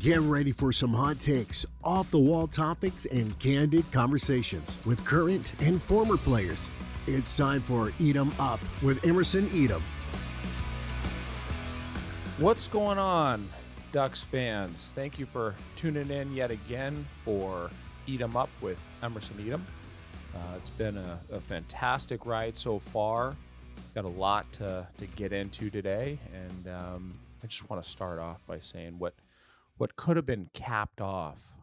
Get 0.00 0.20
ready 0.20 0.50
for 0.50 0.72
some 0.72 0.94
hot 0.94 1.20
takes, 1.20 1.66
off 1.84 2.10
the 2.10 2.18
wall 2.18 2.46
topics, 2.46 3.04
and 3.04 3.38
candid 3.38 3.84
conversations 3.92 4.78
with 4.86 5.04
current 5.04 5.52
and 5.60 5.82
former 5.82 6.16
players. 6.16 6.70
It's 7.06 7.36
time 7.36 7.60
for 7.60 7.92
Eat 7.98 8.16
'em 8.16 8.32
Up 8.38 8.60
with 8.80 9.04
Emerson 9.04 9.46
Etem. 9.50 9.82
What's 12.38 12.66
going 12.66 12.96
on, 12.96 13.46
Ducks 13.92 14.22
fans? 14.22 14.90
Thank 14.94 15.18
you 15.18 15.26
for 15.26 15.54
tuning 15.76 16.08
in 16.08 16.32
yet 16.34 16.50
again 16.50 17.06
for 17.22 17.70
Eat 18.06 18.22
'em 18.22 18.38
Up 18.38 18.48
with 18.62 18.80
Emerson 19.02 19.36
Etem. 19.36 19.60
Uh, 20.34 20.56
it's 20.56 20.70
been 20.70 20.96
a, 20.96 21.20
a 21.30 21.40
fantastic 21.42 22.24
ride 22.24 22.56
so 22.56 22.78
far. 22.78 23.36
Got 23.94 24.06
a 24.06 24.08
lot 24.08 24.50
to, 24.54 24.86
to 24.96 25.06
get 25.08 25.34
into 25.34 25.68
today, 25.68 26.18
and 26.32 26.74
um, 26.74 27.18
I 27.44 27.48
just 27.48 27.68
want 27.68 27.82
to 27.82 27.90
start 27.90 28.18
off 28.18 28.40
by 28.46 28.60
saying 28.60 28.98
what 28.98 29.12
what 29.80 29.96
could 29.96 30.18
have 30.18 30.26
been 30.26 30.50
capped 30.52 31.00
off 31.00 31.54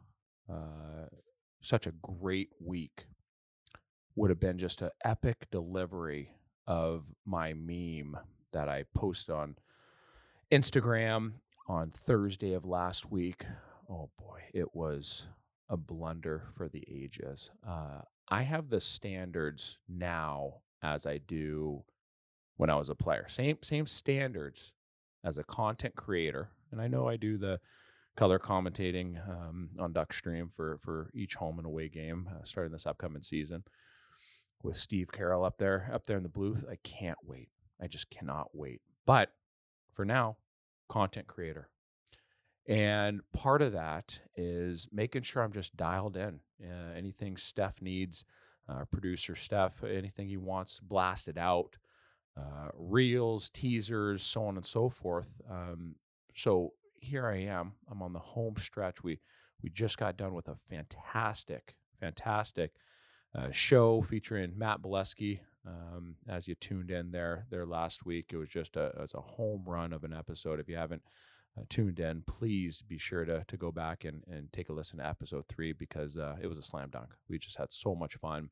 uh, 0.51 1.05
such 1.61 1.85
a 1.85 1.93
great 2.01 2.49
week 2.59 3.05
would 4.15 4.31
have 4.31 4.39
been 4.39 4.57
just 4.57 4.81
an 4.81 4.89
epic 5.05 5.45
delivery 5.51 6.31
of 6.65 7.13
my 7.27 7.53
meme 7.53 8.17
that 8.53 8.67
I 8.67 8.85
posted 8.95 9.35
on 9.35 9.57
Instagram 10.51 11.33
on 11.67 11.91
Thursday 11.91 12.53
of 12.53 12.65
last 12.65 13.11
week. 13.11 13.45
Oh 13.87 14.09
boy, 14.17 14.41
it 14.51 14.73
was 14.73 15.27
a 15.69 15.77
blunder 15.77 16.47
for 16.55 16.67
the 16.67 16.83
ages. 16.91 17.51
Uh, 17.69 18.01
I 18.29 18.41
have 18.41 18.71
the 18.71 18.79
standards 18.79 19.77
now 19.87 20.61
as 20.81 21.05
I 21.05 21.19
do 21.19 21.83
when 22.55 22.71
I 22.71 22.77
was 22.77 22.89
a 22.89 22.95
player. 22.95 23.27
Same 23.27 23.59
same 23.61 23.85
standards 23.85 24.73
as 25.23 25.37
a 25.37 25.43
content 25.43 25.95
creator, 25.95 26.49
and 26.71 26.81
I 26.81 26.87
know 26.87 27.07
I 27.07 27.17
do 27.17 27.37
the 27.37 27.59
color 28.17 28.39
commentating 28.39 29.17
um, 29.29 29.69
on 29.79 29.93
Duckstream 29.93 30.51
for 30.51 30.77
for 30.79 31.11
each 31.13 31.35
home 31.35 31.59
and 31.59 31.65
away 31.65 31.87
game 31.87 32.27
uh, 32.29 32.43
starting 32.43 32.73
this 32.73 32.87
upcoming 32.87 33.21
season 33.21 33.63
with 34.63 34.75
Steve 34.75 35.11
Carroll 35.11 35.45
up 35.45 35.59
there 35.59 35.89
up 35.93 36.05
there 36.07 36.17
in 36.17 36.23
the 36.23 36.29
booth. 36.29 36.65
I 36.69 36.77
can't 36.83 37.19
wait. 37.23 37.49
I 37.81 37.87
just 37.87 38.09
cannot 38.09 38.49
wait. 38.53 38.81
But 39.05 39.29
for 39.93 40.03
now, 40.03 40.37
content 40.89 41.27
creator. 41.27 41.69
And 42.67 43.21
part 43.31 43.61
of 43.61 43.71
that 43.71 44.19
is 44.35 44.89
making 44.91 45.21
sure 45.21 45.41
I'm 45.41 45.53
just 45.53 45.77
dialed 45.77 46.17
in. 46.17 46.41
Uh, 46.61 46.93
anything 46.97 47.37
Steph 47.37 47.81
needs, 47.81 48.25
uh, 48.67 48.83
producer 48.91 49.35
Steph, 49.35 49.83
anything 49.83 50.27
he 50.27 50.35
wants 50.35 50.79
blasted 50.79 51.37
out, 51.37 51.77
uh, 52.35 52.69
reels, 52.73 53.49
teasers, 53.49 54.21
so 54.21 54.45
on 54.45 54.57
and 54.57 54.65
so 54.65 54.89
forth. 54.89 55.39
Um, 55.49 55.95
so 56.33 56.73
here 56.99 57.27
I 57.27 57.37
am. 57.43 57.73
I'm 57.89 58.01
on 58.01 58.13
the 58.13 58.19
home 58.19 58.55
stretch. 58.57 59.03
We 59.03 59.19
we 59.61 59.69
just 59.69 59.97
got 59.97 60.17
done 60.17 60.33
with 60.33 60.47
a 60.47 60.55
fantastic, 60.55 61.75
fantastic 61.99 62.71
uh, 63.35 63.51
show 63.51 64.01
featuring 64.01 64.57
Matt 64.57 64.81
Beleskey. 64.81 65.39
Um, 65.65 66.15
as 66.29 66.47
you 66.47 66.55
tuned 66.55 66.91
in 66.91 67.11
there 67.11 67.45
there 67.49 67.65
last 67.65 68.05
week, 68.05 68.31
it 68.31 68.37
was 68.37 68.49
just 68.49 68.77
a 68.77 68.87
it 68.87 68.99
was 69.01 69.13
a 69.13 69.21
home 69.21 69.63
run 69.65 69.93
of 69.93 70.03
an 70.03 70.13
episode. 70.13 70.59
If 70.59 70.69
you 70.69 70.77
haven't 70.77 71.03
uh, 71.57 71.63
tuned 71.69 71.99
in, 71.99 72.23
please 72.25 72.81
be 72.81 72.97
sure 72.97 73.25
to 73.25 73.43
to 73.47 73.57
go 73.57 73.71
back 73.71 74.05
and 74.05 74.23
and 74.27 74.51
take 74.53 74.69
a 74.69 74.73
listen 74.73 74.99
to 74.99 75.07
episode 75.07 75.45
three 75.47 75.73
because 75.73 76.17
uh, 76.17 76.35
it 76.41 76.47
was 76.47 76.57
a 76.57 76.63
slam 76.63 76.89
dunk. 76.89 77.09
We 77.27 77.37
just 77.37 77.57
had 77.57 77.71
so 77.71 77.95
much 77.95 78.15
fun. 78.15 78.49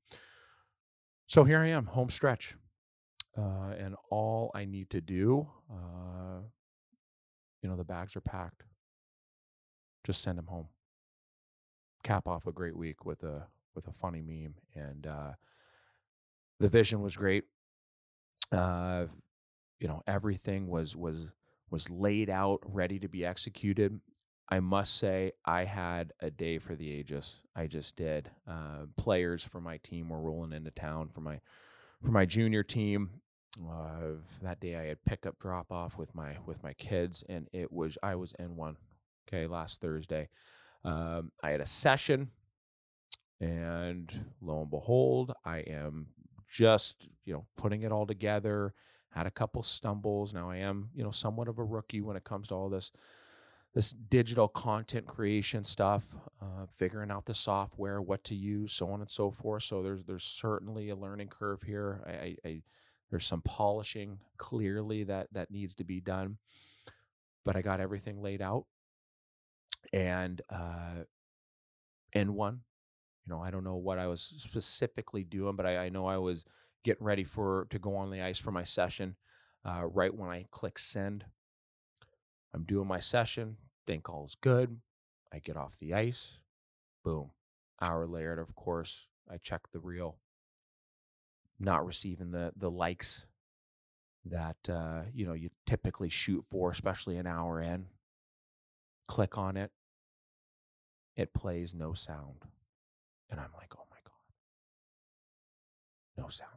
So 1.28 1.44
here 1.44 1.60
I 1.60 1.70
am, 1.70 1.88
home 1.88 2.10
stretch. 2.10 2.56
Uh, 3.38 3.74
and 3.78 3.96
all 4.10 4.50
I 4.56 4.64
need 4.64 4.90
to 4.92 5.02
do 5.02 5.50
uh, 5.70 6.40
you 7.66 7.72
know, 7.72 7.76
the 7.76 7.84
bags 7.84 8.16
are 8.16 8.22
packed. 8.22 8.62
Just 10.04 10.22
send 10.22 10.38
them 10.38 10.46
home. 10.46 10.68
Cap 12.04 12.28
off 12.28 12.46
a 12.46 12.52
great 12.52 12.78
week 12.78 13.06
with 13.06 13.24
a 13.24 13.48
with 13.74 13.88
a 13.88 13.92
funny 13.92 14.22
meme, 14.22 14.54
and 14.76 15.08
uh, 15.08 15.32
the 16.60 16.68
vision 16.68 17.02
was 17.02 17.18
great. 17.18 17.46
Uh, 18.52 19.06
you 19.80 19.88
know, 19.88 20.04
everything 20.06 20.68
was 20.68 20.96
was 20.96 21.32
was 21.72 21.90
laid 21.90 22.30
out, 22.30 22.60
ready 22.64 23.00
to 23.00 23.08
be 23.08 23.26
executed. 23.26 24.00
I 24.48 24.60
must 24.60 24.96
say, 24.96 25.32
I 25.44 25.64
had 25.64 26.14
a 26.20 26.30
day 26.30 26.60
for 26.60 26.76
the 26.76 26.92
ages. 26.92 27.40
I 27.56 27.66
just 27.66 27.96
did. 27.96 28.30
Uh, 28.48 28.86
players 28.96 29.44
for 29.44 29.60
my 29.60 29.78
team 29.78 30.10
were 30.10 30.22
rolling 30.22 30.54
into 30.54 30.70
town 30.70 31.10
for 31.10 31.22
my 31.22 31.40
for 32.04 32.12
my 32.12 32.26
junior 32.26 32.62
team. 32.62 33.22
Uh, 33.62 34.18
that 34.42 34.60
day 34.60 34.76
I 34.76 34.86
had 34.86 35.04
pickup 35.06 35.40
drop 35.40 35.72
off 35.72 35.98
with 35.98 36.14
my 36.14 36.38
with 36.46 36.62
my 36.64 36.74
kids, 36.74 37.24
and 37.30 37.48
it 37.54 37.72
was 37.72 37.98
I 38.04 38.16
was 38.16 38.34
in 38.40 38.56
one. 38.56 38.78
Okay, 39.28 39.48
last 39.48 39.82
Thursday, 39.82 40.30
um, 40.84 41.32
I 41.42 41.52
had 41.52 41.62
a 41.62 41.66
session, 41.66 42.32
and 43.40 44.26
lo 44.42 44.62
and 44.62 44.70
behold, 44.70 45.34
I 45.44 45.60
am 45.60 46.08
just 46.50 47.08
you 47.26 47.34
know 47.34 47.46
putting 47.58 47.84
it 47.84 47.92
all 47.92 48.06
together. 48.06 48.74
Had 49.10 49.28
a 49.28 49.32
couple 49.32 49.64
stumbles. 49.64 50.34
Now 50.34 50.50
I 50.50 50.58
am 50.58 50.90
you 50.94 51.04
know 51.04 51.12
somewhat 51.12 51.48
of 51.48 51.58
a 51.58 51.64
rookie 51.64 52.02
when 52.02 52.18
it 52.18 52.24
comes 52.24 52.50
to 52.50 52.56
all 52.56 52.70
this 52.70 52.92
this 53.74 53.92
digital 53.92 54.48
content 54.48 55.06
creation 55.06 55.64
stuff, 55.66 56.04
uh, 56.42 56.66
figuring 56.72 57.12
out 57.12 57.26
the 57.26 57.34
software, 57.34 58.02
what 58.02 58.24
to 58.24 58.34
use, 58.36 58.72
so 58.72 58.90
on 58.90 59.02
and 59.02 59.10
so 59.10 59.30
forth. 59.30 59.64
So 59.64 59.84
there's 59.84 60.06
there's 60.06 60.24
certainly 60.24 60.90
a 60.90 60.96
learning 60.96 61.28
curve 61.28 61.62
here. 61.64 62.02
I, 62.08 62.12
I, 62.12 62.36
I 62.46 62.62
there's 63.16 63.26
some 63.26 63.42
polishing 63.44 64.20
clearly 64.36 65.06
that 65.06 65.28
that 65.32 65.50
needs 65.50 65.74
to 65.76 65.86
be 65.86 66.02
done, 66.02 66.36
but 67.46 67.56
I 67.56 67.62
got 67.62 67.80
everything 67.80 68.22
laid 68.22 68.42
out, 68.42 68.66
and 69.94 70.42
uh, 70.50 71.06
and 72.12 72.36
one, 72.36 72.60
you 73.26 73.32
know, 73.32 73.42
I 73.42 73.52
don't 73.52 73.64
know 73.64 73.78
what 73.78 74.00
I 74.00 74.08
was 74.08 74.22
specifically 74.22 75.24
doing, 75.24 75.56
but 75.56 75.66
I, 75.66 75.86
I 75.86 75.90
know 75.90 76.06
I 76.08 76.18
was 76.18 76.44
getting 76.84 77.06
ready 77.06 77.24
for 77.24 77.68
to 77.70 77.80
go 77.80 77.96
on 77.96 78.12
the 78.12 78.22
ice 78.22 78.38
for 78.38 78.52
my 78.52 78.66
session. 78.66 79.16
Uh, 79.64 79.86
right 79.86 80.14
when 80.14 80.30
I 80.30 80.46
click 80.52 80.78
send, 80.78 81.24
I'm 82.54 82.64
doing 82.66 82.86
my 82.86 83.00
session. 83.00 83.56
Think 83.88 84.10
all's 84.10 84.36
good. 84.42 84.82
I 85.32 85.40
get 85.40 85.56
off 85.56 85.80
the 85.80 85.94
ice. 85.94 86.40
Boom. 87.02 87.32
Hour 87.82 88.08
later, 88.08 88.42
of 88.42 88.56
course, 88.56 89.08
I 89.32 89.38
check 89.38 89.62
the 89.72 89.80
reel 89.80 90.18
not 91.60 91.86
receiving 91.86 92.32
the 92.32 92.54
the 92.56 92.72
likes 92.72 93.26
that 94.26 94.58
uh, 94.70 95.02
you 95.14 95.26
know 95.26 95.34
you 95.34 95.50
typically 95.66 96.10
shoot 96.10 96.46
for, 96.50 96.72
especially 96.72 97.18
an 97.18 97.28
hour 97.28 97.62
in. 97.62 97.88
Click 99.08 99.38
on 99.38 99.56
it. 99.56 99.72
It 101.16 101.34
plays 101.34 101.74
no 101.74 101.94
sound. 101.94 102.46
And 103.30 103.40
I'm 103.40 103.52
like, 103.56 103.74
oh 103.76 103.86
my 103.90 103.98
God. 104.04 104.14
No 106.18 106.30
sound. 106.30 106.52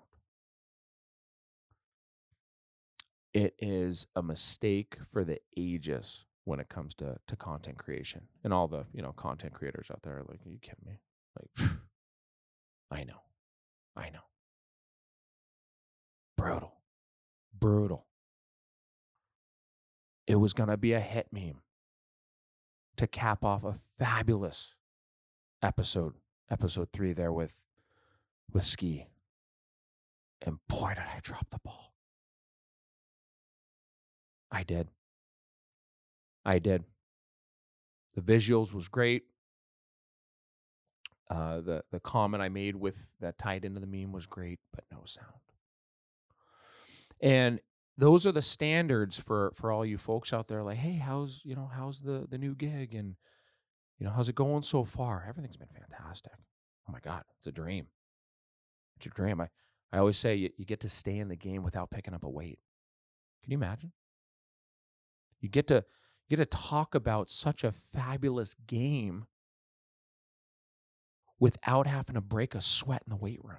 It 3.35 3.55
is 3.59 4.07
a 4.17 4.23
mistake 4.23 4.99
for 5.09 5.25
the 5.25 5.41
ages 5.57 6.25
when 6.45 6.61
it 6.61 6.69
comes 6.69 6.95
to, 6.97 7.19
to 7.27 7.37
content 7.37 7.79
creation. 7.79 8.23
And 8.43 8.53
all 8.53 8.67
the, 8.67 8.87
you 8.93 9.03
know, 9.03 9.13
content 9.13 9.53
creators 9.53 9.91
out 9.91 10.03
there 10.03 10.23
like, 10.29 10.41
are 10.45 10.51
you 10.51 10.59
kidding 10.59 10.85
me? 10.87 11.01
Like, 11.39 11.71
I 12.91 13.05
know. 13.05 13.21
I 13.95 14.11
know. 14.11 14.21
Brutal. 16.39 16.73
Brutal. 17.59 18.07
It 20.27 20.37
was 20.37 20.53
going 20.55 20.69
to 20.69 20.77
be 20.77 20.93
a 20.93 21.01
hit 21.01 21.27
meme 21.33 21.63
to 22.97 23.07
cap 23.07 23.45
off 23.45 23.65
a 23.65 23.75
fabulous 23.99 24.75
episode, 25.63 26.15
episode 26.49 26.91
three 26.93 27.13
there 27.13 27.33
with, 27.33 27.65
with 28.53 28.65
Ski. 28.65 29.09
And 30.47 30.59
boy, 30.69 30.91
did 30.91 30.99
I 30.99 31.19
drop 31.23 31.51
the 31.51 31.59
ball. 31.59 31.93
I 34.51 34.63
did. 34.63 34.89
I 36.45 36.61
did. 36.61 36.85
The 38.15 38.23
visuals 38.23 38.73
was 38.73 38.89
great. 38.89 39.25
Uh, 41.29 41.61
the 41.61 41.85
the 41.91 42.01
comment 42.01 42.43
I 42.43 42.49
made 42.49 42.77
with 42.77 43.13
that 43.21 43.37
tied 43.37 43.67
into 43.67 43.81
the 43.81 43.87
meme 43.87 44.13
was 44.13 44.27
great, 44.27 44.61
but 44.73 44.85
no 44.91 45.03
sound. 45.05 45.48
And 47.21 47.61
those 47.99 48.25
are 48.27 48.33
the 48.33 48.43
standards 48.43 49.19
for 49.19 49.53
for 49.55 49.73
all 49.73 49.85
you 49.85 49.99
folks 49.99 50.33
out 50.33 50.47
there 50.47 50.63
like 50.63 50.79
hey 50.79 50.95
how's 50.95 51.43
you 51.45 51.55
know 51.55 51.69
how's 51.75 52.01
the 52.01 52.27
the 52.31 52.39
new 52.39 52.55
gig 52.55 52.95
and 52.95 53.17
you 53.99 54.07
know 54.07 54.13
how's 54.13 54.29
it 54.29 54.37
going 54.37 54.63
so 54.63 54.85
far? 54.85 55.27
Everything's 55.29 55.57
been 55.57 55.69
fantastic. 55.69 56.33
Oh 56.89 56.93
my 56.93 57.01
god 57.01 57.25
it's 57.37 57.49
a 57.49 57.53
dream. 57.53 57.89
It's 58.97 59.07
a 59.07 59.11
dream. 59.11 59.41
I 59.41 59.49
i 59.93 59.99
always 59.99 60.19
say 60.19 60.35
you, 60.37 60.51
you 60.57 60.65
get 60.65 60.81
to 60.81 60.89
stay 60.89 61.19
in 61.19 61.29
the 61.29 61.37
game 61.37 61.63
without 61.63 61.91
picking 61.91 62.15
up 62.15 62.25
a 62.25 62.29
weight. 62.31 62.61
Can 63.43 63.51
you 63.51 63.59
imagine? 63.59 63.93
You 65.41 65.49
get 65.49 65.67
to 65.67 65.85
you 66.29 66.37
get 66.37 66.51
to 66.51 66.59
talk 66.59 66.95
about 66.95 67.31
such 67.31 67.65
a 67.65 67.73
fabulous 67.73 68.55
game 68.67 69.27
without 71.41 71.87
having 71.87 72.15
to 72.15 72.21
break 72.21 72.55
a 72.55 72.61
sweat 72.61 73.03
in 73.07 73.11
the 73.11 73.17
weight 73.17 73.41
room. 73.43 73.59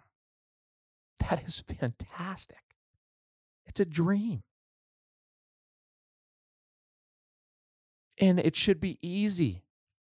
That 1.20 1.44
is 1.46 1.60
fantastic 1.60 2.69
it's 3.70 3.80
a 3.80 3.86
dream. 3.86 4.42
And 8.20 8.40
it 8.40 8.56
should 8.56 8.82
be 8.82 8.98
easy 9.02 9.64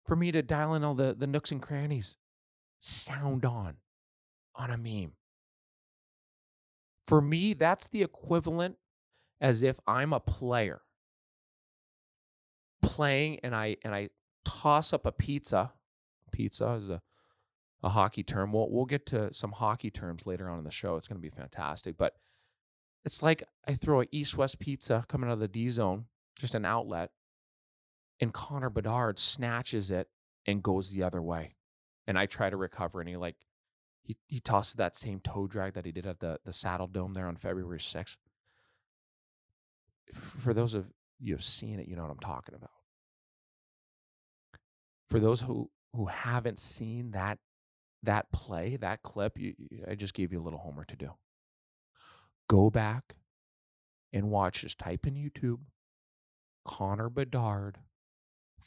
for 0.04 0.16
me 0.16 0.32
to 0.32 0.42
dial 0.42 0.74
in 0.74 0.82
all 0.82 0.94
the, 0.94 1.14
the 1.16 1.26
nooks 1.26 1.52
and 1.52 1.62
crannies. 1.62 2.16
Sound 2.80 3.44
on 3.44 3.76
on 4.56 4.70
a 4.70 4.76
meme. 4.76 5.12
For 7.06 7.20
me, 7.20 7.54
that's 7.54 7.86
the 7.88 8.02
equivalent 8.02 8.76
as 9.40 9.62
if 9.62 9.78
I'm 9.86 10.12
a 10.12 10.20
player 10.20 10.80
playing 12.82 13.40
and 13.42 13.54
I 13.54 13.76
and 13.84 13.94
I 13.94 14.08
toss 14.44 14.92
up 14.92 15.06
a 15.06 15.12
pizza. 15.12 15.72
Pizza 16.32 16.72
is 16.72 16.90
a 16.90 17.02
a 17.82 17.90
hockey 17.90 18.22
term. 18.22 18.52
We'll 18.52 18.70
we'll 18.70 18.86
get 18.86 19.06
to 19.06 19.32
some 19.32 19.52
hockey 19.52 19.90
terms 19.90 20.26
later 20.26 20.48
on 20.48 20.58
in 20.58 20.64
the 20.64 20.70
show. 20.70 20.96
It's 20.96 21.08
going 21.08 21.20
to 21.20 21.22
be 21.22 21.30
fantastic, 21.34 21.96
but 21.96 22.14
it's 23.04 23.22
like 23.22 23.42
I 23.66 23.74
throw 23.74 24.02
a 24.02 24.06
east-west 24.10 24.58
pizza 24.58 25.04
coming 25.08 25.28
out 25.28 25.34
of 25.34 25.40
the 25.40 25.48
D 25.48 25.68
zone, 25.68 26.06
just 26.38 26.54
an 26.54 26.64
outlet, 26.64 27.10
and 28.20 28.32
Connor 28.32 28.70
Bedard 28.70 29.18
snatches 29.18 29.90
it 29.90 30.08
and 30.46 30.62
goes 30.62 30.92
the 30.92 31.02
other 31.02 31.22
way. 31.22 31.56
And 32.06 32.18
I 32.18 32.26
try 32.26 32.50
to 32.50 32.56
recover 32.56 33.00
and 33.00 33.08
he 33.08 33.16
like 33.16 33.36
he 34.02 34.16
he 34.26 34.40
tosses 34.40 34.74
that 34.74 34.96
same 34.96 35.20
toe 35.20 35.46
drag 35.46 35.74
that 35.74 35.86
he 35.86 35.92
did 35.92 36.06
at 36.06 36.20
the 36.20 36.40
the 36.44 36.52
Saddle 36.52 36.86
Dome 36.86 37.14
there 37.14 37.26
on 37.26 37.36
February 37.36 37.78
6th. 37.78 38.16
For 40.12 40.52
those 40.52 40.74
of 40.74 40.92
you 41.20 41.34
who've 41.34 41.42
seen 41.42 41.78
it, 41.78 41.86
you 41.86 41.94
know 41.94 42.02
what 42.02 42.10
I'm 42.10 42.18
talking 42.18 42.54
about. 42.54 42.70
For 45.08 45.20
those 45.20 45.42
who 45.42 45.70
who 45.94 46.06
haven't 46.06 46.58
seen 46.58 47.12
that 47.12 47.38
that 48.02 48.32
play, 48.32 48.76
that 48.76 49.02
clip, 49.02 49.38
you, 49.38 49.54
I 49.88 49.94
just 49.94 50.14
gave 50.14 50.32
you 50.32 50.40
a 50.40 50.42
little 50.42 50.58
homework 50.58 50.88
to 50.88 50.96
do. 50.96 51.10
Go 52.50 52.68
back 52.68 53.14
and 54.12 54.28
watch. 54.28 54.62
Just 54.62 54.80
type 54.80 55.06
in 55.06 55.14
YouTube 55.14 55.60
Connor 56.64 57.08
Bedard, 57.08 57.78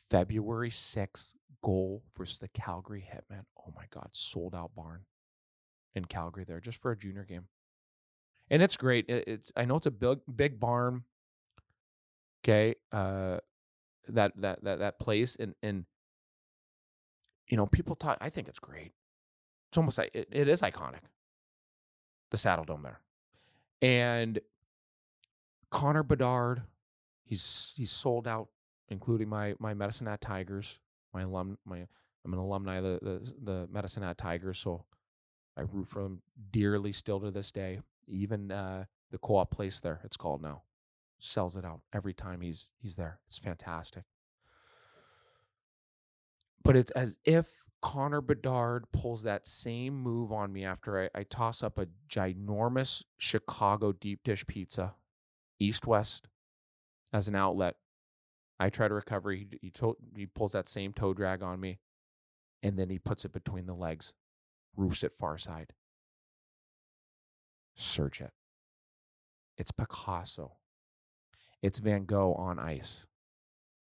February 0.09 0.69
6th 0.69 1.33
goal 1.62 2.03
versus 2.18 2.39
the 2.39 2.47
Calgary 2.47 3.06
Hitmen. 3.13 3.44
Oh 3.59 3.74
my 3.75 3.83
God, 3.94 4.07
sold 4.13 4.56
out 4.56 4.71
barn 4.74 5.01
in 5.95 6.06
Calgary 6.06 6.45
there 6.45 6.62
just 6.62 6.80
for 6.81 6.91
a 6.91 6.97
junior 6.97 7.25
game. 7.25 7.50
And 8.50 8.62
it's 8.62 8.77
great. 8.77 9.06
It's 9.09 9.51
I 9.57 9.65
know 9.65 9.75
it's 9.75 9.85
a 9.85 9.91
big 9.91 10.19
big 10.33 10.62
barn. 10.62 11.03
Okay, 12.44 12.75
uh, 12.94 13.39
that 14.07 14.31
that 14.38 14.63
that 14.63 14.80
that 14.80 15.00
place 15.00 15.35
and 15.35 15.56
and 15.62 15.85
you 17.50 17.57
know 17.57 17.65
people 17.65 17.95
talk. 17.95 18.18
I 18.21 18.30
think 18.30 18.47
it's 18.47 18.59
great. 18.59 18.94
It's 19.71 19.77
almost 19.77 19.97
like 19.97 20.12
it, 20.13 20.30
it 20.31 20.47
is 20.47 20.62
iconic. 20.62 21.03
The 22.31 22.38
Saddle 22.38 22.65
Dome 22.65 22.83
there, 22.83 23.00
and 23.83 24.39
Connor 25.69 26.03
Bedard, 26.03 26.63
he's 27.25 27.74
he's 27.75 27.91
sold 27.91 28.27
out, 28.27 28.47
including 28.88 29.27
my 29.27 29.56
my 29.59 29.74
Medicine 29.74 30.07
Hat 30.07 30.21
Tigers. 30.21 30.80
My 31.13 31.24
alum, 31.24 31.57
my 31.65 31.85
I'm 32.25 32.33
an 32.33 32.39
alumni 32.39 32.77
of 32.77 32.83
the 32.83 33.00
the, 33.01 33.33
the 33.44 33.68
Medicine 33.69 34.01
Hat 34.01 34.18
Tigers, 34.18 34.57
so 34.57 34.85
I 35.57 35.62
root 35.62 35.88
for 35.88 36.01
them 36.01 36.21
dearly 36.50 36.94
still 36.94 37.19
to 37.19 37.30
this 37.30 37.51
day. 37.51 37.81
Even 38.07 38.51
uh, 38.51 38.85
the 39.12 39.18
co-op 39.18 39.51
place 39.51 39.81
there, 39.81 40.00
it's 40.03 40.18
called 40.18 40.41
now, 40.41 40.63
sells 41.19 41.57
it 41.57 41.65
out 41.65 41.81
every 41.91 42.13
time 42.13 42.39
he's 42.39 42.69
he's 42.81 42.95
there. 42.95 43.19
It's 43.27 43.38
fantastic. 43.38 44.03
But 46.63 46.77
it's 46.77 46.91
as 46.91 47.18
if 47.25 47.47
Connor 47.83 48.21
Bedard 48.21 48.85
pulls 48.94 49.24
that 49.24 49.45
same 49.45 49.94
move 50.01 50.31
on 50.31 50.53
me 50.53 50.63
after 50.63 51.03
I, 51.03 51.19
I 51.19 51.24
toss 51.24 51.62
up 51.62 51.77
a 51.77 51.88
ginormous 52.09 53.03
Chicago 53.18 53.91
deep 53.91 54.21
dish 54.24 54.47
pizza, 54.47 54.95
east 55.59 55.85
west, 55.85 56.30
as 57.12 57.27
an 57.27 57.35
outlet. 57.35 57.75
I 58.57 58.69
try 58.69 58.88
to 58.88 58.94
recover. 58.94 59.33
He 59.33 59.47
he, 59.62 59.69
to, 59.71 59.97
he 60.15 60.25
pulls 60.27 60.53
that 60.53 60.69
same 60.69 60.94
toe 60.94 61.13
drag 61.13 61.44
on 61.44 61.59
me, 61.59 61.80
and 62.63 62.80
then 62.80 62.89
he 62.89 63.00
puts 63.00 63.25
it 63.25 63.33
between 63.33 63.65
the 63.65 63.75
legs 63.75 64.13
roofs 64.77 65.03
at 65.03 65.13
far 65.13 65.38
side. 65.38 65.74
Search 67.75 68.21
it. 68.21 68.31
It's 69.57 69.71
Picasso. 69.71 70.53
It's 71.62 71.80
Van 71.80 72.06
Gogh 72.06 72.33
on 72.35 72.59
ice. 72.59 73.06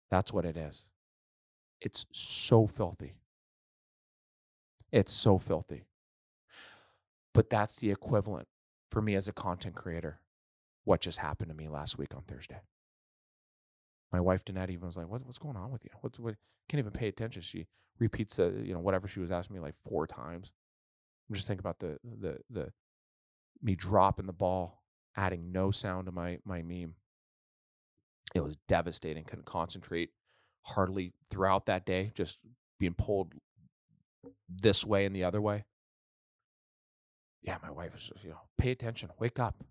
That's 0.10 0.34
what 0.34 0.46
it 0.46 0.58
is. 0.58 0.86
It's 1.80 2.08
so 2.12 2.66
filthy. 2.66 3.14
It's 4.94 5.12
so 5.12 5.40
filthy. 5.40 5.82
But 7.34 7.50
that's 7.50 7.78
the 7.78 7.90
equivalent 7.90 8.48
for 8.92 9.02
me 9.02 9.16
as 9.16 9.28
a 9.28 9.34
content 9.34 9.74
creator. 9.74 10.20
What 10.86 11.02
just 11.02 11.18
happened 11.18 11.50
to 11.50 11.56
me 11.56 11.68
last 11.68 11.98
week 11.98 12.16
on 12.16 12.22
Thursday? 12.22 12.62
My 14.12 14.20
wife 14.20 14.46
Danette 14.46 14.70
even 14.70 14.86
was 14.86 14.96
like, 14.96 15.08
what, 15.10 15.26
"What's 15.26 15.40
going 15.40 15.58
on 15.58 15.72
with 15.72 15.84
you? 15.84 15.90
What's 16.02 16.20
what?" 16.20 16.36
Can't 16.70 16.80
even 16.80 16.92
pay 16.92 17.08
attention. 17.08 17.42
She 17.42 17.66
repeats, 18.00 18.36
the, 18.36 18.62
you 18.64 18.74
know, 18.74 18.80
whatever 18.80 19.08
she 19.08 19.20
was 19.20 19.32
asking 19.32 19.56
me 19.56 19.60
like 19.60 19.76
four 19.76 20.06
times. 20.06 20.54
I'm 21.28 21.36
just 21.36 21.48
thinking 21.48 21.62
about 21.62 21.80
the 21.80 21.98
the 22.04 22.38
the 22.52 22.72
me 23.64 23.76
dropping 23.76 24.28
the 24.28 24.34
ball, 24.34 24.84
adding 25.16 25.52
no 25.52 25.72
sound 25.72 26.06
to 26.06 26.12
my 26.12 26.38
my 26.46 26.62
meme. 26.62 26.94
It 28.36 28.44
was 28.44 28.58
devastating. 28.68 29.24
Couldn't 29.24 29.46
concentrate 29.46 30.12
hardly 30.62 31.14
throughout 31.30 31.66
that 31.66 31.86
day. 31.86 32.12
Just 32.14 32.40
being 32.80 32.94
pulled 32.94 33.34
this 34.50 34.86
way 34.86 35.06
and 35.06 35.16
the 35.16 35.24
other 35.24 35.42
way. 35.42 35.66
Yeah, 37.42 37.58
my 37.62 37.72
wife 37.72 37.94
just, 37.96 38.12
you 38.24 38.30
know, 38.30 38.42
pay 38.58 38.72
attention, 38.72 39.10
wake 39.20 39.40
up. 39.40 39.64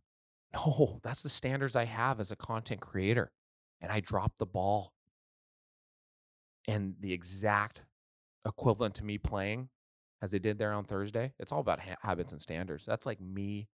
No, 0.54 1.00
that's 1.02 1.22
the 1.22 1.30
standards 1.30 1.76
I 1.76 1.86
have 1.86 2.20
as 2.20 2.30
a 2.30 2.36
content 2.36 2.80
creator. 2.80 3.32
And 3.80 3.90
I 3.90 4.00
dropped 4.00 4.38
the 4.38 4.46
ball. 4.46 4.92
And 6.68 6.94
the 7.00 7.12
exact 7.12 7.82
equivalent 8.46 8.94
to 8.96 9.04
me 9.04 9.18
playing 9.18 9.70
as 10.20 10.30
they 10.30 10.38
did 10.38 10.58
there 10.58 10.72
on 10.72 10.84
Thursday, 10.84 11.32
it's 11.38 11.50
all 11.50 11.60
about 11.60 11.80
ha- 11.80 11.96
habits 12.02 12.32
and 12.32 12.40
standards. 12.40 12.84
That's 12.84 13.06
like 13.06 13.20
me 13.20 13.68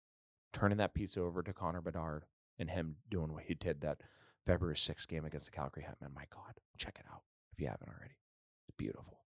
turning 0.53 0.79
that 0.79 0.95
piece 0.95 1.17
over 1.17 1.43
to 1.43 1.53
Connor 1.53 1.81
Bedard 1.81 2.25
and 2.59 2.71
him 2.71 2.97
doing 3.11 3.33
what 3.33 3.45
he 3.45 3.55
did 3.55 3.81
that 3.81 3.99
February 4.45 4.77
6th 4.77 5.09
game 5.09 5.25
against 5.25 5.47
the 5.47 5.57
Calgary 5.57 5.85
Hitmen. 5.85 6.15
My 6.15 6.25
God, 6.33 6.55
check 6.77 6.97
it 6.99 7.07
out 7.13 7.23
if 7.53 7.61
you 7.61 7.69
haven't 7.69 7.89
already. 7.89 8.17
It's 8.69 8.77
beautiful. 8.77 9.24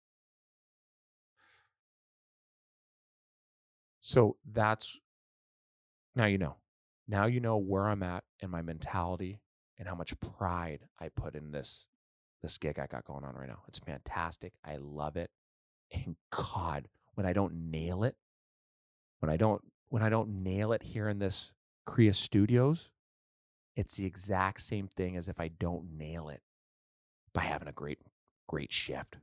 So 4.09 4.37
that's 4.51 4.99
now 6.17 6.25
you 6.25 6.39
know. 6.39 6.57
Now 7.07 7.27
you 7.27 7.41
know 7.41 7.59
where 7.59 7.87
I'm 7.87 8.03
at 8.03 8.25
and 8.41 8.51
my 8.51 8.63
mentality 8.63 9.43
and 9.79 9.87
how 9.87 9.95
much 9.95 10.19
pride 10.19 10.87
I 10.99 11.11
put 11.11 11.35
in 11.35 11.51
this 11.51 11.89
this 12.41 12.57
gig 12.57 12.79
I 12.79 12.87
got 12.87 13.05
going 13.05 13.23
on 13.23 13.35
right 13.35 13.51
now. 13.51 13.65
It's 13.69 13.79
fantastic. 13.79 14.55
I 14.65 14.77
love 14.81 15.19
it. 15.19 15.31
And 15.93 16.17
God, 16.31 16.89
when 17.17 17.27
I 17.27 17.35
don't 17.35 17.71
nail 17.71 18.03
it, 18.03 18.17
when 19.19 19.29
I 19.29 19.37
don't 19.37 19.61
when 19.91 20.03
I 20.03 20.09
don't 20.09 20.43
nail 20.43 20.73
it 20.73 20.85
here 20.85 21.11
in 21.11 21.19
this 21.19 21.53
Crea 21.85 22.13
Studios, 22.13 22.89
it's 23.77 23.99
the 23.99 24.07
exact 24.07 24.63
same 24.63 24.89
thing 24.89 25.19
as 25.19 25.29
if 25.29 25.39
I 25.39 25.49
don't 25.49 25.99
nail 25.99 26.31
it 26.31 26.41
by 27.35 27.43
having 27.43 27.69
a 27.69 27.73
great 27.73 27.99
great 28.47 28.73
shift. 28.73 29.19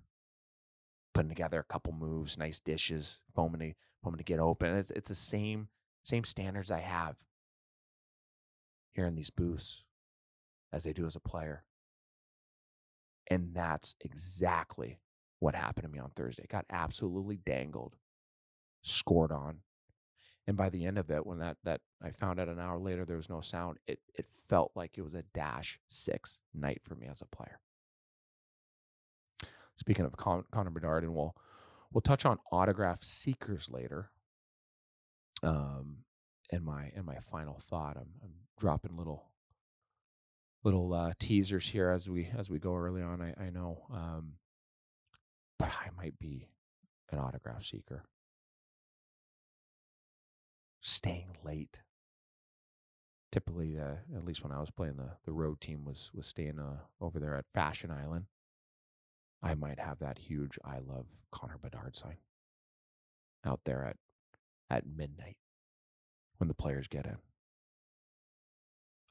Putting 1.16 1.30
together 1.30 1.60
a 1.60 1.74
couple 1.74 1.92
moves, 1.92 2.38
nice 2.38 2.60
dishes, 2.60 3.20
foaming 3.34 3.74
to, 4.06 4.18
foaming 4.18 4.18
to 4.20 4.24
get 4.24 4.40
open. 4.40 4.76
It's 4.76 4.92
it's 4.92 5.10
the 5.10 5.16
same 5.16 5.70
same 6.04 6.24
standards 6.24 6.72
I 6.72 6.80
have 6.80 7.16
here 8.94 9.06
in 9.06 9.16
these 9.16 9.30
booths 9.30 9.84
as 10.72 10.84
they 10.84 10.94
do 10.94 11.06
as 11.06 11.16
a 11.16 11.20
player. 11.20 11.64
And 13.28 13.54
that's 13.54 13.96
exactly 14.02 15.00
what 15.40 15.56
happened 15.56 15.86
to 15.86 15.92
me 15.92 16.00
on 16.00 16.12
Thursday. 16.16 16.46
Got 16.50 16.66
absolutely 16.70 17.38
dangled, 17.38 17.96
scored 18.84 19.32
on. 19.32 19.60
And 20.48 20.56
by 20.56 20.70
the 20.70 20.86
end 20.86 21.00
of 21.00 21.10
it, 21.10 21.26
when 21.26 21.40
that 21.40 21.58
that 21.64 21.82
I 22.02 22.12
found 22.12 22.40
out 22.40 22.50
an 22.50 22.60
hour 22.60 22.80
later 22.80 23.06
there 23.06 23.18
was 23.18 23.30
no 23.30 23.42
sound, 23.42 23.80
it 23.88 24.00
it 24.14 24.28
felt 24.48 24.72
like 24.76 24.98
it 24.98 25.04
was 25.04 25.16
a 25.16 25.24
dash 25.34 25.80
six 25.90 26.40
night 26.54 26.82
for 26.84 26.96
me 26.96 27.08
as 27.08 27.22
a 27.22 27.26
player. 27.26 27.60
Speaking 29.78 30.06
of 30.06 30.18
Con- 30.18 30.46
Connor 30.52 30.70
Bedard, 30.70 31.04
and 31.04 31.16
we'll 31.16 31.36
we'll 31.96 32.02
touch 32.02 32.26
on 32.26 32.38
autograph 32.52 33.02
seekers 33.02 33.70
later. 33.72 34.12
Um, 35.42 36.00
in 36.52 36.64
my 36.64 36.92
in 36.96 37.06
my 37.06 37.20
final 37.20 37.58
thought, 37.60 37.96
I'm, 37.96 38.10
I'm 38.22 38.34
dropping 38.60 38.98
little 38.98 39.32
little 40.64 40.94
uh, 40.94 41.14
teasers 41.18 41.70
here 41.70 41.90
as 41.90 42.10
we 42.10 42.30
as 42.38 42.50
we 42.50 42.60
go 42.60 42.76
early 42.76 43.02
on. 43.02 43.22
I, 43.22 43.34
I 43.46 43.50
know, 43.50 43.86
um, 43.92 44.34
but 45.58 45.70
I 45.70 45.90
might 45.96 46.20
be 46.20 46.50
an 47.12 47.18
autograph 47.18 47.64
seeker. 47.64 48.04
Staying 50.82 51.38
late. 51.44 51.82
Typically, 53.32 53.80
uh, 53.80 53.96
at 54.16 54.24
least 54.26 54.44
when 54.44 54.52
I 54.52 54.60
was 54.60 54.70
playing 54.70 54.98
the 54.98 55.12
the 55.26 55.34
road 55.34 55.62
team 55.62 55.86
was 55.86 56.12
was 56.14 56.28
staying 56.28 56.60
uh, 56.60 56.82
over 57.00 57.20
there 57.20 57.36
at 57.36 57.46
Fashion 57.54 57.90
Island. 57.90 58.26
I 59.46 59.56
might 59.56 59.80
have 59.80 60.00
that 60.00 60.20
huge 60.20 60.60
"I 60.66 60.80
love 60.80 61.08
Connor 61.32 61.60
Bedard" 61.60 61.96
sign 61.96 62.18
out 63.46 63.62
there 63.66 63.86
at 63.86 63.98
at 64.70 64.88
midnight 64.88 65.38
when 66.38 66.48
the 66.50 66.56
players 66.56 66.88
get 66.88 67.06
in. 67.06 67.18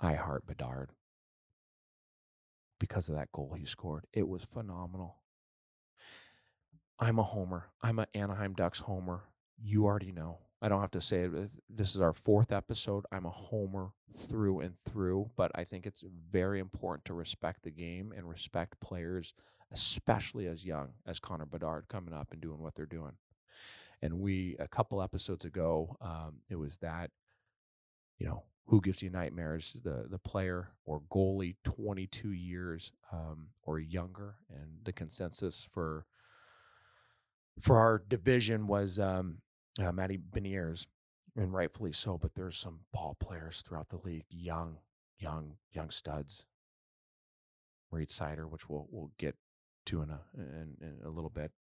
I 0.00 0.14
heart 0.14 0.46
Bedard. 0.46 0.90
because 2.78 3.08
of 3.08 3.14
that 3.14 3.32
goal 3.32 3.54
he 3.58 3.64
scored. 3.64 4.06
It 4.12 4.28
was 4.28 4.44
phenomenal. 4.44 5.16
I'm 6.98 7.18
a 7.18 7.22
homer. 7.24 7.70
I'm 7.82 7.98
an 7.98 8.06
Anaheim 8.14 8.54
Ducks 8.54 8.80
homer. 8.80 9.24
You 9.62 9.84
already 9.86 10.12
know. 10.12 10.40
I 10.62 10.68
don't 10.68 10.80
have 10.80 10.92
to 10.92 11.00
say 11.00 11.22
it. 11.24 11.50
This 11.68 11.94
is 11.94 12.00
our 12.00 12.12
fourth 12.12 12.52
episode. 12.52 13.04
I'm 13.12 13.26
a 13.26 13.30
homer 13.30 13.92
through 14.28 14.60
and 14.60 14.74
through, 14.84 15.30
but 15.36 15.50
I 15.54 15.64
think 15.64 15.86
it's 15.86 16.04
very 16.30 16.60
important 16.60 17.04
to 17.06 17.14
respect 17.14 17.62
the 17.64 17.70
game 17.70 18.12
and 18.16 18.28
respect 18.28 18.80
players, 18.80 19.34
especially 19.74 20.46
as 20.46 20.64
young 20.64 20.90
as 21.06 21.18
Connor 21.18 21.46
Bedard 21.46 21.88
coming 21.88 22.14
up 22.14 22.28
and 22.32 22.40
doing 22.40 22.62
what 22.62 22.74
they're 22.74 22.86
doing. 22.86 23.12
And 24.00 24.20
we, 24.20 24.56
a 24.58 24.68
couple 24.68 25.02
episodes 25.02 25.44
ago, 25.44 25.96
um, 26.00 26.36
it 26.48 26.56
was 26.56 26.78
that, 26.78 27.10
you 28.18 28.26
know, 28.26 28.44
who 28.66 28.80
gives 28.80 29.02
you 29.02 29.10
nightmares, 29.10 29.78
the 29.84 30.06
the 30.08 30.18
player 30.18 30.68
or 30.86 31.02
goalie, 31.10 31.56
22 31.64 32.32
years 32.32 32.92
um, 33.12 33.48
or 33.62 33.78
younger, 33.78 34.36
and 34.48 34.78
the 34.84 34.92
consensus 34.92 35.68
for 35.70 36.06
for 37.60 37.78
our 37.78 38.02
division 38.08 38.66
was 38.66 38.98
um, 38.98 39.38
uh, 39.82 39.92
Matty 39.92 40.18
Beniers, 40.18 40.86
and 41.36 41.52
rightfully 41.52 41.92
so. 41.92 42.16
But 42.16 42.34
there's 42.34 42.56
some 42.56 42.80
ball 42.92 43.16
players 43.20 43.62
throughout 43.66 43.90
the 43.90 43.98
league, 43.98 44.24
young, 44.30 44.78
young, 45.18 45.56
young 45.72 45.90
studs. 45.90 46.46
Reed 47.90 48.08
Seider, 48.08 48.48
which 48.48 48.68
we'll 48.68 48.88
we'll 48.90 49.12
get 49.18 49.36
to 49.86 50.02
in 50.02 50.10
a 50.10 51.08
a 51.08 51.10
little 51.10 51.30
bit, 51.30 51.52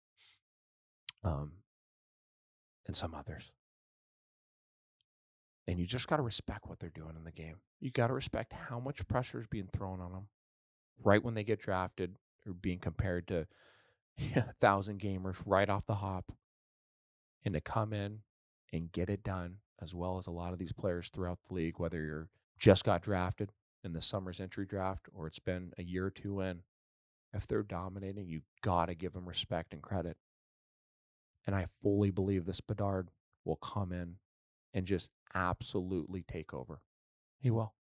um, 1.23 1.53
and 2.87 2.95
some 2.95 3.13
others. 3.13 3.51
And 5.67 5.79
you 5.79 5.85
just 5.85 6.07
got 6.07 6.17
to 6.17 6.23
respect 6.23 6.67
what 6.67 6.79
they're 6.79 6.89
doing 6.89 7.15
in 7.15 7.23
the 7.23 7.31
game. 7.31 7.55
You 7.79 7.89
got 7.89 8.07
to 8.07 8.13
respect 8.13 8.51
how 8.51 8.79
much 8.79 9.07
pressure 9.07 9.39
is 9.39 9.47
being 9.47 9.69
thrown 9.71 10.01
on 10.01 10.11
them 10.11 10.27
right 11.01 11.23
when 11.23 11.33
they 11.35 11.43
get 11.43 11.61
drafted 11.61 12.15
or 12.45 12.53
being 12.53 12.79
compared 12.79 13.27
to 13.29 13.47
a 14.35 14.53
thousand 14.59 14.99
gamers 14.99 15.41
right 15.45 15.69
off 15.69 15.85
the 15.85 15.95
hop 15.95 16.31
and 17.45 17.53
to 17.53 17.61
come 17.61 17.93
in 17.93 18.19
and 18.71 18.91
get 18.91 19.09
it 19.09 19.23
done, 19.23 19.57
as 19.81 19.93
well 19.93 20.17
as 20.17 20.27
a 20.27 20.31
lot 20.31 20.53
of 20.53 20.59
these 20.59 20.73
players 20.73 21.09
throughout 21.09 21.39
the 21.47 21.53
league, 21.53 21.79
whether 21.79 22.01
you're 22.03 22.29
just 22.57 22.83
got 22.83 23.01
drafted 23.01 23.51
in 23.83 23.93
the 23.93 24.01
summer's 24.01 24.39
entry 24.39 24.65
draft 24.65 25.07
or 25.13 25.27
it's 25.27 25.39
been 25.39 25.71
a 25.77 25.83
year 25.83 26.05
or 26.05 26.11
two 26.11 26.39
in, 26.39 26.61
if 27.33 27.47
they're 27.47 27.63
dominating, 27.63 28.27
you 28.27 28.41
got 28.61 28.87
to 28.87 28.95
give 28.95 29.13
them 29.13 29.27
respect 29.27 29.73
and 29.73 29.81
credit. 29.81 30.17
And 31.45 31.55
I 31.55 31.65
fully 31.81 32.11
believe 32.11 32.45
this 32.45 32.61
Bedard 32.61 33.09
will 33.43 33.57
come 33.57 33.91
in 33.91 34.15
and 34.73 34.85
just 34.85 35.09
absolutely 35.33 36.23
take 36.23 36.53
over. 36.53 36.81
He 37.39 37.51
will. 37.51 37.73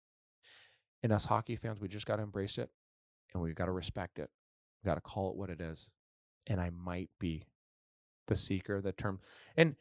And 1.03 1.11
us 1.11 1.25
hockey 1.25 1.55
fans, 1.55 1.79
we 1.79 1.87
just 1.87 2.05
got 2.05 2.17
to 2.17 2.23
embrace 2.23 2.57
it 2.57 2.69
and 3.33 3.41
we've 3.41 3.55
got 3.55 3.65
to 3.65 3.71
respect 3.71 4.19
it. 4.19 4.29
We 4.83 4.87
got 4.87 4.95
to 4.95 5.01
call 5.01 5.29
it 5.29 5.35
what 5.35 5.49
it 5.49 5.61
is. 5.61 5.91
And 6.47 6.59
I 6.59 6.71
might 6.71 7.09
be 7.19 7.43
the 8.27 8.35
seeker, 8.35 8.77
of 8.77 8.83
the 8.83 8.91
term. 8.91 9.19
And 9.55 9.75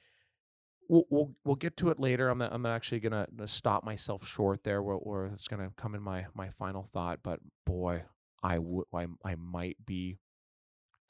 we'll 0.89 1.05
we'll, 1.09 1.35
we'll 1.45 1.57
get 1.57 1.77
to 1.79 1.91
it 1.91 1.99
later. 1.99 2.29
I'm 2.29 2.43
I'm 2.43 2.67
actually 2.67 3.00
gonna, 3.00 3.27
stop 3.47 3.85
myself 3.85 4.27
short 4.27 4.65
there, 4.65 4.83
where, 4.83 4.97
where 4.97 5.27
it's 5.27 5.49
gonna 5.49 5.71
come 5.77 5.95
in 5.95 6.03
my 6.03 6.27
my 6.35 6.50
final 6.50 6.83
thought. 6.83 7.21
But 7.23 7.41
boy, 7.65 8.03
I 8.43 8.59
would 8.59 8.87
I 8.95 9.07
I 9.25 9.35
might 9.37 9.77
be 9.85 10.19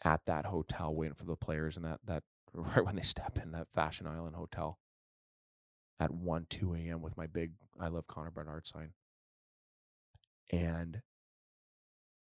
at 0.05 0.25
that 0.27 0.47
hotel 0.47 0.95
waiting 0.95 1.15
for 1.15 1.25
the 1.25 1.37
players, 1.37 1.77
and 1.77 1.85
that 1.85 2.01
that 2.07 2.23
right 2.55 2.85
when 2.85 2.97
they 2.97 3.03
step 3.03 3.39
in 3.43 3.53
that 3.53 3.69
Fashion 3.75 4.07
Island 4.07 4.37
hotel 4.37 4.79
at 6.01 6.11
1, 6.13 6.47
2 6.49 6.75
a.m. 6.75 7.03
with 7.03 7.17
my 7.17 7.27
big 7.27 7.53
I 7.79 7.89
love 7.89 8.07
Connor 8.07 8.31
Bedard 8.31 8.67
sign. 8.67 8.93
And 10.51 11.03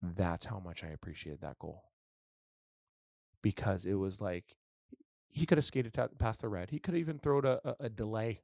that's 0.02 0.46
how 0.46 0.60
much 0.60 0.84
I 0.84 0.88
appreciated 0.90 1.42
that 1.42 1.60
goal. 1.60 1.84
Because 3.42 3.86
it 3.86 3.96
was 3.96 4.22
like 4.22 4.56
he 5.30 5.46
could 5.46 5.58
have 5.58 5.66
skated 5.66 5.98
past 6.20 6.42
the 6.42 6.50
red. 6.50 6.70
He 6.70 6.80
could 6.80 6.94
have 6.94 7.02
even 7.02 7.20
thrown 7.20 7.46
a, 7.46 7.60
a, 7.64 7.76
a 7.82 7.90
delay 7.90 8.42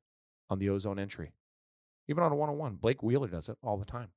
on 0.50 0.60
the 0.60 0.70
ozone 0.70 1.00
entry, 1.00 1.34
even 2.08 2.24
on 2.24 2.32
a 2.32 2.36
one 2.36 2.50
on 2.50 2.58
one. 2.58 2.76
Blake 2.76 3.04
Wheeler 3.04 3.28
does 3.28 3.50
it 3.50 3.58
all 3.62 3.78
the 3.78 3.86
time. 3.86 4.10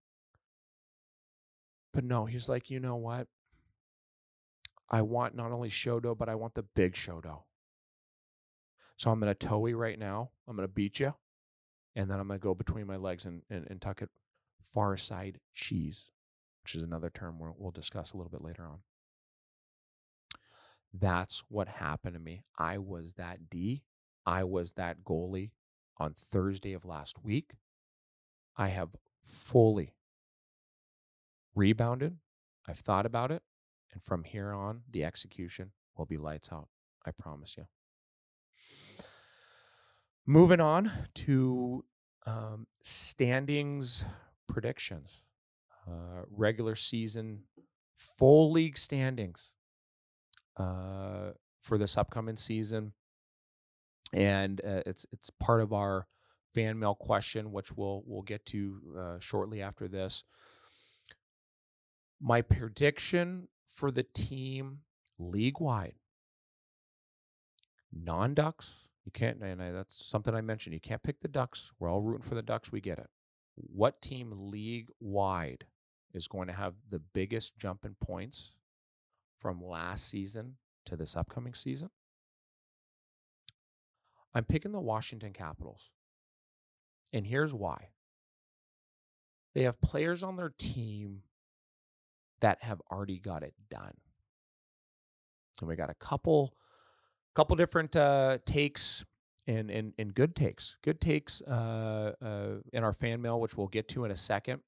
But 1.93 2.05
no, 2.05 2.27
he's 2.27 2.49
like, 2.49 2.71
you 2.71 2.81
know 2.81 2.97
what? 2.97 3.27
I 4.91 5.03
want 5.03 5.35
not 5.35 5.53
only 5.53 5.69
Shodo, 5.69 6.17
but 6.17 6.29
I 6.29 6.35
want 6.35 6.55
the 6.55 6.63
big 6.63 6.95
Shodo. 6.95 7.43
So 8.97 9.11
I'm 9.11 9.21
going 9.21 9.33
to 9.33 9.47
toe 9.47 9.69
right 9.71 9.99
now. 9.99 10.31
I'm 10.47 10.57
going 10.57 10.67
to 10.67 10.73
beat 10.73 11.01
you. 11.01 11.15
And 11.95 12.11
then 12.11 12.21
I'm 12.21 12.29
going 12.29 12.39
to 12.39 12.43
go 12.43 12.55
between 12.55 12.87
my 12.87 12.97
legs 12.97 13.25
and, 13.25 13.43
and, 13.51 13.67
and 13.69 13.81
tuck 13.81 14.03
it 14.03 14.11
far 14.73 14.97
side 14.97 15.41
cheese, 15.55 16.11
which 16.63 16.75
is 16.75 16.83
another 16.83 17.11
term 17.11 17.39
we'll, 17.39 17.55
we'll 17.59 17.71
discuss 17.71 18.13
a 18.13 18.17
little 18.17 18.31
bit 18.31 18.43
later 18.43 18.65
on. 18.65 18.79
That's 20.93 21.43
what 21.49 21.69
happened 21.69 22.15
to 22.15 22.21
me. 22.21 22.43
I 22.59 22.79
was 22.79 23.15
that 23.15 23.51
D. 23.51 23.83
I 24.25 24.45
was 24.45 24.73
that 24.75 25.05
goalie 25.05 25.51
on 25.99 26.15
Thursday 26.15 26.73
of 26.73 26.85
last 26.85 27.23
week. 27.23 27.53
I 28.57 28.69
have 28.69 28.91
fully 29.23 29.93
rebounded. 31.55 32.19
I've 32.67 32.79
thought 32.79 33.07
about 33.07 33.31
it. 33.31 33.43
And 33.93 34.03
from 34.03 34.25
here 34.25 34.53
on, 34.53 34.83
the 34.91 35.05
execution 35.05 35.73
will 35.97 36.07
be 36.07 36.19
lights 36.19 36.51
out. 36.53 36.69
I 37.07 37.11
promise 37.11 37.57
you. 37.57 37.67
Moving 40.27 40.61
on 40.61 40.93
to 41.15 41.85
um, 42.27 42.67
standings 42.83 44.05
predictions, 44.49 45.23
uh, 45.87 46.23
regular 46.29 46.75
season, 46.75 47.45
full 47.95 48.51
league 48.51 48.77
standings 48.77 49.53
uh, 50.57 51.33
for 51.61 51.79
this 51.79 51.97
upcoming 51.97 52.37
season, 52.37 52.95
and 54.13 54.61
uh, 54.65 54.83
it's 54.87 55.07
it's 55.13 55.31
part 55.31 55.61
of 55.61 55.73
our 55.73 56.09
fan 56.53 56.79
mail 56.79 56.95
question, 56.95 57.53
which 57.53 57.73
we'll 57.77 58.03
we'll 58.07 58.23
get 58.23 58.45
to 58.47 58.81
uh, 58.99 59.19
shortly 59.21 59.63
after 59.63 59.87
this. 59.87 60.25
My 62.21 62.43
prediction 62.43 63.49
for 63.67 63.91
the 63.91 64.03
team 64.03 64.81
league 65.19 65.61
wide, 65.61 65.95
non 67.93 68.35
Ducks 68.35 68.89
you 69.09 69.13
can't, 69.13 69.41
and 69.41 69.63
I, 69.63 69.73
that's 69.73 70.05
something 70.05 70.35
I 70.35 70.43
mentioned. 70.43 70.75
You 70.75 70.81
can't 70.81 71.03
pick 71.03 71.23
the 71.23 71.29
Ducks. 71.29 71.73
We're 71.79 71.91
all 71.91 72.03
rooting 72.03 72.29
for 72.29 72.35
the 72.35 72.43
Ducks. 72.43 72.71
We 72.71 72.83
get 72.83 72.99
it. 72.99 73.09
What 73.55 74.03
team 74.03 74.35
league 74.37 74.91
wide 75.01 75.65
is 76.13 76.29
going 76.29 76.49
to 76.49 76.53
have 76.53 76.75
the 76.91 76.99
biggest 76.99 77.57
jump 77.57 77.87
in 77.87 77.97
points 78.05 78.51
from 79.39 79.65
last 79.65 80.11
season 80.11 80.57
to 80.85 80.95
this 80.95 81.17
upcoming 81.17 81.55
season? 81.55 81.89
I'm 84.35 84.45
picking 84.45 84.73
the 84.73 84.79
Washington 84.79 85.33
Capitals. 85.33 85.89
And 87.11 87.27
here's 87.27 87.55
why 87.55 87.89
they 89.55 89.63
have 89.63 89.81
players 89.81 90.23
on 90.23 90.37
their 90.37 90.53
team 90.59 91.23
that 92.41 92.63
have 92.63 92.81
already 92.91 93.19
got 93.19 93.43
it 93.43 93.55
done. 93.71 93.95
And 95.61 95.69
we 95.69 95.77
got 95.77 95.91
a 95.91 95.95
couple 95.95 96.55
couple 97.35 97.57
different 97.57 97.95
uh, 97.95 98.39
takes 98.45 99.05
and, 99.47 99.71
and 99.71 99.93
and 99.99 100.15
good 100.15 100.37
takes, 100.37 100.77
good 100.83 101.01
takes 101.01 101.43
uh, 101.43 102.13
uh, 102.23 102.49
in 102.73 102.85
our 102.85 102.93
fan 102.93 103.23
mail, 103.23 103.41
which 103.41 103.57
we'll 103.57 103.67
get 103.67 103.89
to 103.89 104.05
in 104.05 104.11
a 104.11 104.17
second. 104.17 104.61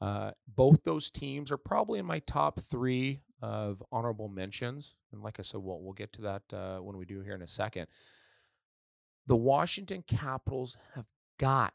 Uh, 0.00 0.30
both 0.56 0.82
those 0.84 1.10
teams 1.10 1.52
are 1.52 1.58
probably 1.58 1.98
in 1.98 2.06
my 2.06 2.20
top 2.20 2.60
three 2.60 3.20
of 3.42 3.82
honorable 3.92 4.28
mentions, 4.28 4.94
and 5.12 5.22
like 5.22 5.38
I 5.38 5.42
said, 5.42 5.60
we'll 5.60 5.80
we'll 5.80 5.92
get 5.92 6.12
to 6.14 6.22
that 6.22 6.42
uh, 6.52 6.78
when 6.78 6.96
we 6.96 7.04
do 7.04 7.20
here 7.20 7.34
in 7.34 7.42
a 7.42 7.46
second. 7.46 7.86
The 9.26 9.36
Washington 9.36 10.02
Capitals 10.06 10.76
have 10.94 11.06
got 11.38 11.74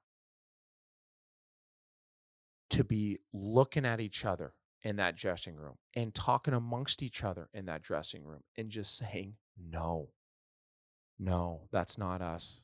to 2.72 2.84
be 2.84 3.20
looking 3.32 3.86
at 3.86 4.02
each 4.02 4.26
other 4.26 4.54
in 4.86 4.98
that 4.98 5.18
dressing 5.18 5.56
room 5.56 5.74
and 5.96 6.14
talking 6.14 6.54
amongst 6.54 7.02
each 7.02 7.24
other 7.24 7.50
in 7.54 7.66
that 7.66 7.82
dressing 7.82 8.24
room 8.24 8.44
and 8.56 8.70
just 8.70 8.96
saying, 8.96 9.34
no, 9.58 10.10
no, 11.18 11.64
that's 11.72 11.98
not 11.98 12.22
us. 12.22 12.62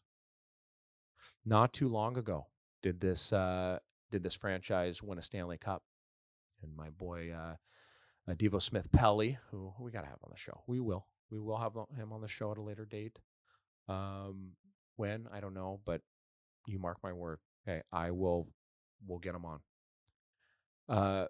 Not 1.43 1.73
too 1.73 1.87
long 1.87 2.17
ago 2.17 2.45
did 2.83 3.01
this 3.01 3.33
uh, 3.33 3.79
did 4.11 4.21
this 4.21 4.35
franchise 4.35 5.01
win 5.01 5.17
a 5.17 5.23
Stanley 5.23 5.57
Cup, 5.57 5.81
and 6.61 6.75
my 6.75 6.89
boy 6.89 7.31
uh, 7.31 7.55
uh, 8.29 8.35
Devo 8.35 8.61
Smith 8.61 8.91
Pelly, 8.91 9.39
who 9.49 9.73
we 9.79 9.89
got 9.89 10.01
to 10.01 10.07
have 10.07 10.19
on 10.23 10.29
the 10.31 10.37
show, 10.37 10.61
we 10.67 10.79
will, 10.79 11.07
we 11.31 11.39
will 11.39 11.57
have 11.57 11.73
him 11.97 12.13
on 12.13 12.21
the 12.21 12.27
show 12.27 12.51
at 12.51 12.57
a 12.59 12.61
later 12.61 12.85
date. 12.85 13.17
Um, 13.87 14.51
when 14.97 15.27
I 15.33 15.39
don't 15.39 15.55
know, 15.55 15.79
but 15.85 16.01
you 16.67 16.77
mark 16.77 16.97
my 17.01 17.13
word. 17.13 17.39
Okay, 17.67 17.81
I 17.91 18.11
will. 18.11 18.47
We'll 19.07 19.17
get 19.17 19.33
him 19.33 19.45
on. 19.45 19.59
Uh, 20.87 21.25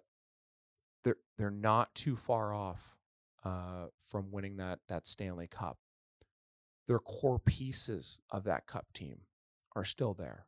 they're 1.04 1.16
they're 1.38 1.50
not 1.50 1.94
too 1.94 2.16
far 2.16 2.54
off 2.54 2.96
uh, 3.44 3.86
from 4.00 4.30
winning 4.30 4.56
that 4.56 4.80
that 4.88 5.06
Stanley 5.06 5.48
Cup. 5.48 5.78
Their 6.88 6.98
core 6.98 7.38
pieces 7.38 8.18
of 8.30 8.44
that 8.44 8.66
Cup 8.66 8.86
team 8.92 9.20
are 9.74 9.84
still 9.84 10.14
there. 10.14 10.46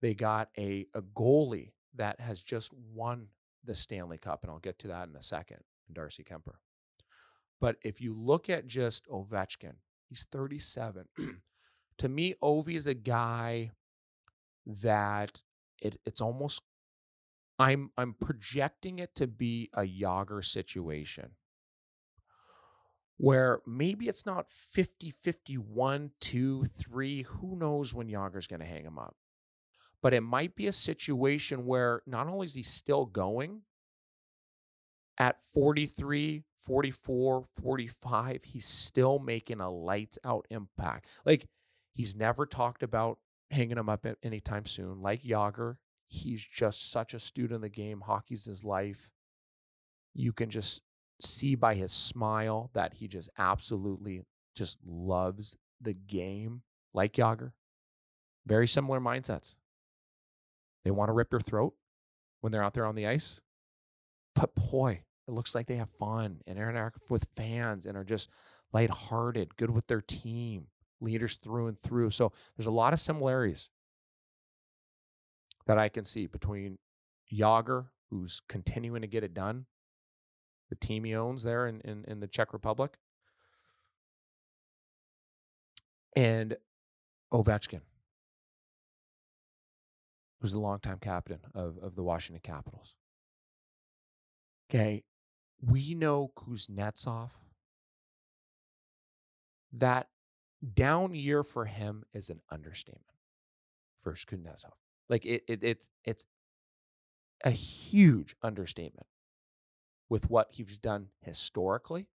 They 0.00 0.14
got 0.14 0.48
a, 0.58 0.86
a 0.94 1.02
goalie 1.02 1.72
that 1.94 2.20
has 2.20 2.42
just 2.42 2.72
won 2.72 3.28
the 3.64 3.74
Stanley 3.74 4.18
Cup, 4.18 4.42
and 4.42 4.50
I'll 4.50 4.58
get 4.58 4.78
to 4.80 4.88
that 4.88 5.08
in 5.08 5.16
a 5.16 5.22
second, 5.22 5.58
Darcy 5.92 6.24
Kuemper. 6.24 6.54
But 7.60 7.76
if 7.82 8.00
you 8.00 8.14
look 8.14 8.50
at 8.50 8.66
just 8.66 9.06
Ovechkin, 9.08 9.74
he's 10.08 10.26
37. 10.32 11.06
to 11.98 12.08
me, 12.08 12.34
Ovi 12.42 12.74
is 12.74 12.88
a 12.88 12.94
guy 12.94 13.70
that 14.66 15.42
it, 15.80 16.00
it's 16.04 16.20
almost 16.20 16.62
I'm 17.62 17.90
I'm 17.96 18.14
projecting 18.14 18.98
it 18.98 19.14
to 19.14 19.28
be 19.28 19.70
a 19.72 19.82
Jagr 19.82 20.44
situation 20.44 21.30
where 23.18 23.60
maybe 23.64 24.08
it's 24.08 24.26
not 24.26 24.46
50 24.50 25.12
51 25.12 26.10
2 26.20 26.64
3 26.64 27.22
who 27.22 27.56
knows 27.56 27.94
when 27.94 28.08
Jagr's 28.08 28.48
going 28.48 28.58
to 28.58 28.66
hang 28.66 28.84
him 28.84 28.98
up. 28.98 29.14
But 30.02 30.12
it 30.12 30.22
might 30.22 30.56
be 30.56 30.66
a 30.66 30.72
situation 30.72 31.64
where 31.64 32.02
not 32.04 32.26
only 32.26 32.46
is 32.46 32.56
he 32.56 32.64
still 32.64 33.06
going 33.06 33.60
at 35.16 35.40
43 35.54 36.42
44 36.58 37.44
45 37.62 38.42
he's 38.42 38.66
still 38.66 39.20
making 39.20 39.60
a 39.60 39.70
lights 39.70 40.18
out 40.24 40.48
impact. 40.50 41.06
Like 41.24 41.46
he's 41.94 42.16
never 42.16 42.44
talked 42.44 42.82
about 42.82 43.18
hanging 43.52 43.78
him 43.78 43.88
up 43.88 44.04
anytime 44.24 44.66
soon 44.66 45.00
like 45.00 45.22
Jagr 45.22 45.76
he's 46.12 46.42
just 46.42 46.90
such 46.90 47.14
a 47.14 47.18
student 47.18 47.56
of 47.56 47.62
the 47.62 47.68
game 47.68 48.02
hockey's 48.02 48.44
his 48.44 48.62
life 48.64 49.10
you 50.14 50.32
can 50.32 50.50
just 50.50 50.82
see 51.20 51.54
by 51.54 51.74
his 51.74 51.92
smile 51.92 52.70
that 52.74 52.94
he 52.94 53.08
just 53.08 53.30
absolutely 53.38 54.24
just 54.54 54.78
loves 54.84 55.56
the 55.80 55.94
game 55.94 56.62
like 56.94 57.14
Jagr. 57.14 57.52
Very 58.46 58.66
similar 58.66 59.00
mindsets. 59.00 59.54
They 60.84 60.90
want 60.90 61.08
to 61.08 61.12
rip 61.12 61.32
your 61.32 61.40
throat 61.40 61.74
when 62.40 62.52
they're 62.52 62.62
out 62.62 62.74
there 62.74 62.86
on 62.86 62.96
the 62.96 63.06
ice. 63.06 63.40
But 64.34 64.54
boy, 64.54 65.02
it 65.28 65.30
looks 65.32 65.54
like 65.54 65.66
they 65.66 65.76
have 65.76 65.90
fun 65.98 66.40
and 66.46 66.58
interact 66.58 66.98
with 67.08 67.28
fans 67.36 67.86
and 67.86 67.96
are 67.96 68.04
just 68.04 68.28
lighthearted, 68.72 69.56
good 69.56 69.70
with 69.70 69.86
their 69.86 70.00
team, 70.00 70.66
leaders 71.00 71.36
through 71.36 71.68
and 71.68 71.78
through. 71.78 72.10
So 72.10 72.32
there's 72.56 72.66
a 72.66 72.72
lot 72.72 72.92
of 72.92 73.00
similarities 73.00 73.70
that 75.66 75.78
I 75.78 75.88
can 75.88 76.04
see 76.04 76.26
between 76.26 76.78
Jagr, 77.32 77.86
who's 78.10 78.40
continuing 78.48 79.02
to 79.02 79.08
get 79.08 79.24
it 79.24 79.34
done, 79.34 79.66
the 80.68 80.76
team 80.76 81.04
he 81.04 81.14
owns 81.14 81.42
there 81.42 81.66
in, 81.66 81.80
in, 81.82 82.04
in 82.06 82.20
the 82.20 82.26
Czech 82.26 82.52
Republic. 82.52 82.98
And 86.14 86.56
Ovechkin, 87.32 87.80
who's 90.40 90.52
the 90.52 90.60
longtime 90.60 90.98
captain 90.98 91.38
of, 91.54 91.78
of 91.78 91.94
the 91.94 92.02
Washington 92.02 92.42
Capitals. 92.42 92.94
Okay, 94.68 95.04
we 95.60 95.94
know 95.94 96.32
Kuznetsov. 96.36 97.30
That 99.72 100.08
down 100.74 101.14
year 101.14 101.42
for 101.42 101.64
him 101.64 102.04
is 102.12 102.28
an 102.28 102.40
understatement 102.50 103.06
for 104.02 104.12
Kuznetsov. 104.12 104.72
Like 105.12 105.26
it, 105.26 105.44
it 105.46 105.62
it's 105.62 105.90
it's 106.06 106.24
a 107.44 107.50
huge 107.50 108.34
understatement 108.42 109.06
with 110.08 110.30
what 110.30 110.48
he's 110.52 110.78
done 110.78 111.08
historically. 111.20 112.06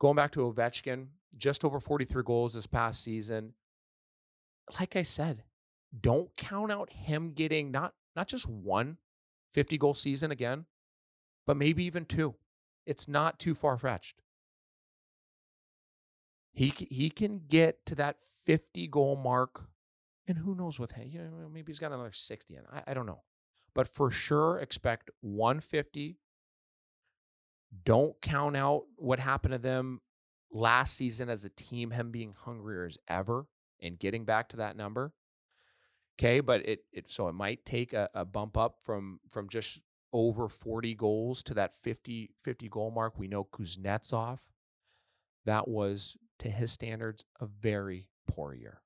Going 0.00 0.16
back 0.16 0.32
to 0.32 0.40
Ovechkin, 0.40 1.06
just 1.38 1.64
over 1.64 1.78
43 1.78 2.24
goals 2.24 2.54
this 2.54 2.66
past 2.66 3.04
season. 3.04 3.52
Like 4.80 4.96
I 4.96 5.02
said, 5.02 5.44
don't 6.00 6.34
count 6.36 6.72
out 6.72 6.92
him 6.92 7.30
getting 7.32 7.70
not 7.70 7.94
not 8.16 8.26
just 8.26 8.48
one 8.48 8.96
50 9.54 9.78
goal 9.78 9.94
season 9.94 10.32
again, 10.32 10.64
but 11.46 11.56
maybe 11.56 11.84
even 11.84 12.06
two. 12.06 12.34
It's 12.86 13.06
not 13.06 13.38
too 13.38 13.54
far 13.54 13.78
fetched. 13.78 14.20
He 16.52 16.74
he 16.90 17.08
can 17.08 17.42
get 17.46 17.86
to 17.86 17.94
that 17.94 18.16
50 18.46 18.88
goal 18.88 19.14
mark, 19.14 19.68
and 20.28 20.38
who 20.38 20.54
knows 20.54 20.78
what? 20.78 20.92
You 20.96 21.20
know, 21.20 21.48
maybe 21.52 21.70
he's 21.70 21.80
got 21.80 21.92
another 21.92 22.12
60 22.12 22.54
in. 22.54 22.62
I, 22.72 22.90
I 22.90 22.94
don't 22.94 23.06
know 23.06 23.22
but 23.74 23.88
for 23.88 24.10
sure 24.10 24.58
expect 24.58 25.10
150. 25.20 26.18
Don't 27.84 28.20
count 28.20 28.56
out 28.56 28.84
what 28.96 29.20
happened 29.20 29.52
to 29.52 29.58
them 29.58 30.00
last 30.52 30.96
season 30.96 31.28
as 31.28 31.44
a 31.44 31.50
team, 31.50 31.90
him 31.90 32.10
being 32.10 32.34
hungrier 32.36 32.84
as 32.84 32.98
ever 33.08 33.46
and 33.80 33.98
getting 33.98 34.24
back 34.24 34.48
to 34.48 34.56
that 34.56 34.76
number. 34.76 35.12
Okay, 36.18 36.40
but 36.40 36.66
it, 36.66 36.80
it 36.92 37.08
so 37.08 37.28
it 37.28 37.34
might 37.34 37.64
take 37.64 37.92
a, 37.92 38.10
a 38.12 38.24
bump 38.24 38.58
up 38.58 38.78
from 38.84 39.20
from 39.30 39.48
just 39.48 39.80
over 40.12 40.48
40 40.48 40.94
goals 40.96 41.42
to 41.44 41.54
that 41.54 41.72
50 41.82 42.30
50 42.42 42.68
goal 42.68 42.90
mark. 42.90 43.18
We 43.18 43.28
know 43.28 43.44
Kuznetsov. 43.44 44.38
That 45.46 45.68
was 45.68 46.16
to 46.40 46.50
his 46.50 46.72
standards 46.72 47.24
a 47.40 47.46
very 47.46 48.08
poor 48.26 48.52
year 48.52 48.82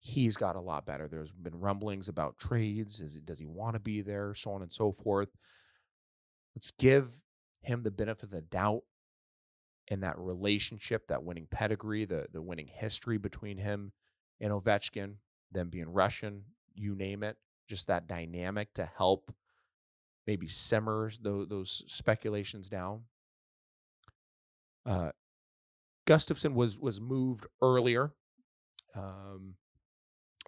he's 0.00 0.36
got 0.36 0.56
a 0.56 0.60
lot 0.60 0.86
better. 0.86 1.08
There's 1.08 1.32
been 1.32 1.58
rumblings 1.58 2.08
about 2.08 2.38
trades. 2.38 3.00
Is 3.00 3.16
does 3.16 3.38
he 3.38 3.46
want 3.46 3.74
to 3.74 3.80
be 3.80 4.02
there? 4.02 4.34
So 4.34 4.52
on 4.52 4.62
and 4.62 4.72
so 4.72 4.92
forth. 4.92 5.28
Let's 6.54 6.70
give 6.72 7.12
him 7.60 7.82
the 7.82 7.90
benefit 7.90 8.24
of 8.24 8.30
the 8.30 8.40
doubt 8.40 8.82
in 9.88 10.00
that 10.00 10.18
relationship, 10.18 11.08
that 11.08 11.24
winning 11.24 11.48
pedigree, 11.50 12.04
the 12.04 12.26
the 12.32 12.42
winning 12.42 12.68
history 12.68 13.18
between 13.18 13.58
him 13.58 13.92
and 14.40 14.52
Ovechkin, 14.52 15.14
them 15.52 15.70
being 15.70 15.88
Russian, 15.88 16.44
you 16.74 16.94
name 16.94 17.22
it, 17.22 17.36
just 17.68 17.88
that 17.88 18.06
dynamic 18.06 18.72
to 18.74 18.88
help 18.96 19.32
maybe 20.26 20.46
simmers 20.46 21.18
those, 21.18 21.48
those 21.48 21.84
speculations 21.86 22.68
down. 22.68 23.02
Uh, 24.86 25.10
Gustafsson 26.06 26.54
was 26.54 26.78
was 26.78 27.00
moved 27.00 27.46
earlier. 27.60 28.12
Um, 28.94 29.54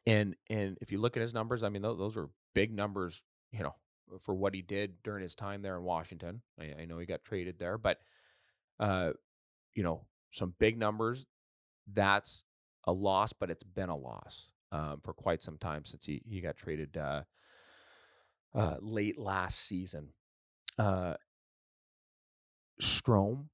and 0.06 0.36
and 0.48 0.78
if 0.80 0.92
you 0.92 0.98
look 0.98 1.16
at 1.16 1.20
his 1.20 1.34
numbers, 1.34 1.62
I 1.62 1.68
mean 1.68 1.82
those, 1.82 1.98
those 1.98 2.16
are 2.16 2.28
big 2.54 2.72
numbers, 2.72 3.22
you 3.52 3.62
know, 3.62 3.74
for 4.20 4.34
what 4.34 4.54
he 4.54 4.62
did 4.62 5.02
during 5.02 5.22
his 5.22 5.34
time 5.34 5.62
there 5.62 5.76
in 5.76 5.84
Washington. 5.84 6.42
I, 6.58 6.82
I 6.82 6.84
know 6.84 6.98
he 6.98 7.06
got 7.06 7.24
traded 7.24 7.58
there, 7.58 7.78
but 7.78 7.98
uh, 8.78 9.12
you 9.74 9.82
know, 9.82 10.06
some 10.30 10.54
big 10.58 10.78
numbers. 10.78 11.26
That's 11.92 12.44
a 12.84 12.92
loss, 12.92 13.32
but 13.32 13.50
it's 13.50 13.64
been 13.64 13.88
a 13.88 13.96
loss 13.96 14.50
um, 14.72 15.00
for 15.02 15.12
quite 15.12 15.42
some 15.42 15.58
time 15.58 15.84
since 15.84 16.04
he 16.04 16.22
he 16.28 16.40
got 16.40 16.56
traded 16.56 16.96
uh, 16.96 17.22
uh, 18.54 18.76
late 18.80 19.18
last 19.18 19.60
season. 19.60 20.08
Uh, 20.78 21.14
Strome 22.80 23.46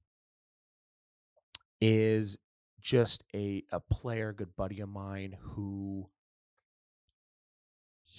is 1.81 2.37
just 2.81 3.23
a 3.35 3.63
a 3.71 3.79
player, 3.79 4.33
good 4.33 4.55
buddy 4.55 4.79
of 4.79 4.89
mine 4.89 5.35
who 5.39 6.09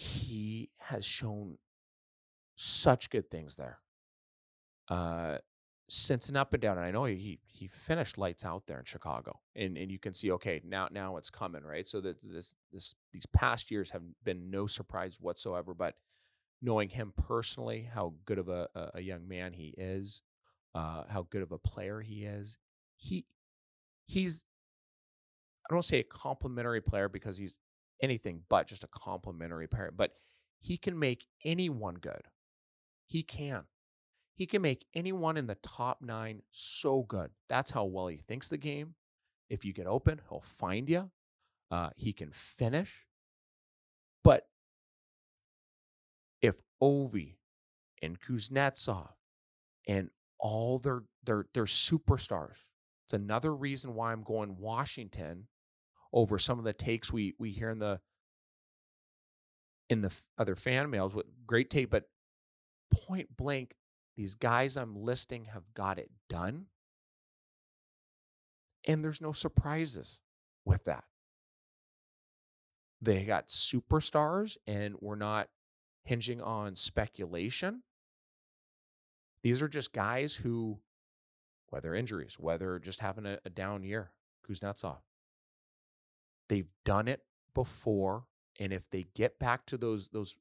he 0.08 0.70
has 0.78 1.04
shown 1.04 1.58
such 2.56 3.10
good 3.10 3.30
things 3.30 3.56
there. 3.56 3.78
Uh, 4.88 5.38
since 5.88 6.28
an 6.28 6.36
up 6.36 6.52
and 6.52 6.60
down, 6.60 6.76
and 6.76 6.86
I 6.86 6.90
know 6.90 7.04
he 7.04 7.40
he 7.46 7.66
finished 7.66 8.18
lights 8.18 8.44
out 8.44 8.66
there 8.66 8.78
in 8.78 8.84
Chicago, 8.84 9.40
and 9.56 9.76
and 9.78 9.90
you 9.90 9.98
can 9.98 10.12
see 10.12 10.30
okay 10.32 10.60
now 10.64 10.88
now 10.90 11.16
it's 11.16 11.30
coming 11.30 11.64
right. 11.64 11.88
So 11.88 12.00
that 12.02 12.20
this 12.22 12.54
this 12.72 12.94
these 13.12 13.26
past 13.26 13.70
years 13.70 13.90
have 13.90 14.02
been 14.24 14.50
no 14.50 14.66
surprise 14.66 15.16
whatsoever. 15.20 15.72
But 15.72 15.94
knowing 16.60 16.90
him 16.90 17.12
personally, 17.16 17.88
how 17.92 18.14
good 18.26 18.38
of 18.38 18.48
a 18.48 18.68
a 18.94 19.00
young 19.00 19.26
man 19.26 19.54
he 19.54 19.74
is, 19.78 20.22
uh, 20.74 21.04
how 21.08 21.26
good 21.30 21.42
of 21.42 21.52
a 21.52 21.58
player 21.58 22.00
he 22.00 22.24
is, 22.24 22.58
he 22.96 23.24
he's 24.04 24.44
I 25.70 25.74
don't 25.74 25.84
say 25.84 26.00
a 26.00 26.04
complimentary 26.04 26.80
player 26.80 27.08
because 27.08 27.38
he's 27.38 27.58
anything 28.02 28.42
but 28.48 28.66
just 28.66 28.84
a 28.84 28.88
complimentary 28.88 29.66
parent. 29.66 29.96
But 29.96 30.12
he 30.60 30.76
can 30.76 30.98
make 30.98 31.26
anyone 31.44 31.94
good. 31.94 32.22
He 33.06 33.22
can. 33.22 33.64
He 34.34 34.46
can 34.46 34.62
make 34.62 34.86
anyone 34.94 35.36
in 35.36 35.46
the 35.46 35.56
top 35.56 36.00
nine 36.00 36.42
so 36.52 37.02
good. 37.02 37.30
That's 37.48 37.70
how 37.70 37.84
well 37.84 38.06
he 38.06 38.18
thinks 38.18 38.48
the 38.48 38.56
game. 38.56 38.94
If 39.50 39.64
you 39.64 39.72
get 39.72 39.86
open, 39.86 40.20
he'll 40.28 40.40
find 40.40 40.88
you. 40.88 41.10
Uh, 41.70 41.90
he 41.96 42.12
can 42.12 42.30
finish. 42.32 43.04
But 44.22 44.46
if 46.40 46.56
Ovi 46.82 47.36
and 48.02 48.20
Kuznetsov 48.20 49.10
and 49.86 50.10
all 50.38 50.78
their 50.78 51.02
their 51.24 51.46
their 51.54 51.64
superstars, 51.64 52.64
it's 53.06 53.14
another 53.14 53.54
reason 53.54 53.94
why 53.94 54.12
I'm 54.12 54.22
going 54.22 54.58
Washington 54.58 55.48
over 56.12 56.38
some 56.38 56.58
of 56.58 56.64
the 56.64 56.72
takes 56.72 57.12
we 57.12 57.34
we 57.38 57.50
hear 57.50 57.70
in 57.70 57.78
the 57.78 58.00
in 59.88 60.02
the 60.02 60.12
other 60.36 60.54
fan 60.54 60.90
mails 60.90 61.14
with 61.14 61.26
great 61.46 61.70
take 61.70 61.90
but 61.90 62.08
point 63.06 63.36
blank 63.36 63.74
these 64.16 64.34
guys 64.34 64.76
i'm 64.76 64.96
listing 64.96 65.46
have 65.46 65.74
got 65.74 65.98
it 65.98 66.10
done 66.28 66.66
and 68.86 69.04
there's 69.04 69.20
no 69.20 69.32
surprises 69.32 70.20
with 70.64 70.84
that 70.84 71.04
they 73.00 73.24
got 73.24 73.48
superstars 73.48 74.56
and 74.66 74.96
we're 75.00 75.14
not 75.14 75.48
hinging 76.04 76.40
on 76.40 76.74
speculation. 76.74 77.82
These 79.42 79.62
are 79.62 79.68
just 79.68 79.92
guys 79.92 80.34
who, 80.34 80.80
whether 81.68 81.94
injuries, 81.94 82.36
whether 82.38 82.78
just 82.78 83.00
having 83.00 83.26
a, 83.26 83.38
a 83.44 83.50
down 83.50 83.84
year, 83.84 84.10
Kuznetsov, 84.48 84.98
they've 86.48 86.68
done 86.84 87.08
it 87.08 87.22
before. 87.54 88.24
And 88.60 88.72
if 88.72 88.88
they 88.90 89.06
get 89.14 89.38
back 89.38 89.66
to 89.66 89.76
those 89.76 90.08
those, 90.08 90.36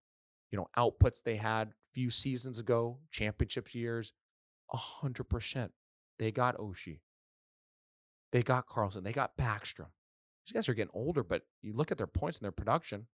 you 0.51 0.57
know, 0.57 0.67
outputs 0.77 1.21
they 1.23 1.35
had 1.35 1.69
a 1.69 1.73
few 1.93 2.09
seasons 2.09 2.59
ago, 2.59 2.99
championship 3.11 3.73
years, 3.73 4.13
hundred 4.69 5.25
percent, 5.25 5.71
they 6.19 6.31
got 6.31 6.57
Oshie, 6.57 6.99
they 8.31 8.43
got 8.43 8.65
Carlson, 8.65 9.03
they 9.03 9.13
got 9.13 9.37
Backstrom. 9.37 9.91
These 10.45 10.53
guys 10.53 10.69
are 10.69 10.73
getting 10.73 10.91
older, 10.93 11.23
but 11.23 11.43
you 11.61 11.73
look 11.73 11.91
at 11.91 11.97
their 11.97 12.07
points 12.07 12.37
and 12.39 12.45
their 12.45 12.51
production, 12.51 13.07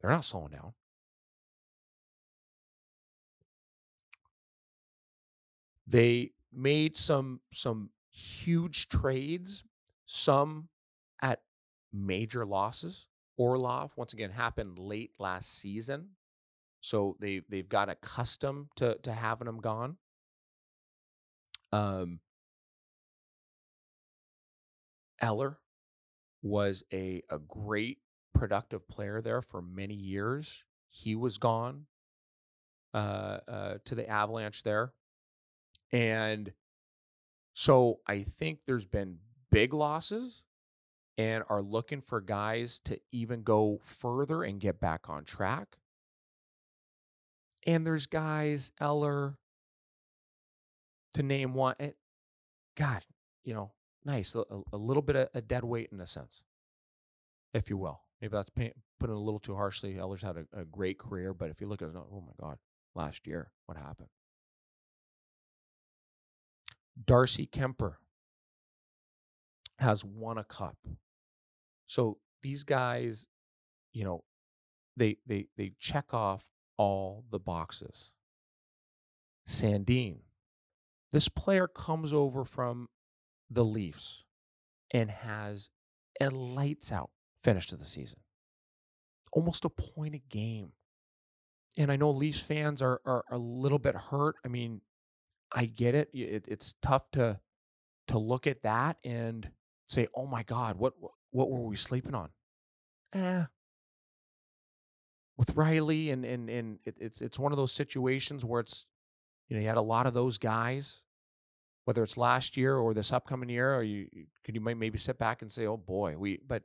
they're 0.00 0.10
not 0.10 0.24
slowing 0.24 0.50
down. 0.50 0.72
They 5.86 6.32
made 6.52 6.96
some 6.96 7.40
some 7.52 7.90
huge 8.10 8.88
trades, 8.88 9.64
some 10.06 10.68
major 11.92 12.44
losses. 12.44 13.06
Orlov 13.36 13.92
once 13.96 14.12
again 14.12 14.30
happened 14.30 14.78
late 14.78 15.12
last 15.18 15.58
season, 15.58 16.10
so 16.80 17.16
they 17.20 17.42
they've 17.48 17.68
got 17.68 17.88
accustomed 17.88 18.68
to 18.76 18.96
to 18.98 19.12
having 19.12 19.46
him 19.48 19.60
gone. 19.60 19.96
Um, 21.72 22.20
Eller 25.20 25.58
was 26.42 26.84
a 26.92 27.22
a 27.30 27.38
great 27.38 27.98
productive 28.34 28.88
player 28.88 29.20
there 29.20 29.42
for 29.42 29.62
many 29.62 29.94
years. 29.94 30.64
He 30.88 31.14
was 31.14 31.38
gone 31.38 31.86
uh, 32.94 33.38
uh, 33.46 33.78
to 33.84 33.94
the 33.94 34.08
Avalanche 34.08 34.62
there. 34.62 34.92
And 35.92 36.52
so 37.54 38.00
I 38.06 38.22
think 38.22 38.60
there's 38.66 38.86
been 38.86 39.18
big 39.50 39.74
losses 39.74 40.42
and 41.18 41.42
are 41.48 41.60
looking 41.60 42.00
for 42.00 42.20
guys 42.20 42.78
to 42.84 42.98
even 43.10 43.42
go 43.42 43.80
further 43.82 44.44
and 44.44 44.60
get 44.60 44.80
back 44.80 45.10
on 45.10 45.24
track. 45.24 45.76
And 47.66 47.84
there's 47.84 48.06
guys, 48.06 48.70
Eller, 48.80 49.36
to 51.14 51.22
name 51.24 51.54
one. 51.54 51.74
And 51.80 51.92
God, 52.76 53.04
you 53.44 53.52
know, 53.52 53.72
nice, 54.04 54.36
a, 54.36 54.44
a 54.72 54.76
little 54.76 55.02
bit 55.02 55.16
of 55.16 55.28
a 55.34 55.42
dead 55.42 55.64
weight 55.64 55.90
in 55.92 56.00
a 56.00 56.06
sense, 56.06 56.44
if 57.52 57.68
you 57.68 57.76
will. 57.76 58.00
Maybe 58.20 58.32
that's 58.32 58.50
putting 58.50 58.68
it 58.68 59.08
a 59.08 59.12
little 59.12 59.40
too 59.40 59.56
harshly. 59.56 59.98
Eller's 59.98 60.22
had 60.22 60.36
a, 60.36 60.60
a 60.60 60.64
great 60.64 60.98
career, 60.98 61.34
but 61.34 61.50
if 61.50 61.60
you 61.60 61.66
look 61.66 61.82
at 61.82 61.88
it, 61.88 61.94
oh 61.96 62.22
my 62.24 62.32
God, 62.40 62.58
last 62.94 63.26
year, 63.26 63.50
what 63.66 63.76
happened? 63.76 64.08
Darcy 67.04 67.46
Kuemper 67.46 67.94
has 69.78 70.04
won 70.04 70.38
a 70.38 70.44
cup. 70.44 70.76
So 71.88 72.18
these 72.42 72.62
guys, 72.62 73.26
you 73.92 74.04
know, 74.04 74.22
they 74.96 75.16
they 75.26 75.48
they 75.56 75.72
check 75.80 76.14
off 76.14 76.44
all 76.76 77.24
the 77.30 77.38
boxes. 77.40 78.12
Sandin, 79.48 80.18
this 81.10 81.28
player 81.28 81.66
comes 81.66 82.12
over 82.12 82.44
from 82.44 82.88
the 83.50 83.64
Leafs 83.64 84.24
and 84.92 85.10
has 85.10 85.70
a 86.20 86.28
lights 86.28 86.92
out 86.92 87.10
finish 87.42 87.66
to 87.68 87.76
the 87.76 87.84
season. 87.84 88.20
Almost 89.32 89.64
a 89.64 89.70
point 89.70 90.14
a 90.14 90.18
game. 90.18 90.72
And 91.78 91.90
I 91.90 91.96
know 91.96 92.10
Leafs 92.10 92.40
fans 92.40 92.82
are, 92.82 93.00
are 93.06 93.24
a 93.30 93.38
little 93.38 93.78
bit 93.78 93.94
hurt. 93.94 94.34
I 94.44 94.48
mean, 94.48 94.80
I 95.52 95.66
get 95.66 95.94
it. 95.94 96.10
it. 96.12 96.44
It's 96.48 96.74
tough 96.82 97.10
to 97.12 97.40
to 98.08 98.18
look 98.18 98.46
at 98.46 98.62
that 98.62 98.96
and 99.04 99.50
say, 99.86 100.08
"Oh 100.14 100.26
my 100.26 100.42
God, 100.42 100.76
what 100.76 100.94
what 101.30 101.50
were 101.50 101.60
we 101.60 101.76
sleeping 101.76 102.14
on?" 102.14 102.30
Eh. 103.12 103.44
With 105.36 105.54
Rielly 105.54 106.12
and 106.12 106.24
and 106.24 106.50
and 106.50 106.78
it, 106.84 106.96
it's 106.98 107.20
it's 107.22 107.38
one 107.38 107.52
of 107.52 107.58
those 107.58 107.72
situations 107.72 108.44
where 108.44 108.60
it's 108.60 108.86
you 109.48 109.56
know 109.56 109.62
you 109.62 109.68
had 109.68 109.76
a 109.76 109.82
lot 109.82 110.06
of 110.06 110.14
those 110.14 110.36
guys, 110.38 111.02
whether 111.84 112.02
it's 112.02 112.16
last 112.16 112.56
year 112.56 112.76
or 112.76 112.92
this 112.92 113.12
upcoming 113.12 113.48
year, 113.48 113.74
or 113.74 113.82
you 113.82 114.08
could 114.44 114.54
you 114.54 114.60
might 114.60 114.76
maybe 114.76 114.98
sit 114.98 115.18
back 115.18 115.42
and 115.42 115.50
say, 115.52 115.64
"Oh 115.66 115.76
boy, 115.76 116.16
we." 116.18 116.40
But 116.46 116.64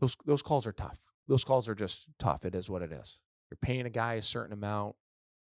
those 0.00 0.16
those 0.26 0.42
calls 0.42 0.66
are 0.66 0.72
tough. 0.72 0.98
Those 1.28 1.44
calls 1.44 1.68
are 1.68 1.74
just 1.74 2.06
tough. 2.18 2.44
It 2.44 2.54
is 2.56 2.68
what 2.68 2.82
it 2.82 2.90
is. 2.90 3.20
You're 3.50 3.58
paying 3.62 3.86
a 3.86 3.90
guy 3.90 4.14
a 4.14 4.22
certain 4.22 4.52
amount. 4.52 4.96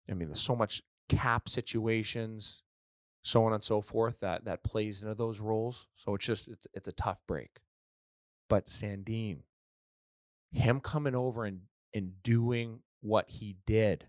I 0.09 0.13
mean, 0.13 0.27
there's 0.27 0.41
so 0.41 0.55
much 0.55 0.83
cap 1.09 1.49
situations, 1.49 2.61
so 3.23 3.45
on 3.45 3.53
and 3.53 3.63
so 3.63 3.81
forth 3.81 4.19
that 4.19 4.45
that 4.45 4.63
plays 4.63 5.01
into 5.01 5.15
those 5.15 5.39
roles. 5.39 5.87
So 5.95 6.13
it's 6.13 6.25
just 6.25 6.47
it's 6.47 6.67
it's 6.73 6.87
a 6.87 6.91
tough 6.93 7.19
break. 7.27 7.59
But 8.53 8.67
Sandin, 8.67 9.39
him 10.51 10.79
coming 10.79 11.15
over 11.15 11.43
and 11.43 11.61
and 11.91 12.21
doing 12.21 12.81
what 13.01 13.27
he 13.27 13.55
did 13.65 14.05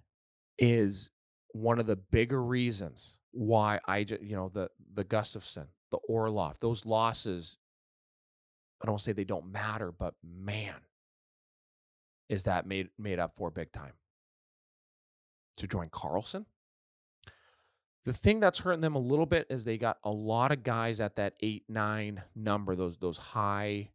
is 0.59 1.09
one 1.53 1.79
of 1.79 1.87
the 1.87 1.97
bigger 1.97 2.45
reasons 2.45 3.17
why 3.31 3.81
I 3.87 4.05
just 4.05 4.21
you 4.23 4.37
know 4.37 4.51
the 4.53 4.69
the 4.93 5.03
Gustafsson, 5.03 5.69
the 5.91 5.97
Orlov, 5.97 6.59
those 6.61 6.85
losses. 6.85 7.57
I 8.83 8.87
don't 8.87 9.01
say 9.01 9.13
they 9.13 9.25
don't 9.25 9.51
matter, 9.51 9.91
but 9.91 10.13
man, 10.23 10.75
is 12.29 12.43
that 12.43 12.67
made 12.67 12.91
made 12.99 13.19
up 13.19 13.37
for 13.39 13.51
big 13.51 13.73
time. 13.73 13.95
To 15.57 15.67
join 15.67 15.89
Carlson, 15.89 16.45
the 18.05 18.13
thing 18.13 18.41
that's 18.41 18.59
hurting 18.59 18.83
them 18.83 18.95
a 18.95 18.99
little 18.99 19.25
bit 19.25 19.47
is 19.49 19.65
they 19.65 19.79
got 19.79 19.97
a 20.05 20.11
lot 20.11 20.53
of 20.53 20.63
guys 20.63 21.01
at 21.01 21.17
that 21.17 21.33
eight, 21.41 21.65
nine 21.67 22.25
number, 22.37 22.77
those 22.77 22.99
those 22.99 23.17
high 23.17 23.89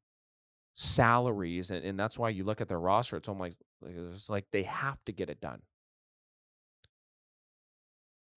salaries. 0.79 1.71
And, 1.71 1.83
and 1.83 1.99
that's 1.99 2.17
why 2.17 2.29
you 2.29 2.45
look 2.45 2.61
at 2.61 2.69
their 2.69 2.79
roster, 2.79 3.17
it's 3.17 3.27
almost 3.27 3.57
like 3.81 3.91
it's 3.91 4.29
like 4.29 4.45
they 4.51 4.63
have 4.63 5.03
to 5.05 5.11
get 5.11 5.29
it 5.29 5.41
done. 5.41 5.61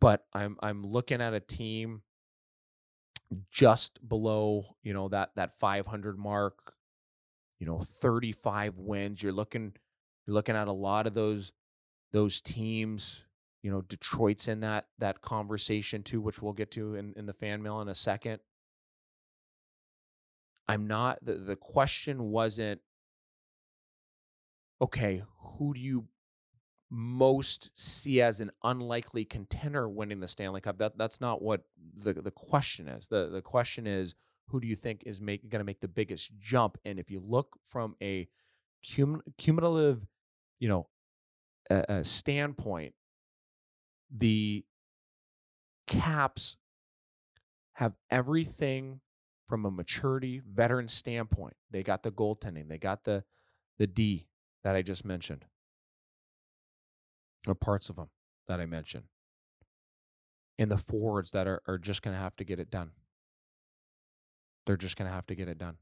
But 0.01 0.25
I'm 0.33 0.57
I'm 0.61 0.85
looking 0.85 1.21
at 1.21 1.35
a 1.35 1.41
team 1.41 2.03
just 3.51 4.07
below, 4.07 4.77
you 4.83 4.93
know, 4.93 5.09
that 5.09 5.31
that 5.37 5.59
500 5.59 6.19
mark, 6.19 6.75
you 7.61 7.67
know, 7.67 7.81
35 7.81 8.77
wins. 8.77 9.23
You're 9.23 9.33
looking 9.33 9.75
you're 10.27 10.35
looking 10.35 10.57
at 10.57 10.67
a 10.67 10.73
lot 10.73 11.07
of 11.07 11.15
those 11.15 11.53
those 12.13 12.41
teams 12.41 13.23
you 13.63 13.71
know, 13.71 13.83
Detroit's 13.83 14.49
in 14.49 14.61
that 14.61 14.87
that 14.99 15.21
conversation 15.21 16.03
too, 16.03 16.21
which 16.21 16.43
we'll 16.43 16.53
get 16.53 16.73
to 16.73 16.97
in, 16.97 17.15
in 17.17 17.27
the 17.27 17.33
fan 17.33 17.63
mail 17.63 17.81
in 17.81 17.89
a 17.89 17.95
second. 17.95 18.41
I'm 20.73 20.87
not 20.87 21.19
the, 21.23 21.35
the 21.35 21.57
question 21.57 22.31
wasn't 22.31 22.81
okay, 24.81 25.23
who 25.39 25.75
do 25.75 25.81
you 25.81 26.07
most 26.91 27.71
see 27.75 28.23
as 28.23 28.41
an 28.41 28.51
unlikely 28.65 29.27
contender 29.27 29.87
winning 29.87 30.21
the 30.21 30.29
Stanley 30.29 30.63
Cup? 30.63 30.79
That 30.79 30.97
that's 30.97 31.21
not 31.21 31.43
what 31.43 31.65
the 31.95 32.15
the 32.15 32.31
question 32.31 32.89
is. 32.89 33.07
The 33.09 33.29
the 33.29 33.43
question 33.43 33.87
is 33.87 34.15
who 34.49 34.61
do 34.61 34.67
you 34.67 34.75
think 34.75 35.03
is 35.05 35.19
going 35.21 35.41
to 35.51 35.63
make 35.65 35.81
the 35.81 35.89
biggest 35.89 36.31
jump? 36.41 36.79
And 36.87 36.99
if 36.99 37.11
you 37.11 37.21
look 37.21 37.59
from 37.67 37.95
a 38.03 38.27
cum, 38.83 39.21
cumulative, 39.37 40.07
you 40.59 40.69
know, 40.71 42.03
standpoint, 42.03 42.95
the 44.11 44.65
caps 45.87 46.57
have 47.75 47.93
everything 48.11 49.01
from 49.53 49.67
a 49.67 49.71
maturity 49.71 50.41
veteran 50.51 50.89
standpoint. 50.89 51.53
They 51.71 51.83
got 51.83 52.03
the 52.03 52.11
goaltending, 52.11 52.71
they 52.71 52.79
got 52.79 53.05
the 53.05 53.23
the 53.79 53.87
D 53.87 54.27
that 54.65 54.75
I 54.75 54.81
just 54.81 55.05
mentioned, 55.05 55.45
or 57.47 57.55
parts 57.55 57.91
of 57.91 57.97
them 57.97 58.09
that 58.49 58.61
I 58.61 58.65
mentioned, 58.65 59.05
and 60.59 60.71
the 60.71 60.79
forwards 60.79 61.33
that 61.33 61.47
are, 61.47 61.61
are 61.67 61.77
just 61.77 62.01
going 62.01 62.17
to 62.17 62.23
have 62.23 62.35
to 62.37 62.45
get 62.45 62.61
it 62.61 62.71
done. 62.71 62.93
They're 64.65 64.79
just 64.79 64.97
going 64.97 65.11
to 65.11 65.15
have 65.15 65.27
to 65.27 65.35
get 65.35 65.49
it 65.49 65.59
done. 65.59 65.77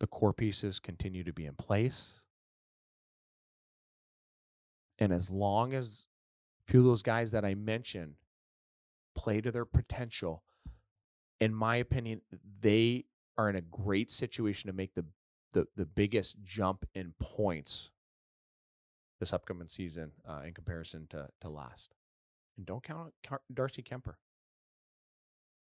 The 0.00 0.06
core 0.06 0.32
pieces 0.32 0.80
continue 0.80 1.24
to 1.24 1.32
be 1.34 1.44
in 1.44 1.56
place. 1.56 2.20
And 4.98 5.12
as 5.12 5.28
long 5.28 5.74
as 5.74 6.06
a 6.66 6.72
few 6.72 6.80
of 6.80 6.86
those 6.86 7.02
guys 7.02 7.32
that 7.32 7.44
I 7.44 7.54
mentioned 7.54 8.14
play 9.14 9.42
to 9.42 9.52
their 9.52 9.66
potential, 9.66 10.42
in 11.40 11.54
my 11.54 11.76
opinion, 11.76 12.20
they 12.60 13.04
are 13.36 13.48
in 13.48 13.56
a 13.56 13.60
great 13.60 14.10
situation 14.10 14.68
to 14.68 14.76
make 14.76 14.94
the 14.94 15.04
the, 15.54 15.66
the 15.76 15.86
biggest 15.86 16.36
jump 16.44 16.84
in 16.94 17.14
points 17.18 17.90
this 19.18 19.32
upcoming 19.32 19.68
season 19.68 20.12
uh, 20.28 20.42
in 20.44 20.52
comparison 20.52 21.06
to 21.08 21.28
to 21.40 21.48
last. 21.48 21.94
And 22.56 22.66
don't 22.66 22.82
count 22.82 23.12
out 23.30 23.42
Darcy 23.52 23.82
Kuemper. 23.82 24.14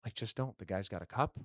Like, 0.05 0.15
just 0.15 0.37
don't. 0.37 0.57
The 0.59 0.65
guy's 0.65 0.89
got 0.89 1.03
a 1.03 1.07
cup. 1.07 1.39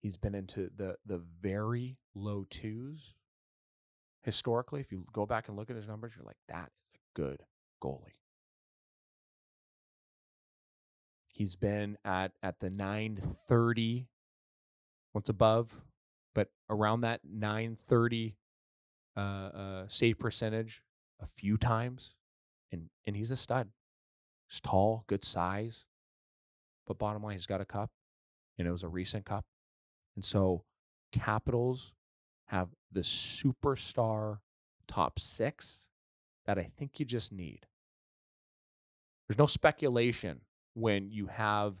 He's 0.00 0.16
been 0.16 0.34
into 0.34 0.70
the 0.74 0.96
the 1.04 1.18
very 1.18 1.96
low 2.14 2.46
twos 2.48 3.14
historically. 4.22 4.80
If 4.80 4.92
you 4.92 5.04
go 5.12 5.26
back 5.26 5.48
and 5.48 5.56
look 5.56 5.70
at 5.70 5.76
his 5.76 5.88
numbers, 5.88 6.12
you're 6.16 6.26
like, 6.26 6.36
that 6.48 6.70
is 6.74 6.82
a 6.94 6.98
good 7.14 7.42
goalie. 7.82 8.18
He's 11.38 11.54
been 11.54 11.96
at 12.04 12.32
at 12.42 12.58
the 12.58 12.68
930 12.68 14.08
once 15.14 15.28
above, 15.28 15.80
but 16.34 16.48
around 16.68 17.02
that 17.02 17.20
930 17.24 18.34
uh, 19.16 19.20
uh, 19.20 19.84
save 19.86 20.18
percentage 20.18 20.82
a 21.20 21.26
few 21.26 21.56
times, 21.56 22.16
and 22.72 22.90
and 23.06 23.14
he's 23.14 23.30
a 23.30 23.36
stud. 23.36 23.68
He's 24.48 24.60
tall, 24.60 25.04
good 25.06 25.24
size, 25.24 25.84
but 26.88 26.98
bottom 26.98 27.22
line, 27.22 27.34
he's 27.34 27.46
got 27.46 27.60
a 27.60 27.64
cup, 27.64 27.92
and 28.58 28.66
it 28.66 28.72
was 28.72 28.82
a 28.82 28.88
recent 28.88 29.24
cup, 29.24 29.44
and 30.16 30.24
so 30.24 30.64
Capitals 31.12 31.92
have 32.46 32.70
the 32.90 33.02
superstar 33.02 34.40
top 34.88 35.20
six 35.20 35.86
that 36.46 36.58
I 36.58 36.64
think 36.76 36.98
you 36.98 37.06
just 37.06 37.30
need. 37.32 37.68
There's 39.28 39.38
no 39.38 39.46
speculation 39.46 40.40
when 40.78 41.10
you 41.10 41.26
have 41.26 41.74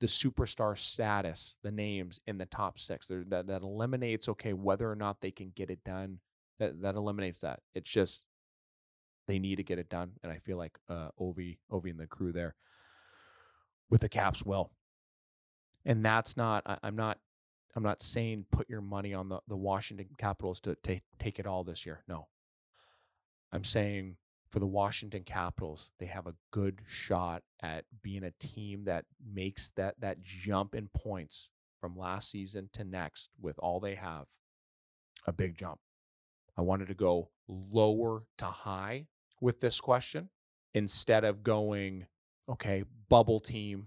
the 0.00 0.06
superstar 0.06 0.76
status, 0.76 1.56
the 1.62 1.70
names 1.70 2.20
in 2.26 2.38
the 2.38 2.46
top 2.46 2.78
six. 2.78 3.08
That 3.08 3.46
that 3.46 3.62
eliminates 3.62 4.28
okay 4.28 4.52
whether 4.52 4.90
or 4.90 4.96
not 4.96 5.20
they 5.20 5.30
can 5.30 5.52
get 5.54 5.70
it 5.70 5.84
done. 5.84 6.18
That 6.58 6.82
that 6.82 6.94
eliminates 6.94 7.40
that. 7.40 7.60
It's 7.74 7.90
just 7.90 8.24
they 9.28 9.38
need 9.38 9.56
to 9.56 9.62
get 9.62 9.78
it 9.78 9.88
done, 9.88 10.12
and 10.22 10.32
I 10.32 10.38
feel 10.38 10.56
like 10.56 10.78
uh, 10.88 11.10
Ovi, 11.20 11.58
Ovi, 11.70 11.90
and 11.90 12.00
the 12.00 12.06
crew 12.06 12.32
there 12.32 12.56
with 13.90 14.00
the 14.00 14.08
Caps 14.08 14.44
will. 14.44 14.72
And 15.84 16.04
that's 16.04 16.36
not. 16.36 16.62
I, 16.66 16.78
I'm 16.82 16.96
not. 16.96 17.18
I'm 17.74 17.82
not 17.82 18.02
saying 18.02 18.46
put 18.50 18.68
your 18.68 18.82
money 18.82 19.14
on 19.14 19.28
the 19.28 19.40
the 19.48 19.56
Washington 19.56 20.08
Capitals 20.18 20.60
to 20.62 20.76
take 20.82 21.02
take 21.18 21.38
it 21.38 21.46
all 21.46 21.64
this 21.64 21.86
year. 21.86 22.02
No. 22.08 22.28
I'm 23.52 23.64
saying 23.64 24.16
for 24.52 24.60
the 24.60 24.66
Washington 24.66 25.24
Capitals, 25.24 25.90
they 25.98 26.06
have 26.06 26.26
a 26.26 26.34
good 26.50 26.80
shot 26.86 27.42
at 27.62 27.86
being 28.02 28.22
a 28.22 28.34
team 28.38 28.84
that 28.84 29.06
makes 29.34 29.70
that 29.70 29.98
that 30.00 30.22
jump 30.22 30.74
in 30.74 30.88
points 30.94 31.48
from 31.80 31.96
last 31.96 32.30
season 32.30 32.68
to 32.74 32.84
next 32.84 33.30
with 33.40 33.58
all 33.58 33.80
they 33.80 33.94
have. 33.94 34.26
A 35.26 35.32
big 35.32 35.56
jump. 35.56 35.80
I 36.56 36.60
wanted 36.60 36.88
to 36.88 36.94
go 36.94 37.30
lower 37.48 38.24
to 38.38 38.44
high 38.44 39.06
with 39.40 39.60
this 39.60 39.80
question 39.80 40.28
instead 40.74 41.24
of 41.24 41.42
going, 41.42 42.06
okay, 42.48 42.84
bubble 43.08 43.40
team 43.40 43.86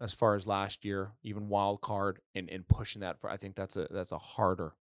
as 0.00 0.14
far 0.14 0.34
as 0.34 0.46
last 0.46 0.84
year, 0.84 1.12
even 1.22 1.48
wild 1.48 1.82
card 1.82 2.20
and, 2.34 2.48
and 2.48 2.66
pushing 2.66 3.00
that 3.00 3.20
for 3.20 3.28
I 3.28 3.36
think 3.36 3.54
that's 3.54 3.76
a 3.76 3.86
that's 3.90 4.12
a 4.12 4.18
harder. 4.18 4.72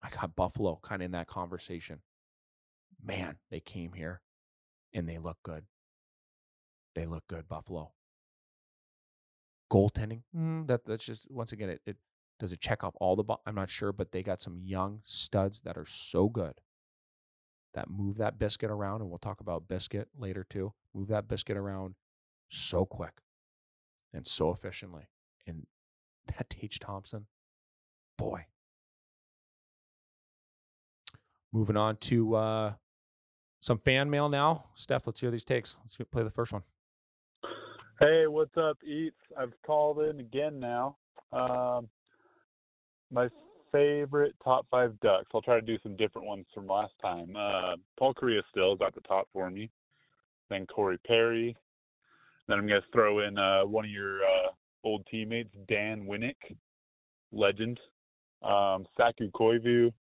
I 0.00 0.10
got 0.10 0.36
Buffalo 0.36 0.78
kind 0.80 1.02
of 1.02 1.06
in 1.06 1.12
that 1.12 1.26
conversation. 1.26 2.02
Man, 3.02 3.36
they 3.50 3.60
came 3.60 3.94
here 3.94 4.20
and 4.92 5.08
they 5.08 5.18
look 5.18 5.38
good. 5.42 5.64
They 6.94 7.06
look 7.06 7.24
good, 7.28 7.48
Buffalo. 7.48 7.92
Goaltending, 9.72 10.22
mm, 10.36 10.66
that 10.66 10.84
that's 10.84 11.04
just 11.04 11.30
once 11.30 11.52
again 11.52 11.68
it, 11.68 11.80
it 11.86 11.96
does 12.40 12.52
it 12.52 12.60
check 12.60 12.82
off 12.82 12.94
all 13.00 13.14
the. 13.14 13.24
I'm 13.46 13.54
not 13.54 13.70
sure, 13.70 13.92
but 13.92 14.10
they 14.10 14.22
got 14.22 14.40
some 14.40 14.58
young 14.64 15.02
studs 15.04 15.60
that 15.60 15.76
are 15.76 15.86
so 15.86 16.28
good 16.28 16.54
that 17.74 17.88
move 17.88 18.16
that 18.16 18.38
biscuit 18.38 18.70
around, 18.70 19.00
and 19.00 19.10
we'll 19.10 19.18
talk 19.18 19.40
about 19.40 19.68
biscuit 19.68 20.08
later 20.16 20.44
too. 20.48 20.72
Move 20.94 21.08
that 21.08 21.28
biscuit 21.28 21.56
around 21.56 21.94
so 22.48 22.84
quick 22.84 23.20
and 24.12 24.26
so 24.26 24.50
efficiently. 24.50 25.08
And 25.46 25.66
that 26.26 26.50
Tage 26.50 26.78
Thompson, 26.80 27.26
boy. 28.18 28.46
Moving 31.52 31.76
on 31.76 31.96
to 31.96 32.34
uh, 32.36 32.72
some 33.60 33.78
fan 33.78 34.10
mail 34.10 34.28
now. 34.28 34.64
Steph, 34.74 35.06
let's 35.06 35.20
hear 35.20 35.30
these 35.30 35.44
takes. 35.44 35.78
Let's 35.82 35.96
play 36.10 36.22
the 36.22 36.30
first 36.30 36.52
one. 36.52 36.62
Hey, 38.00 38.26
what's 38.26 38.56
up, 38.56 38.78
Eats? 38.82 39.16
I've 39.38 39.52
called 39.64 40.00
in 40.00 40.20
again 40.20 40.58
now. 40.58 40.96
Um, 41.32 41.88
my 43.12 43.28
favorite 43.70 44.34
top 44.42 44.66
five 44.70 44.98
ducks. 45.00 45.26
I'll 45.34 45.42
try 45.42 45.56
to 45.56 45.60
do 45.60 45.78
some 45.82 45.96
different 45.96 46.26
ones 46.26 46.46
from 46.54 46.66
last 46.66 46.94
time. 47.02 47.36
Uh, 47.36 47.76
Paul 47.98 48.14
Kariya 48.14 48.40
still 48.50 48.74
is 48.74 48.80
at 48.84 48.94
the 48.94 49.02
top 49.02 49.28
for 49.32 49.50
me. 49.50 49.70
Then 50.48 50.66
Corey 50.66 50.98
Perry. 51.06 51.56
Then 52.48 52.58
I'm 52.58 52.66
going 52.66 52.80
to 52.80 52.86
throw 52.92 53.20
in 53.20 53.38
uh, 53.38 53.66
one 53.66 53.84
of 53.84 53.90
your 53.90 54.20
uh, 54.20 54.48
old 54.82 55.06
teammates, 55.10 55.54
Dan 55.68 56.06
Winnik, 56.06 56.56
legend. 57.32 57.78
Um, 58.42 58.86
Saku 58.96 59.30
Koivu, 59.32 59.92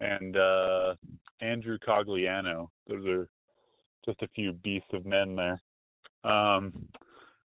and 0.00 0.36
uh, 0.36 0.94
Andrew 1.40 1.78
Cogliano. 1.86 2.68
Those 2.88 3.06
are 3.06 3.28
just 4.04 4.22
a 4.22 4.28
few 4.28 4.52
beasts 4.52 4.88
of 4.92 5.06
men 5.06 5.36
there. 5.36 5.60
Um, 6.24 6.88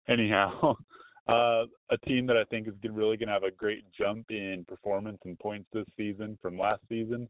anyhow, 0.08 0.74
uh, 1.28 1.64
a 1.90 1.98
team 2.06 2.26
that 2.26 2.36
I 2.36 2.44
think 2.44 2.68
is 2.68 2.74
really 2.84 3.16
going 3.16 3.28
to 3.28 3.34
have 3.34 3.42
a 3.42 3.50
great 3.50 3.84
jump 3.96 4.30
in 4.30 4.64
performance 4.68 5.18
and 5.24 5.38
points 5.38 5.68
this 5.72 5.86
season 5.96 6.38
from 6.40 6.58
last 6.58 6.82
season 6.88 7.28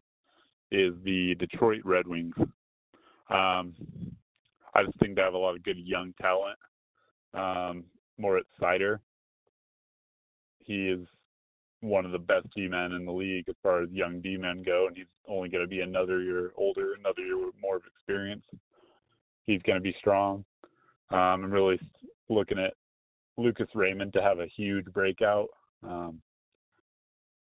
is 0.70 0.92
the 1.04 1.34
Detroit 1.36 1.82
Red 1.84 2.06
Wings. 2.06 2.34
Um, 3.30 3.74
I 4.74 4.84
just 4.84 4.98
think 4.98 5.16
they 5.16 5.22
have 5.22 5.34
a 5.34 5.38
lot 5.38 5.56
of 5.56 5.62
good 5.62 5.78
young 5.78 6.12
talent. 6.20 6.58
Um, 7.34 7.84
Moritz 8.18 8.48
Seider, 8.60 8.98
he 10.58 10.88
is 10.88 11.06
one 11.86 12.04
of 12.04 12.12
the 12.12 12.18
best 12.18 12.46
D 12.54 12.68
men 12.68 12.92
in 12.92 13.04
the 13.04 13.12
league 13.12 13.48
as 13.48 13.54
far 13.62 13.82
as 13.82 13.90
young 13.90 14.20
D 14.20 14.36
men 14.36 14.62
go, 14.64 14.86
and 14.86 14.96
he's 14.96 15.06
only 15.28 15.48
going 15.48 15.64
to 15.64 15.68
be 15.68 15.80
another 15.80 16.22
year 16.22 16.52
older, 16.56 16.94
another 16.98 17.22
year 17.22 17.44
with 17.44 17.54
more 17.60 17.76
of 17.76 17.82
experience. 17.86 18.44
He's 19.44 19.62
going 19.62 19.76
to 19.76 19.82
be 19.82 19.94
strong. 19.98 20.44
Um, 21.10 21.44
I'm 21.44 21.52
really 21.52 21.78
looking 22.28 22.58
at 22.58 22.74
Lucas 23.38 23.68
Raymond 23.74 24.12
to 24.14 24.22
have 24.22 24.40
a 24.40 24.46
huge 24.56 24.86
breakout. 24.86 25.48
Um, 25.82 26.20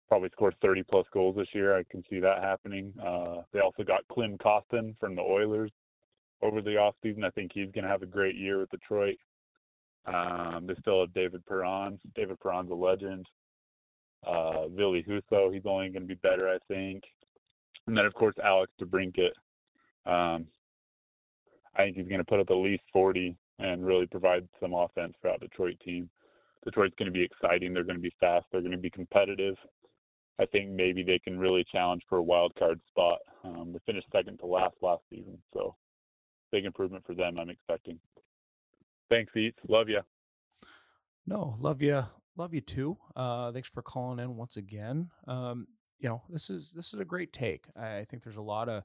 probably 0.08 0.30
score 0.30 0.52
30 0.62 0.84
plus 0.84 1.06
goals 1.14 1.36
this 1.36 1.48
year. 1.54 1.78
I 1.78 1.84
can 1.90 2.04
see 2.10 2.20
that 2.20 2.44
happening. 2.44 2.94
Uh, 3.02 3.42
they 3.54 3.60
also 3.60 3.84
got 3.84 4.08
Klim 4.12 4.38
Kostin 4.38 4.96
from 5.00 5.16
the 5.16 5.22
Oilers 5.22 5.72
over 6.42 6.62
the 6.62 6.72
offseason. 6.72 7.24
I 7.24 7.30
think 7.32 7.52
he's 7.54 7.72
going 7.72 7.84
to 7.84 7.90
have 7.90 8.02
a 8.02 8.08
great 8.08 8.36
year 8.36 8.60
with 8.60 8.72
Detroit. 8.72 9.18
Um, 10.06 10.66
they 10.68 10.76
still 10.82 11.02
have 11.02 11.14
David 11.14 11.46
Perron. 11.46 12.00
David 12.16 12.40
Perron's 12.40 12.72
a 12.72 12.76
legend 12.76 13.26
uh, 14.26 14.68
Ville 14.68 14.94
Husso. 14.94 15.54
He's 15.54 15.66
only 15.66 15.90
going 15.90 16.02
to 16.02 16.08
be 16.08 16.16
better, 16.16 16.50
I 16.50 16.58
think. 16.68 17.04
And 17.88 17.98
then, 17.98 18.06
of 18.06 18.14
course, 18.14 18.36
Alex 18.44 18.72
DeBrincat. 18.82 19.32
Um, 20.06 20.48
I 21.76 21.84
think 21.84 21.98
he's 21.98 22.08
going 22.08 22.20
to 22.20 22.26
put 22.26 22.40
up 22.40 22.50
at 22.50 22.56
least 22.56 22.84
40 22.92 23.36
and 23.60 23.86
really 23.86 24.06
provide 24.06 24.48
some 24.60 24.74
offense 24.74 25.14
for 25.22 25.32
that 25.32 25.40
Detroit 25.40 25.80
team. 25.84 26.10
Detroit's 26.66 26.96
going 26.98 27.12
to 27.12 27.12
be 27.12 27.24
exciting. 27.24 27.74
They're 27.74 27.84
going 27.84 27.96
to 27.96 28.02
be 28.02 28.14
fast. 28.20 28.46
They're 28.52 28.62
going 28.62 28.72
to 28.72 28.78
be 28.78 28.90
competitive. 28.90 29.56
I 30.40 30.46
think 30.46 30.70
maybe 30.70 31.04
they 31.04 31.20
can 31.20 31.38
really 31.38 31.66
challenge 31.72 32.02
for 32.08 32.18
a 32.18 32.24
wild 32.24 32.54
card 32.58 32.80
spot. 32.90 33.20
Um, 33.44 33.72
they 33.74 33.80
finished 33.86 34.08
second 34.12 34.38
to 34.40 34.46
last 34.46 34.76
last 34.82 35.02
season, 35.10 35.38
so 35.54 35.76
big 36.52 36.66
improvement 36.66 37.06
for 37.06 37.14
them. 37.14 37.38
I'm 37.38 37.50
expecting. 37.50 38.00
Thanks, 39.10 39.36
Eats. 39.36 39.60
Love 39.68 39.90
you. 39.90 40.02
No, 41.28 41.56
love 41.60 41.82
you 41.82 42.06
love 42.40 42.54
you 42.54 42.62
too. 42.62 42.98
Uh, 43.16 43.52
thanks 43.52 43.70
for 43.70 43.82
calling 43.82 44.20
in 44.20 44.38
once 44.38 44.58
again. 44.58 45.10
Um, 45.28 45.68
you 46.00 46.08
know, 46.08 46.24
this 46.30 46.50
is 46.50 46.72
this 46.74 46.94
is 46.94 47.00
a 47.00 47.06
great 47.06 47.34
take. 47.34 47.66
I 47.76 48.06
think 48.06 48.24
there's 48.24 48.38
a 48.38 48.42
lot 48.42 48.70
of 48.70 48.84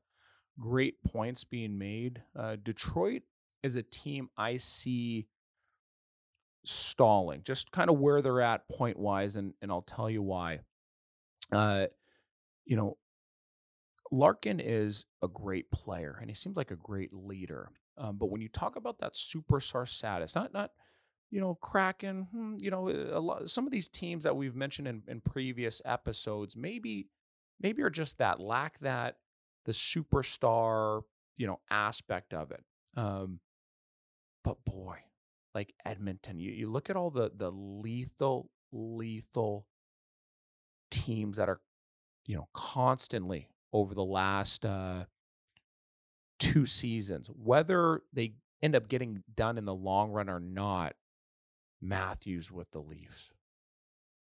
great 0.58 1.02
points 1.04 1.44
being 1.44 1.78
made. 1.78 2.22
Uh, 2.36 2.56
Detroit 2.60 3.22
is 3.62 3.76
a 3.76 3.82
team 3.82 4.28
I 4.36 4.56
see 4.56 5.28
stalling, 6.64 7.42
just 7.44 7.70
kind 7.70 7.88
of 7.88 7.98
where 7.98 8.20
they're 8.20 8.40
at 8.40 8.68
point 8.68 8.98
wise, 8.98 9.36
and 9.36 9.54
and 9.62 9.70
I'll 9.70 9.82
tell 9.82 10.10
you 10.10 10.22
why. 10.22 10.60
Uh, 11.52 11.86
you 12.66 12.76
know, 12.76 12.98
Larkin 14.10 14.58
is 14.58 15.06
a 15.22 15.28
great 15.28 15.70
player, 15.70 16.18
and 16.20 16.28
he 16.28 16.34
seems 16.34 16.56
like 16.56 16.72
a 16.72 16.76
great 16.76 17.12
leader. 17.12 17.70
Um, 17.96 18.16
but 18.18 18.30
when 18.30 18.40
you 18.40 18.48
talk 18.48 18.74
about 18.74 18.98
that 18.98 19.14
superstar 19.14 19.88
status, 19.88 20.34
not 20.34 20.52
not 20.52 20.72
you 21.34 21.40
know, 21.40 21.56
Kraken, 21.56 22.28
hmm, 22.30 22.54
you 22.60 22.70
know, 22.70 22.88
a 22.88 23.18
lot, 23.18 23.50
some 23.50 23.66
of 23.66 23.72
these 23.72 23.88
teams 23.88 24.22
that 24.22 24.36
we've 24.36 24.54
mentioned 24.54 24.86
in, 24.86 25.02
in 25.08 25.20
previous 25.20 25.82
episodes, 25.84 26.54
maybe, 26.54 27.08
maybe 27.60 27.82
are 27.82 27.90
just 27.90 28.18
that 28.18 28.38
lack 28.38 28.78
that 28.78 29.16
the 29.64 29.72
superstar, 29.72 31.02
you 31.36 31.48
know, 31.48 31.58
aspect 31.68 32.32
of 32.32 32.52
it. 32.52 32.62
Um, 32.96 33.40
but 34.44 34.64
boy, 34.64 34.98
like 35.56 35.74
Edmonton, 35.84 36.38
you, 36.38 36.52
you 36.52 36.70
look 36.70 36.88
at 36.88 36.94
all 36.94 37.10
the 37.10 37.32
the 37.34 37.50
lethal, 37.50 38.48
lethal 38.70 39.66
teams 40.92 41.38
that 41.38 41.48
are, 41.48 41.60
you 42.28 42.36
know, 42.36 42.46
constantly 42.54 43.48
over 43.72 43.92
the 43.92 44.04
last 44.04 44.64
uh, 44.64 45.06
two 46.38 46.64
seasons, 46.64 47.26
whether 47.26 48.02
they 48.12 48.34
end 48.62 48.76
up 48.76 48.86
getting 48.88 49.24
done 49.34 49.58
in 49.58 49.64
the 49.64 49.74
long 49.74 50.12
run 50.12 50.28
or 50.28 50.38
not, 50.38 50.94
Matthews 51.84 52.50
with 52.50 52.70
the 52.70 52.80
Leafs 52.80 53.30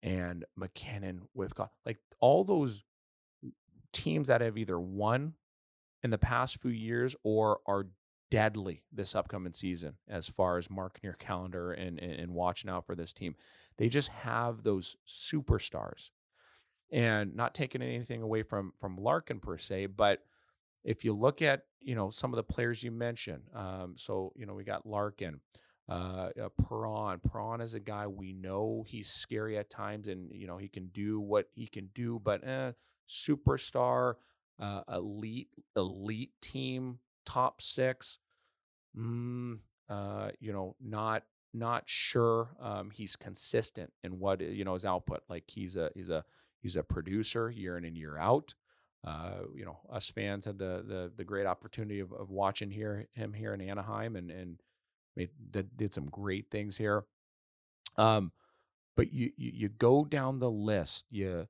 and 0.02 0.46
MacKinnon 0.56 1.22
with 1.34 1.54
like 1.86 2.00
all 2.20 2.44
those 2.44 2.84
teams 3.94 4.28
that 4.28 4.42
have 4.42 4.58
either 4.58 4.80
won 4.80 5.34
in 6.04 6.10
the 6.10 6.18
past 6.18 6.62
few 6.62 6.72
years 6.72 7.16
or 7.24 7.60
are 7.66 7.88
deadly 8.32 8.84
this 8.92 9.16
upcoming 9.16 9.54
season 9.54 9.96
as 10.08 10.28
far 10.28 10.58
as 10.58 10.70
marking 10.70 11.02
your 11.04 11.14
calendar 11.14 11.72
and, 11.72 12.00
and, 12.00 12.12
and 12.12 12.34
watching 12.34 12.70
out 12.70 12.86
for 12.86 12.96
this 12.96 13.14
team. 13.14 13.36
They 13.78 13.90
just 13.90 14.10
have 14.10 14.64
those 14.64 14.98
superstars. 15.08 16.10
And 16.92 17.36
not 17.36 17.56
taking 17.56 17.82
anything 17.82 18.22
away 18.22 18.44
from 18.44 18.72
from 18.80 18.96
Larkin 18.96 19.40
per 19.40 19.58
se, 19.58 19.88
but 19.88 20.24
if 20.84 21.04
you 21.04 21.14
look 21.14 21.42
at 21.42 21.64
you 21.82 21.96
know 21.96 22.12
some 22.12 22.32
of 22.32 22.38
the 22.38 22.44
players 22.44 22.84
you 22.84 22.92
mentioned, 22.92 23.42
um, 23.56 23.96
so 23.98 24.32
you 24.36 24.46
know 24.46 24.54
we 24.54 24.64
got 24.64 24.86
Larkin, 24.86 25.42
uh, 25.88 26.30
uh, 26.42 26.50
Perron. 26.68 27.20
Perron 27.20 27.62
is 27.62 27.74
a 27.74 27.80
guy 27.80 28.08
we 28.08 28.34
know 28.34 28.84
he's 28.88 29.10
scary 29.10 29.58
at 29.58 29.70
times, 29.70 30.08
and 30.08 30.32
you 30.34 30.48
know 30.48 30.58
he 30.58 30.68
can 30.68 30.88
do 30.88 31.20
what 31.20 31.48
he 31.54 31.68
can 31.68 31.90
do, 31.94 32.20
but 32.24 32.46
eh, 32.48 32.72
superstar, 33.08 34.16
uh, 34.60 34.82
elite, 34.92 35.50
elite 35.76 36.32
team, 36.42 37.00
top 37.26 37.62
six. 37.62 38.18
Mm, 38.98 39.60
uh, 39.90 40.30
you 40.40 40.54
know, 40.54 40.76
not 40.82 41.24
not 41.54 41.84
sure. 41.86 42.50
Um, 42.60 42.90
he's 42.92 43.16
consistent 43.16 43.94
in 44.04 44.20
what 44.20 44.42
you 44.42 44.66
know 44.66 44.74
his 44.74 44.86
output. 44.86 45.22
Like 45.30 45.46
he's 45.48 45.78
a 45.78 45.92
he's 45.94 46.10
a 46.10 46.26
he's 46.62 46.76
a 46.76 46.84
producer 46.84 47.50
year 47.50 47.78
in 47.78 47.86
and 47.86 47.98
year 47.98 48.18
out. 48.18 48.56
Uh, 49.04 49.44
you 49.54 49.66
know, 49.66 49.78
us 49.92 50.10
fans 50.10 50.46
had 50.46 50.58
the 50.58 50.84
the 50.88 51.12
the 51.16 51.24
great 51.24 51.46
opportunity 51.46 52.00
of, 52.00 52.12
of 52.12 52.32
watching 52.32 52.72
here 52.72 53.08
him 53.14 53.34
here 53.34 53.54
in 53.54 53.62
Anaheim 53.62 54.16
and 54.16 54.32
and 54.32 54.62
that 55.52 55.78
did 55.78 55.94
some 55.94 56.06
great 56.06 56.50
things 56.52 56.78
here. 56.78 57.06
Um, 57.98 58.32
but 58.96 59.14
you, 59.14 59.32
you 59.38 59.52
you 59.54 59.70
go 59.70 60.06
down 60.06 60.40
the 60.40 60.50
list, 60.52 61.06
you 61.10 61.48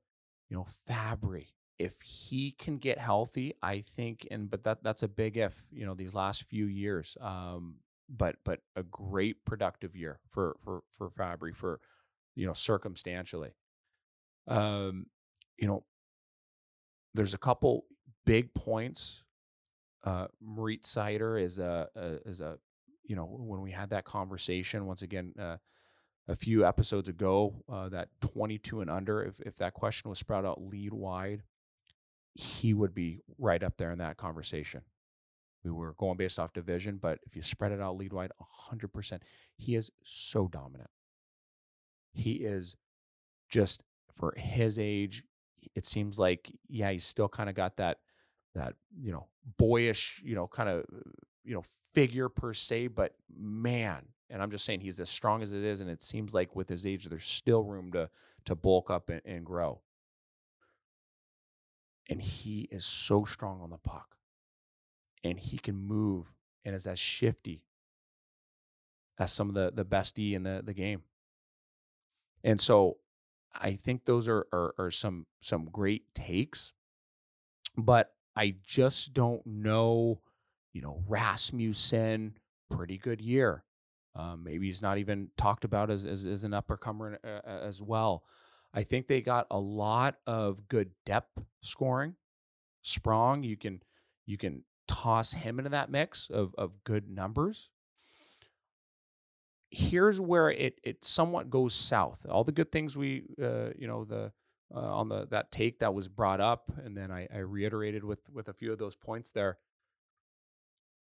you 0.48 0.56
know, 0.56 0.66
Fabbri, 0.88 1.48
if 1.78 2.00
he 2.00 2.52
can 2.52 2.78
get 2.78 2.98
healthy, 2.98 3.54
I 3.62 3.80
think, 3.80 4.26
and 4.30 4.50
but 4.50 4.64
that 4.64 4.82
that's 4.82 5.02
a 5.02 5.08
big 5.08 5.36
if, 5.36 5.54
you 5.70 5.84
know, 5.84 5.94
these 5.94 6.14
last 6.14 6.44
few 6.44 6.66
years. 6.66 7.16
Um, 7.20 7.76
but 8.08 8.36
but 8.44 8.60
a 8.76 8.82
great 8.82 9.44
productive 9.44 9.96
year 9.96 10.20
for 10.30 10.56
for 10.64 10.82
for 10.92 11.10
Fabbri 11.10 11.54
for 11.54 11.80
you 12.34 12.46
know 12.46 12.52
circumstantially. 12.52 13.54
Um, 14.46 15.06
you 15.58 15.66
know, 15.66 15.84
there's 17.14 17.34
a 17.34 17.38
couple 17.38 17.86
big 18.24 18.54
points. 18.54 19.22
Uh, 20.04 20.28
Moritz 20.40 20.94
Seider 20.94 21.42
is 21.42 21.58
a, 21.58 21.88
a 21.96 22.28
is 22.28 22.40
a 22.40 22.58
you 23.06 23.16
know 23.16 23.24
when 23.24 23.60
we 23.60 23.70
had 23.70 23.90
that 23.90 24.04
conversation 24.04 24.86
once 24.86 25.02
again. 25.02 25.34
Uh, 25.38 25.56
a 26.28 26.34
few 26.34 26.66
episodes 26.66 27.08
ago, 27.08 27.54
uh, 27.68 27.88
that 27.88 28.08
22 28.20 28.80
and 28.80 28.90
under, 28.90 29.22
if, 29.22 29.40
if 29.40 29.56
that 29.58 29.74
question 29.74 30.08
was 30.08 30.18
sprout 30.18 30.44
out 30.44 30.60
lead 30.60 30.92
wide, 30.92 31.44
he 32.34 32.74
would 32.74 32.94
be 32.94 33.20
right 33.38 33.62
up 33.62 33.76
there 33.76 33.92
in 33.92 33.98
that 33.98 34.16
conversation. 34.16 34.82
We 35.64 35.70
were 35.70 35.94
going 35.94 36.16
based 36.16 36.38
off 36.38 36.52
division, 36.52 36.98
but 37.00 37.18
if 37.26 37.34
you 37.34 37.42
spread 37.42 37.72
it 37.72 37.80
out 37.80 37.96
lead 37.96 38.12
wide, 38.12 38.30
100%, 38.70 39.20
he 39.56 39.74
is 39.74 39.90
so 40.04 40.48
dominant. 40.48 40.90
He 42.12 42.32
is 42.32 42.76
just 43.48 43.82
for 44.16 44.34
his 44.36 44.78
age. 44.78 45.24
It 45.74 45.84
seems 45.84 46.18
like, 46.18 46.52
yeah, 46.68 46.90
he's 46.92 47.04
still 47.04 47.28
kind 47.28 47.48
of 47.48 47.54
got 47.56 47.76
that, 47.78 47.98
that, 48.54 48.74
you 49.00 49.12
know, 49.12 49.26
boyish, 49.58 50.22
you 50.24 50.34
know, 50.34 50.46
kind 50.46 50.68
of, 50.68 50.84
you 51.46 51.54
know, 51.54 51.64
figure 51.94 52.28
per 52.28 52.52
se, 52.52 52.88
but 52.88 53.14
man, 53.34 54.02
and 54.28 54.42
I'm 54.42 54.50
just 54.50 54.64
saying 54.64 54.80
he's 54.80 55.00
as 55.00 55.08
strong 55.08 55.42
as 55.42 55.52
it 55.52 55.62
is, 55.62 55.80
and 55.80 55.88
it 55.88 56.02
seems 56.02 56.34
like 56.34 56.54
with 56.54 56.68
his 56.68 56.84
age, 56.84 57.06
there's 57.06 57.24
still 57.24 57.62
room 57.62 57.92
to 57.92 58.10
to 58.44 58.54
bulk 58.54 58.90
up 58.90 59.08
and, 59.08 59.22
and 59.24 59.44
grow 59.44 59.80
and 62.08 62.22
he 62.22 62.68
is 62.70 62.84
so 62.84 63.24
strong 63.24 63.60
on 63.60 63.70
the 63.70 63.78
puck 63.78 64.16
and 65.24 65.38
he 65.38 65.58
can 65.58 65.76
move 65.76 66.34
and 66.64 66.74
is 66.74 66.86
as 66.86 66.98
shifty 66.98 67.64
as 69.18 69.32
some 69.32 69.48
of 69.48 69.54
the 69.54 69.72
the 69.74 69.84
best 69.84 70.14
D 70.14 70.34
in 70.34 70.42
the, 70.42 70.62
the 70.64 70.74
game. 70.74 71.02
And 72.44 72.60
so 72.60 72.98
I 73.54 73.72
think 73.72 74.04
those 74.04 74.28
are, 74.28 74.46
are, 74.52 74.74
are 74.78 74.90
some 74.90 75.26
some 75.40 75.68
great 75.70 76.14
takes, 76.14 76.74
but 77.76 78.12
I 78.36 78.56
just 78.62 79.14
don't 79.14 79.44
know, 79.46 80.20
you 80.76 80.82
know, 80.82 81.02
Rasmussen, 81.08 82.36
pretty 82.70 82.98
good 82.98 83.22
year. 83.22 83.64
Um, 84.14 84.44
maybe 84.44 84.66
he's 84.66 84.82
not 84.82 84.98
even 84.98 85.30
talked 85.38 85.64
about 85.64 85.90
as 85.90 86.04
as, 86.04 86.26
as 86.26 86.44
an 86.44 86.50
uppercomer 86.52 87.16
uh, 87.24 87.40
as 87.46 87.82
well. 87.82 88.24
I 88.74 88.82
think 88.82 89.06
they 89.06 89.22
got 89.22 89.46
a 89.50 89.58
lot 89.58 90.16
of 90.26 90.68
good 90.68 90.90
depth 91.06 91.40
scoring. 91.62 92.16
Sprong, 92.82 93.42
you 93.42 93.56
can 93.56 93.82
you 94.26 94.36
can 94.36 94.64
toss 94.86 95.32
him 95.32 95.58
into 95.58 95.70
that 95.70 95.90
mix 95.90 96.28
of 96.28 96.54
of 96.58 96.84
good 96.84 97.08
numbers. 97.08 97.70
Here's 99.70 100.20
where 100.20 100.50
it 100.50 100.78
it 100.84 101.06
somewhat 101.06 101.48
goes 101.48 101.74
south. 101.74 102.26
All 102.28 102.44
the 102.44 102.52
good 102.52 102.70
things 102.70 102.98
we 102.98 103.24
uh, 103.42 103.70
you 103.78 103.86
know 103.86 104.04
the 104.04 104.30
uh, 104.74 104.78
on 104.78 105.08
the 105.08 105.26
that 105.28 105.50
take 105.50 105.78
that 105.78 105.94
was 105.94 106.06
brought 106.06 106.42
up, 106.42 106.70
and 106.84 106.94
then 106.94 107.10
I, 107.10 107.28
I 107.34 107.38
reiterated 107.38 108.04
with 108.04 108.28
with 108.30 108.48
a 108.48 108.52
few 108.52 108.72
of 108.72 108.78
those 108.78 108.94
points 108.94 109.30
there. 109.30 109.56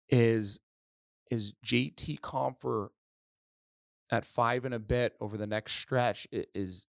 Is 0.08 0.60
is 1.30 1.54
JT 1.64 2.20
Compher 2.20 2.88
at 4.10 4.26
five 4.26 4.64
and 4.64 4.74
a 4.74 4.78
bit 4.78 5.14
over 5.20 5.36
the 5.36 5.46
next 5.46 5.72
stretch 5.72 6.28
is 6.32 6.86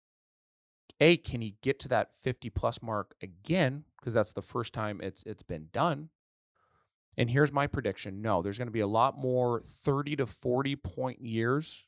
a, 1.01 1.17
can 1.17 1.41
he 1.41 1.57
get 1.63 1.79
to 1.81 1.89
that 1.89 2.11
50 2.23 2.51
plus 2.51 2.83
mark 2.83 3.15
again? 3.23 3.85
Because 3.99 4.15
that's 4.15 4.33
the 4.33 4.43
first 4.43 4.73
time 4.73 5.01
it's 5.03 5.23
it's 5.25 5.43
been 5.43 5.69
done. 5.73 6.11
And 7.17 7.31
here's 7.31 7.53
my 7.53 7.67
prediction. 7.67 8.23
No, 8.23 8.43
there's 8.43 8.59
going 8.59 8.69
to 8.69 8.73
be 8.73 8.81
a 8.81 8.87
lot 8.87 9.19
more 9.19 9.61
30 9.61 10.17
to 10.17 10.27
40 10.27 10.77
point 10.77 11.21
years 11.21 11.85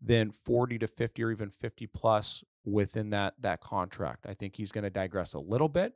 than 0.00 0.30
40 0.30 0.78
to 0.78 0.86
50 0.86 1.22
or 1.22 1.30
even 1.30 1.50
50 1.50 1.86
plus 1.88 2.42
within 2.64 3.10
that 3.10 3.34
that 3.40 3.60
contract. 3.60 4.26
I 4.26 4.34
think 4.34 4.56
he's 4.56 4.72
going 4.72 4.84
to 4.84 4.90
digress 4.90 5.34
a 5.34 5.40
little 5.40 5.68
bit. 5.68 5.94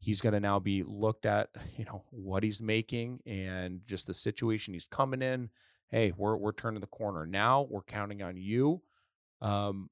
He's 0.00 0.20
going 0.20 0.32
to 0.32 0.40
now 0.40 0.58
be 0.58 0.82
looked 0.82 1.26
at, 1.26 1.50
you 1.76 1.84
know, 1.84 2.04
what 2.10 2.42
he's 2.42 2.60
making 2.60 3.20
and 3.26 3.80
just 3.86 4.06
the 4.06 4.14
situation 4.14 4.74
he's 4.74 4.86
coming 4.86 5.22
in. 5.22 5.50
Hey, 5.88 6.12
we're 6.16 6.36
we're 6.36 6.52
turning 6.52 6.80
the 6.80 6.86
corner 6.86 7.24
now. 7.24 7.66
We're 7.68 7.82
counting 7.82 8.22
on 8.22 8.36
you. 8.36 8.82
Um, 9.40 9.88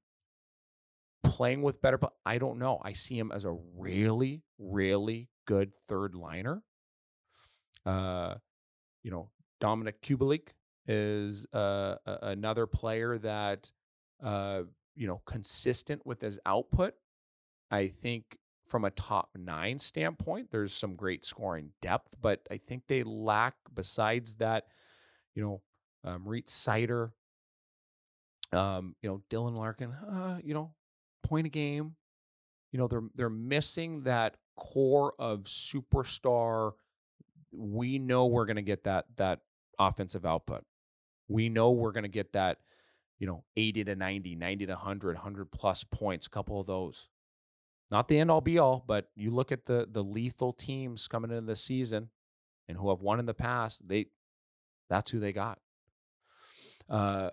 playing 1.23 1.61
with 1.61 1.81
better, 1.81 1.97
but 1.97 2.13
I 2.25 2.37
don't 2.37 2.59
know. 2.59 2.79
I 2.83 2.93
see 2.93 3.17
him 3.17 3.31
as 3.31 3.45
a 3.45 3.57
really, 3.75 4.43
really 4.59 5.29
good 5.45 5.73
third 5.87 6.15
liner. 6.15 6.61
Uh, 7.85 8.35
you 9.03 9.11
know, 9.11 9.29
Dominic 9.59 10.01
Kubalik 10.01 10.49
is 10.87 11.45
uh, 11.53 11.95
another 12.05 12.65
player 12.65 13.17
that, 13.19 13.71
uh, 14.23 14.61
you 14.95 15.07
know, 15.07 15.21
consistent 15.25 16.05
with 16.05 16.21
his 16.21 16.39
output. 16.45 16.93
I 17.71 17.87
think 17.87 18.37
from 18.67 18.85
a 18.85 18.91
top 18.91 19.29
nine 19.35 19.79
standpoint, 19.79 20.51
there's 20.51 20.73
some 20.73 20.95
great 20.95 21.25
scoring 21.25 21.71
depth, 21.81 22.15
but 22.21 22.41
I 22.51 22.57
think 22.57 22.83
they 22.87 23.03
lack, 23.03 23.55
besides 23.73 24.35
that, 24.37 24.65
you 25.35 25.43
know, 25.43 25.61
um, 26.03 26.27
Reed 26.27 26.47
Seider, 26.47 27.11
um, 28.53 28.95
you 29.01 29.09
know, 29.09 29.21
Dylan 29.29 29.57
Larkin, 29.57 29.91
uh, 29.91 30.39
you 30.43 30.53
know, 30.53 30.73
point 31.23 31.47
a 31.47 31.49
game. 31.49 31.95
You 32.71 32.79
know, 32.79 32.87
they're 32.87 33.03
they're 33.15 33.29
missing 33.29 34.03
that 34.03 34.37
core 34.55 35.13
of 35.19 35.43
superstar. 35.43 36.73
We 37.51 37.99
know 37.99 38.25
we're 38.25 38.45
going 38.45 38.57
to 38.57 38.61
get 38.61 38.83
that 38.83 39.05
that 39.17 39.39
offensive 39.79 40.25
output. 40.25 40.63
We 41.27 41.49
know 41.49 41.71
we're 41.71 41.91
going 41.91 42.03
to 42.03 42.09
get 42.09 42.33
that, 42.33 42.59
you 43.19 43.27
know, 43.27 43.43
80 43.55 43.85
to 43.85 43.95
90, 43.95 44.35
90 44.35 44.65
to 44.65 44.73
100, 44.73 45.15
100 45.15 45.51
plus 45.51 45.83
points, 45.83 46.27
a 46.27 46.29
couple 46.29 46.59
of 46.59 46.67
those. 46.67 47.09
Not 47.89 48.07
the 48.07 48.19
end 48.19 48.29
all 48.29 48.41
be 48.41 48.57
all, 48.57 48.83
but 48.85 49.09
you 49.15 49.31
look 49.31 49.51
at 49.51 49.65
the 49.65 49.87
the 49.89 50.03
lethal 50.03 50.53
teams 50.53 51.07
coming 51.07 51.31
into 51.31 51.45
the 51.45 51.55
season 51.55 52.09
and 52.67 52.77
who 52.77 52.89
have 52.89 53.01
won 53.01 53.19
in 53.19 53.25
the 53.25 53.33
past, 53.33 53.87
they 53.87 54.07
that's 54.89 55.11
who 55.11 55.19
they 55.19 55.33
got. 55.33 55.59
Uh 56.89 57.29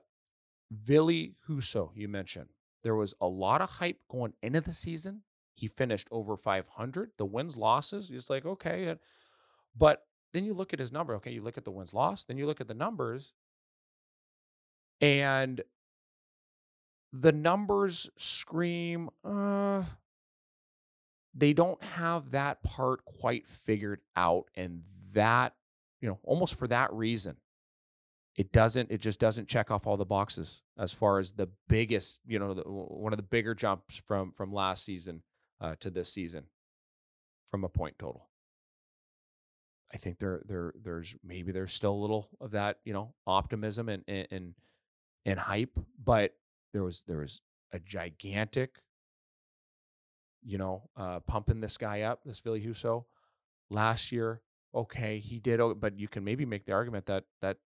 Ville 0.70 1.28
Husso, 1.48 1.90
you 1.94 2.08
mentioned. 2.08 2.50
There 2.82 2.94
was 2.94 3.14
a 3.20 3.26
lot 3.26 3.62
of 3.62 3.70
hype 3.70 3.98
going 4.08 4.34
into 4.42 4.60
the 4.60 4.72
season. 4.72 5.22
He 5.54 5.68
finished 5.68 6.08
over 6.10 6.36
500. 6.36 7.12
The 7.16 7.24
wins 7.24 7.56
losses, 7.56 8.10
it's 8.10 8.28
like, 8.28 8.44
okay. 8.44 8.96
But 9.76 10.02
then 10.32 10.44
you 10.44 10.52
look 10.52 10.72
at 10.72 10.80
his 10.80 10.92
number. 10.92 11.14
Okay, 11.14 11.30
you 11.30 11.42
look 11.42 11.56
at 11.56 11.64
the 11.64 11.70
wins 11.70 11.94
loss, 11.94 12.24
then 12.24 12.36
you 12.36 12.46
look 12.46 12.60
at 12.60 12.68
the 12.68 12.74
numbers, 12.74 13.32
and 15.00 15.62
the 17.12 17.32
numbers 17.32 18.10
scream, 18.18 19.08
uh, 19.24 19.84
they 21.34 21.52
don't 21.52 21.82
have 21.82 22.30
that 22.30 22.62
part 22.62 23.04
quite 23.04 23.48
figured 23.48 24.00
out. 24.16 24.44
And 24.54 24.82
that, 25.12 25.54
you 26.00 26.08
know, 26.08 26.18
almost 26.22 26.54
for 26.54 26.68
that 26.68 26.92
reason, 26.92 27.36
it 28.36 28.52
doesn't 28.52 28.90
it 28.90 29.00
just 29.00 29.20
doesn't 29.20 29.48
check 29.48 29.70
off 29.70 29.86
all 29.86 29.96
the 29.96 30.04
boxes 30.04 30.62
as 30.78 30.92
far 30.92 31.18
as 31.18 31.32
the 31.32 31.48
biggest 31.68 32.20
you 32.26 32.38
know 32.38 32.54
the, 32.54 32.62
one 32.62 33.12
of 33.12 33.16
the 33.16 33.22
bigger 33.22 33.54
jumps 33.54 33.96
from 33.96 34.32
from 34.32 34.52
last 34.52 34.84
season 34.84 35.22
uh, 35.60 35.74
to 35.80 35.90
this 35.90 36.12
season 36.12 36.44
from 37.50 37.64
a 37.64 37.68
point 37.68 37.96
total 37.98 38.28
i 39.92 39.96
think 39.96 40.18
there 40.18 40.42
there 40.46 40.74
there's 40.82 41.14
maybe 41.24 41.52
there's 41.52 41.72
still 41.72 41.92
a 41.92 42.02
little 42.02 42.28
of 42.40 42.50
that 42.50 42.78
you 42.84 42.92
know 42.92 43.14
optimism 43.26 43.88
and 43.88 44.02
and 44.08 44.54
and 45.24 45.38
hype 45.38 45.78
but 46.02 46.34
there 46.72 46.82
was 46.82 47.02
there 47.02 47.18
was 47.18 47.40
a 47.72 47.78
gigantic 47.78 48.80
you 50.44 50.58
know 50.58 50.88
uh 50.96 51.20
pumping 51.20 51.60
this 51.60 51.78
guy 51.78 52.02
up 52.02 52.20
this 52.24 52.40
Ville 52.40 52.58
Husso 52.58 53.04
last 53.70 54.12
year 54.12 54.42
okay 54.74 55.18
he 55.18 55.38
did 55.38 55.60
but 55.80 55.98
you 55.98 56.06
can 56.08 56.22
maybe 56.24 56.44
make 56.44 56.64
the 56.64 56.72
argument 56.72 57.06
that 57.06 57.24
that 57.40 57.56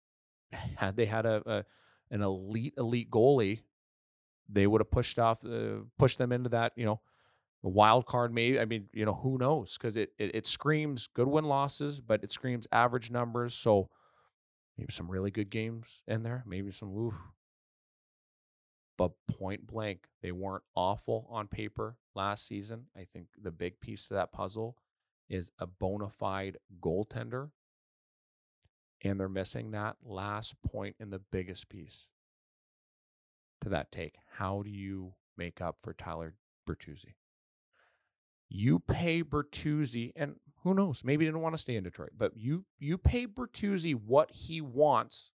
had 0.77 0.97
they 0.97 1.07
had 1.07 1.27
a, 1.27 1.43
a 1.47 1.65
an 2.11 2.23
elite 2.23 2.75
elite 2.77 3.11
goalie, 3.11 3.61
they 4.49 4.67
would 4.67 4.81
have 4.81 4.91
pushed 4.91 5.19
off 5.19 5.45
uh, 5.45 5.83
pushed 5.99 6.19
them 6.19 6.33
into 6.33 6.49
that 6.51 6.73
you 6.77 6.85
know 6.85 7.01
wild 7.63 8.07
card. 8.07 8.33
Maybe 8.33 8.59
I 8.59 8.65
mean 8.65 8.89
you 8.93 9.05
know 9.05 9.15
who 9.15 9.39
knows 9.39 9.77
because 9.77 9.97
it, 9.97 10.13
it 10.19 10.35
it 10.35 10.47
screams 10.47 11.09
good 11.13 11.29
win 11.29 11.45
losses, 11.45 12.01
but 12.01 12.23
it 12.25 12.33
screams 12.33 12.67
average 12.73 13.11
numbers. 13.11 13.55
So 13.55 13.89
maybe 14.77 14.93
some 14.93 15.11
really 15.11 15.31
good 15.31 15.51
games 15.51 16.03
in 16.07 16.23
there, 16.23 16.45
maybe 16.47 16.71
some 16.71 16.97
oof. 16.97 17.15
But 18.97 19.13
point 19.29 19.65
blank, 19.67 20.09
they 20.23 20.33
weren't 20.33 20.65
awful 20.75 21.29
on 21.31 21.47
paper 21.47 21.97
last 22.19 22.47
season. 22.47 22.87
I 22.97 23.05
think 23.05 23.29
the 23.41 23.51
big 23.51 23.81
piece 23.81 24.07
to 24.07 24.15
that 24.15 24.33
puzzle 24.33 24.77
is 25.29 25.53
a 25.59 25.67
bona 25.67 26.09
fide 26.11 26.59
goaltender 26.81 27.51
and 29.03 29.19
they're 29.19 29.29
missing 29.29 29.71
that 29.71 29.97
last 30.05 30.61
point 30.63 30.97
in 30.99 31.11
the 31.11 31.19
biggest 31.19 31.69
piece 31.69 32.09
to 33.61 33.69
that 33.69 33.93
take. 33.93 34.17
How 34.37 34.63
do 34.63 34.71
you 34.71 35.15
make 35.37 35.61
up 35.61 35.77
for 35.83 35.93
Tyler 35.93 36.35
Bertuzzi? 36.69 37.15
You 38.49 38.79
pay 38.79 39.23
Bertuzzi, 39.23 40.13
and 40.17 40.37
who 40.63 40.75
knows, 40.75 41.05
maybe 41.05 41.25
he 41.25 41.29
didn't 41.29 41.43
want 41.43 41.55
to 41.55 41.61
stay 41.63 41.77
in 41.77 41.85
Detroit, 41.85 42.13
but 42.17 42.37
you 42.37 42.65
you 42.79 42.97
pay 42.97 43.27
Bertuzzi 43.27 43.95
what 43.95 44.31
he 44.31 44.61
wants. 44.61 45.31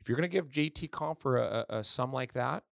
If 0.00 0.08
you're 0.08 0.16
going 0.16 0.28
to 0.28 0.34
give 0.34 0.48
JT 0.48 0.90
Compher 0.90 1.38
a, 1.38 1.66
a, 1.68 1.78
a 1.78 1.84
sum 1.84 2.12
like 2.12 2.32
that, 2.32 2.62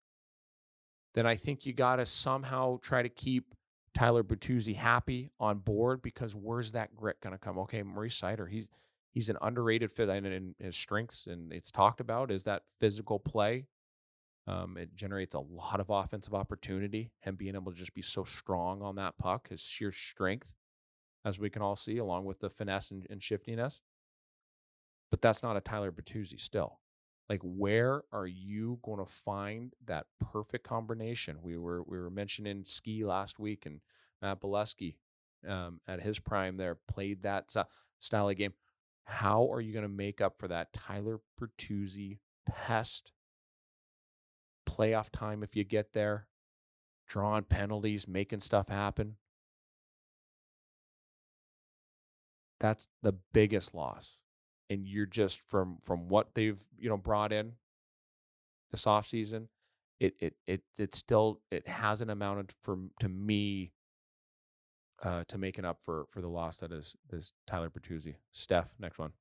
then 1.13 1.25
I 1.25 1.35
think 1.35 1.65
you 1.65 1.73
got 1.73 1.97
to 1.97 2.05
somehow 2.05 2.79
try 2.81 3.01
to 3.01 3.09
keep 3.09 3.55
Tyler 3.93 4.23
Bertuzzi 4.23 4.75
happy 4.75 5.31
on 5.39 5.59
board 5.59 6.01
because 6.01 6.35
where's 6.35 6.73
that 6.73 6.95
grit 6.95 7.19
going 7.21 7.33
to 7.33 7.39
come? 7.39 7.57
Okay, 7.59 7.81
Maurice 7.81 8.19
Seider, 8.19 8.49
he's 8.49 8.67
he's 9.11 9.29
an 9.29 9.37
underrated 9.41 9.91
fit 9.91 10.09
in 10.09 10.53
his 10.59 10.75
strengths, 10.75 11.25
and 11.25 11.51
it's 11.51 11.71
talked 11.71 11.99
about 11.99 12.29
is 12.29 12.43
that 12.43 12.63
physical 12.79 13.19
play. 13.19 13.65
Um, 14.45 14.77
it 14.77 14.95
generates 14.95 15.35
a 15.35 15.39
lot 15.39 15.79
of 15.79 15.89
offensive 15.89 16.33
opportunity. 16.33 17.11
Him 17.21 17.35
being 17.35 17.55
able 17.55 17.71
to 17.71 17.77
just 17.77 17.93
be 17.93 18.03
so 18.03 18.23
strong 18.23 18.81
on 18.81 18.95
that 18.95 19.17
puck, 19.17 19.49
his 19.49 19.61
sheer 19.61 19.91
strength, 19.91 20.53
as 21.25 21.37
we 21.37 21.49
can 21.49 21.61
all 21.61 21.75
see, 21.75 21.97
along 21.97 22.25
with 22.25 22.39
the 22.39 22.49
finesse 22.49 22.91
and, 22.91 23.05
and 23.09 23.21
shiftiness. 23.21 23.81
But 25.09 25.21
that's 25.21 25.43
not 25.43 25.57
a 25.57 25.61
Tyler 25.61 25.91
Bertuzzi 25.91 26.39
still. 26.39 26.79
Like, 27.29 27.41
where 27.43 28.03
are 28.13 28.27
you 28.27 28.79
going 28.83 28.99
to 28.99 29.11
find 29.11 29.73
that 29.85 30.05
perfect 30.31 30.65
combination? 30.65 31.39
We 31.41 31.57
were 31.57 31.83
we 31.83 31.97
were 31.99 32.09
mentioning 32.09 32.63
ski 32.63 33.03
last 33.03 33.37
week, 33.37 33.65
and 33.65 33.81
Matt 34.21 34.41
Beleskey 34.41 34.95
um, 35.47 35.81
at 35.87 36.01
his 36.01 36.19
prime 36.19 36.57
there 36.57 36.75
played 36.87 37.23
that 37.23 37.53
style 37.99 38.29
of 38.29 38.37
game. 38.37 38.53
How 39.05 39.51
are 39.51 39.61
you 39.61 39.73
going 39.73 39.83
to 39.83 39.89
make 39.89 40.21
up 40.21 40.37
for 40.37 40.47
that 40.47 40.73
Tyler 40.73 41.21
Bertuzzi 41.39 42.19
pest 42.45 43.11
playoff 44.67 45.09
time 45.09 45.43
if 45.43 45.55
you 45.55 45.63
get 45.63 45.93
there? 45.93 46.27
Drawing 47.07 47.43
penalties, 47.43 48.07
making 48.07 48.41
stuff 48.41 48.67
happen. 48.67 49.15
That's 52.59 52.89
the 53.01 53.13
biggest 53.33 53.73
loss. 53.73 54.17
And 54.69 54.85
you're 54.85 55.05
just 55.05 55.41
from 55.49 55.77
from 55.83 56.07
what 56.09 56.35
they've, 56.35 56.59
you 56.77 56.89
know, 56.89 56.97
brought 56.97 57.31
in 57.31 57.53
this 58.71 58.85
offseason, 58.85 59.47
it 59.99 60.15
it 60.19 60.33
it 60.45 60.61
it 60.77 60.93
still 60.93 61.39
it 61.51 61.67
hasn't 61.67 62.11
amounted 62.11 62.53
for 62.61 62.77
to 62.99 63.09
me 63.09 63.71
uh, 65.03 65.23
to 65.27 65.37
making 65.37 65.65
up 65.65 65.79
for 65.83 66.05
for 66.11 66.21
the 66.21 66.27
loss 66.27 66.59
that 66.59 66.71
is 66.71 66.95
is 67.11 67.33
Tyler 67.47 67.69
Bertuzzi. 67.69 68.15
Steph, 68.31 68.73
next 68.79 68.99
one. 68.99 69.11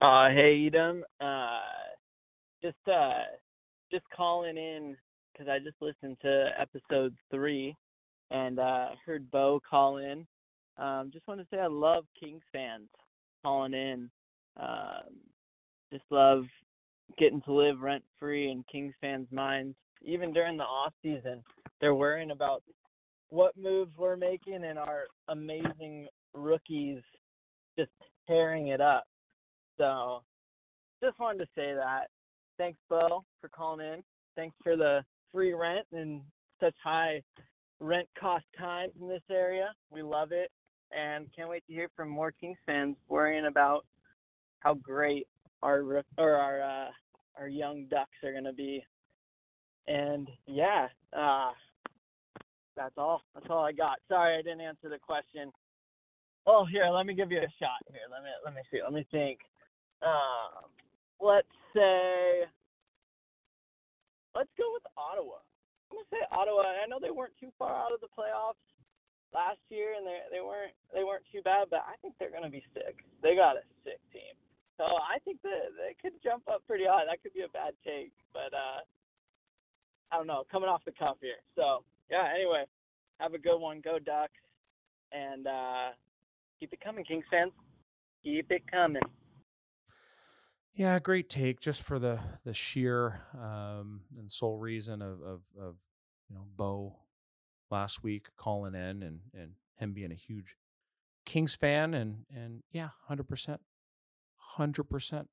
Uh, 0.00 0.28
hey 0.30 0.68
Etem, 0.70 1.00
uh, 1.20 1.60
just 2.62 2.76
uh, 2.86 3.22
just 3.90 4.04
calling 4.14 4.56
in 4.56 4.96
because 5.32 5.48
I 5.48 5.58
just 5.58 5.76
listened 5.80 6.16
to 6.22 6.48
episode 6.58 7.14
three 7.30 7.76
and 8.30 8.58
uh, 8.58 8.88
heard 9.04 9.30
Bo 9.30 9.60
call 9.68 9.98
in. 9.98 10.26
Um, 10.76 11.10
just 11.12 11.26
want 11.26 11.40
to 11.40 11.46
say 11.50 11.60
I 11.60 11.66
love 11.66 12.04
Kings 12.18 12.42
fans 12.52 12.88
calling 13.42 13.74
in. 13.74 14.10
Um, 14.58 15.16
just 15.92 16.04
love 16.10 16.44
getting 17.18 17.40
to 17.42 17.52
live 17.52 17.80
rent 17.80 18.04
free 18.18 18.50
in 18.50 18.64
Kings 18.70 18.94
fans' 19.00 19.28
minds. 19.30 19.76
Even 20.02 20.32
during 20.32 20.56
the 20.56 20.64
off 20.64 20.92
season, 21.02 21.42
they're 21.80 21.94
worrying 21.94 22.30
about 22.30 22.62
what 23.30 23.56
moves 23.56 23.92
we're 23.96 24.16
making 24.16 24.64
and 24.64 24.78
our 24.78 25.04
amazing 25.28 26.06
rookies 26.34 27.02
just 27.78 27.90
tearing 28.26 28.68
it 28.68 28.80
up. 28.80 29.04
So 29.76 30.22
just 31.02 31.18
wanted 31.18 31.38
to 31.38 31.48
say 31.54 31.74
that. 31.74 32.06
Thanks, 32.58 32.78
Bo, 32.88 33.24
for 33.40 33.48
calling 33.48 33.86
in. 33.86 34.02
Thanks 34.36 34.56
for 34.62 34.76
the 34.76 35.04
free 35.32 35.52
rent 35.52 35.86
and 35.92 36.22
such 36.60 36.74
high 36.82 37.22
rent 37.80 38.08
cost 38.18 38.44
times 38.58 38.92
in 39.00 39.08
this 39.08 39.22
area. 39.30 39.72
We 39.90 40.02
love 40.02 40.32
it 40.32 40.50
and 40.96 41.26
can't 41.34 41.48
wait 41.48 41.64
to 41.66 41.72
hear 41.72 41.88
from 41.94 42.08
more 42.08 42.32
Kings 42.32 42.58
fans 42.66 42.96
worrying 43.08 43.46
about 43.46 43.84
how 44.60 44.74
great 44.74 45.26
our 45.62 46.04
or 46.16 46.34
our 46.34 46.62
uh, 46.62 46.90
our 47.38 47.48
young 47.48 47.86
ducks 47.90 48.16
are 48.24 48.32
going 48.32 48.44
to 48.44 48.52
be. 48.52 48.84
And 49.86 50.28
yeah, 50.46 50.88
uh, 51.16 51.50
that's 52.76 52.94
all. 52.96 53.22
That's 53.34 53.46
all 53.50 53.64
I 53.64 53.72
got. 53.72 53.98
Sorry 54.08 54.38
I 54.38 54.42
didn't 54.42 54.60
answer 54.60 54.88
the 54.88 54.98
question. 54.98 55.50
Oh, 56.46 56.64
here, 56.64 56.86
let 56.86 57.06
me 57.06 57.14
give 57.14 57.30
you 57.30 57.38
a 57.38 57.52
shot. 57.58 57.80
Here, 57.90 58.08
let 58.10 58.22
me 58.22 58.30
let 58.44 58.54
me 58.54 58.60
see. 58.70 58.80
Let 58.82 58.92
me 58.92 59.06
think. 59.10 59.40
Um, 60.02 60.70
let's 61.20 61.48
say 61.74 62.46
let's 64.34 64.50
go 64.56 64.64
with 64.72 64.84
Ottawa. 64.96 65.42
I'm 65.90 65.98
gonna 65.98 66.08
say 66.10 66.24
Ottawa. 66.30 66.62
I 66.62 66.86
know 66.88 66.98
they 67.00 67.10
weren't 67.10 67.36
too 67.40 67.50
far 67.58 67.74
out 67.74 67.92
of 67.92 68.00
the 68.00 68.08
playoffs 68.08 68.60
last 69.34 69.60
year, 69.68 69.94
and 69.96 70.06
they 70.06 70.18
they 70.32 70.42
weren't 70.42 70.74
they 70.92 71.04
weren't 71.04 71.24
too 71.32 71.42
bad, 71.42 71.68
but 71.70 71.84
I 71.84 71.96
think 72.00 72.14
they're 72.18 72.32
gonna 72.32 72.52
be 72.52 72.64
sick. 72.74 73.04
They 73.22 73.34
got 73.34 73.56
a 73.56 73.64
sick 73.84 74.00
team, 74.12 74.34
so 74.76 74.84
I 74.84 75.18
think 75.24 75.42
that 75.42 75.74
they 75.76 75.96
could 76.00 76.16
jump 76.22 76.44
up 76.48 76.64
pretty 76.66 76.84
high. 76.84 77.04
That 77.04 77.22
could 77.22 77.34
be 77.34 77.42
a 77.42 77.52
bad 77.52 77.74
take, 77.84 78.12
but 78.32 78.52
uh, 78.54 78.80
I 80.10 80.16
don't 80.16 80.26
know. 80.26 80.44
Coming 80.50 80.68
off 80.68 80.84
the 80.84 80.96
cuff 80.96 81.16
here, 81.20 81.40
so 81.56 81.84
yeah, 82.10 82.28
anyway, 82.34 82.64
have 83.20 83.34
a 83.34 83.38
good 83.38 83.58
one. 83.58 83.80
Go 83.84 83.98
Ducks. 83.98 84.32
And 85.12 85.46
uh, 85.46 85.88
keep 86.60 86.72
it 86.72 86.80
coming, 86.80 87.04
Kings 87.04 87.24
fans. 87.30 87.52
Keep 88.22 88.50
it 88.50 88.62
coming. 88.70 89.02
Yeah, 90.74 90.98
great 90.98 91.28
take. 91.28 91.60
Just 91.60 91.82
for 91.82 91.98
the 91.98 92.20
the 92.44 92.54
sheer 92.54 93.22
um, 93.34 94.02
and 94.16 94.30
sole 94.30 94.58
reason 94.58 95.02
of, 95.02 95.20
of 95.22 95.40
of 95.58 95.76
you 96.28 96.36
know 96.36 96.46
Bo 96.56 96.97
last 97.70 98.02
week 98.02 98.28
calling 98.36 98.74
in 98.74 99.02
and 99.02 99.20
and 99.34 99.52
him 99.76 99.92
being 99.92 100.12
a 100.12 100.16
huge 100.16 100.56
Kings 101.24 101.54
fan 101.54 101.94
and 101.94 102.24
and 102.34 102.62
yeah, 102.72 102.90
hundred 103.06 103.28
percent, 103.28 103.60
hundred 104.36 104.84
percent. 104.84 105.28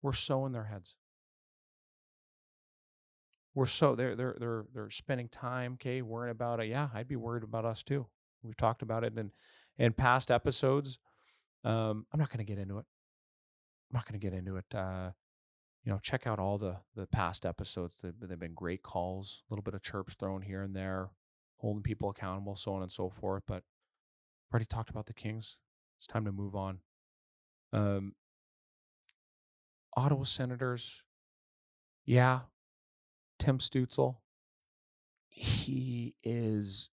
We're 0.00 0.12
so 0.12 0.46
in 0.46 0.52
their 0.52 0.64
heads 0.64 0.94
we're 3.58 3.66
so 3.66 3.96
they're 3.96 4.14
they're 4.14 4.36
they're 4.38 4.64
they're 4.72 4.90
spending 4.90 5.28
time, 5.28 5.74
okay, 5.74 6.00
worrying 6.00 6.30
about 6.30 6.60
it. 6.60 6.68
Yeah, 6.68 6.88
I'd 6.94 7.08
be 7.08 7.16
worried 7.16 7.42
about 7.42 7.64
us 7.64 7.82
too. 7.82 8.06
We've 8.40 8.56
talked 8.56 8.82
about 8.82 9.02
it 9.02 9.18
in 9.18 9.32
in 9.76 9.92
past 9.94 10.30
episodes. 10.30 11.00
Um, 11.64 12.06
I'm 12.12 12.20
not 12.20 12.30
going 12.30 12.38
to 12.38 12.44
get 12.44 12.60
into 12.60 12.78
it. 12.78 12.86
I'm 13.90 13.94
not 13.94 14.06
going 14.06 14.18
to 14.18 14.24
get 14.24 14.32
into 14.32 14.56
it. 14.58 14.72
Uh, 14.72 15.10
you 15.84 15.92
know, 15.92 15.98
check 16.02 16.26
out 16.26 16.38
all 16.38 16.58
the 16.58 16.78
the 16.94 17.06
past 17.06 17.46
episodes. 17.46 17.98
They've, 18.02 18.14
they've 18.20 18.38
been 18.38 18.54
great 18.54 18.82
calls, 18.82 19.42
a 19.48 19.52
little 19.52 19.62
bit 19.62 19.74
of 19.74 19.82
chirps 19.82 20.14
thrown 20.14 20.42
here 20.42 20.62
and 20.62 20.74
there, 20.74 21.10
holding 21.58 21.82
people 21.82 22.10
accountable, 22.10 22.56
so 22.56 22.74
on 22.74 22.82
and 22.82 22.92
so 22.92 23.08
forth. 23.08 23.44
But 23.46 23.62
already 24.52 24.66
talked 24.66 24.90
about 24.90 25.06
the 25.06 25.14
Kings. 25.14 25.56
It's 25.98 26.06
time 26.06 26.24
to 26.24 26.32
move 26.32 26.54
on. 26.54 26.80
Um, 27.72 28.14
Ottawa 29.96 30.24
Senators. 30.24 31.02
Yeah, 32.04 32.40
Tim 33.38 33.58
Stützle, 33.58 34.16
he 35.28 36.14
is 36.24 36.88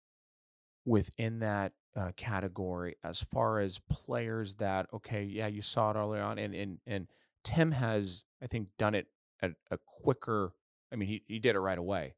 within 0.85 1.41
that 1.41 1.72
uh, 1.97 2.12
category 2.16 2.97
as 3.03 3.20
far 3.20 3.59
as 3.59 3.81
players 3.91 4.57
that 4.57 4.87
okay, 4.93 5.24
yeah, 5.24 5.49
you 5.49 5.62
saw 5.62 5.91
it 5.91 5.97
early 5.97 6.20
on, 6.20 6.39
and 6.39 6.55
and 6.55 6.78
and 6.87 7.09
Tim 7.45 7.72
has 7.72 8.24
I 8.43 8.47
think 8.47 8.68
done 8.78 8.95
it 8.95 9.07
at 9.43 9.53
a 9.70 9.78
quicker. 10.03 10.53
I 10.93 10.97
mean, 10.97 11.09
he 11.09 11.22
he 11.26 11.38
did 11.38 11.57
it 11.57 11.61
right 11.61 11.78
away, 11.78 12.14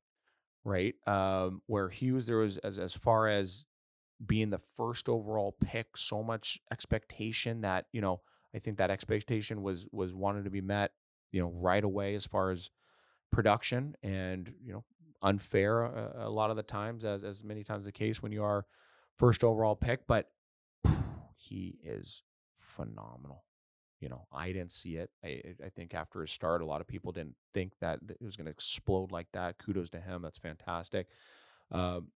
right? 0.65 0.95
Um, 1.07 1.63
where 1.67 1.89
Hughes 1.89 2.27
there 2.27 2.39
was 2.39 2.59
as 2.59 2.79
as 2.79 2.95
far 2.95 3.29
as 3.29 3.65
being 4.25 4.51
the 4.51 4.59
first 4.59 5.09
overall 5.09 5.57
pick, 5.61 5.97
so 5.97 6.23
much 6.23 6.61
expectation 6.71 7.63
that 7.63 7.87
you 7.93 8.01
know 8.01 8.21
I 8.55 8.59
think 8.59 8.79
that 8.79 8.91
expectation 8.91 9.63
was 9.63 9.87
was 9.93 10.15
wanted 10.15 10.45
to 10.45 10.51
be 10.51 10.61
met, 10.61 10.93
you 11.31 11.41
know, 11.41 11.51
right 11.51 11.83
away 11.83 12.15
as 12.15 12.27
far 12.27 12.51
as 12.51 12.71
production 13.31 13.97
and 14.03 14.53
you 14.63 14.73
know 14.73 14.85
unfair 15.23 15.83
a, 15.83 16.27
a 16.27 16.31
lot 16.31 16.51
of 16.51 16.57
the 16.57 16.63
times 16.63 17.05
as 17.05 17.25
as 17.25 17.45
many 17.45 17.65
times 17.65 17.87
the 17.87 17.93
case 17.93 18.23
when 18.23 18.33
you 18.33 18.43
are 18.43 18.67
first 19.17 19.45
overall 19.45 19.77
pick, 19.77 20.07
but 20.07 20.31
he 21.37 21.79
is 21.85 22.23
phenomenal. 22.55 23.45
You 24.03 24.09
know, 24.09 24.27
I 24.33 24.49
didn't 24.49 24.73
see 24.73 24.97
it. 24.97 25.11
I, 25.25 25.43
I 25.65 25.69
think 25.69 25.95
after 25.95 26.21
his 26.23 26.33
start, 26.33 26.61
a 26.61 26.67
lot 26.67 26.81
of 26.81 26.89
people 26.89 27.13
didn't 27.13 27.37
think 27.55 27.75
that 27.81 28.01
it 28.09 28.21
was 28.21 28.37
going 28.37 28.47
to 28.47 28.51
explode 28.51 29.13
like 29.13 29.29
that. 29.33 29.59
Kudos 29.59 29.91
to 29.91 30.01
him. 30.01 30.23
That's 30.23 30.41
fantastic. 30.41 31.07
Um, 31.71 32.09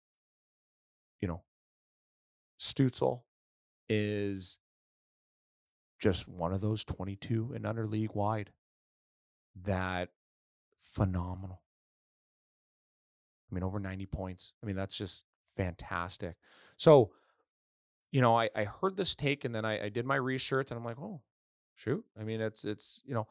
you 1.21 1.29
know, 1.29 1.43
Stützle 2.61 3.21
is 3.89 4.59
just 6.01 6.27
one 6.27 6.53
of 6.53 6.61
those 6.61 6.85
22 6.85 7.53
and 7.55 7.65
under 7.65 7.87
league 7.87 8.15
wide 8.15 8.51
that 9.63 10.09
phenomenal. 10.93 11.63
I 13.49 13.55
mean, 13.55 13.63
over 13.63 13.79
90 13.79 14.07
points. 14.07 14.55
I 14.61 14.67
mean, 14.67 14.75
that's 14.75 14.99
just 14.99 15.23
fantastic. 15.57 16.35
So, 16.77 17.13
you 18.11 18.21
know, 18.21 18.37
I, 18.37 18.51
I 18.57 18.65
heard 18.65 18.97
this 18.97 19.15
take 19.15 19.45
and 19.45 19.55
then 19.55 19.65
I, 19.65 19.85
I 19.85 19.89
did 19.89 20.05
my 20.05 20.17
research 20.17 20.73
and 20.73 20.79
I'm 20.79 20.85
like, 20.85 20.99
oh, 20.99 21.21
shoot. 21.77 22.05
I 22.19 22.25
mean, 22.25 22.41
it's, 22.41 22.65
it's, 22.65 23.01
you 23.05 23.15
know, 23.15 23.29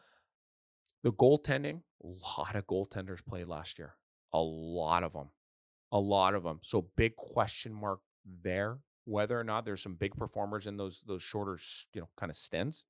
the 1.04 1.12
goaltending, 1.12 1.82
a 2.04 2.08
lot 2.08 2.56
of 2.56 2.66
goaltenders 2.66 3.26
played 3.26 3.48
last 3.48 3.78
year. 3.78 3.96
A 4.34 4.39
lot 4.39 5.04
of 5.04 5.14
them. 5.14 5.30
A 5.91 6.00
lot 6.00 6.34
of 6.34 6.43
them. 6.43 6.60
So 6.64 6.88
big 6.96 7.16
question 7.16 7.74
mark 7.74 8.00
there 8.26 8.80
whether 9.06 9.39
or 9.39 9.43
not 9.43 9.66
there's 9.66 9.82
some 9.82 9.96
big 9.96 10.16
performers 10.18 10.68
in 10.68 10.78
those 10.78 11.02
those 11.06 11.24
shorter, 11.24 11.58
you 11.93 12.02
know, 12.02 12.10
kind 12.18 12.30
of 12.30 12.36
stints. 12.36 12.86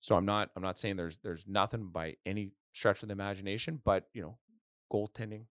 So 0.00 0.14
I'm 0.14 0.26
not 0.26 0.50
I'm 0.54 0.62
not 0.62 0.78
saying 0.78 0.96
there's 0.96 1.18
there's 1.18 1.46
nothing 1.48 1.88
by 1.88 2.16
any 2.24 2.52
stretch 2.72 3.02
of 3.02 3.08
the 3.08 3.12
imagination, 3.12 3.80
but 3.84 4.04
you 4.12 4.22
know, 4.22 4.38
goaltending 4.92 5.46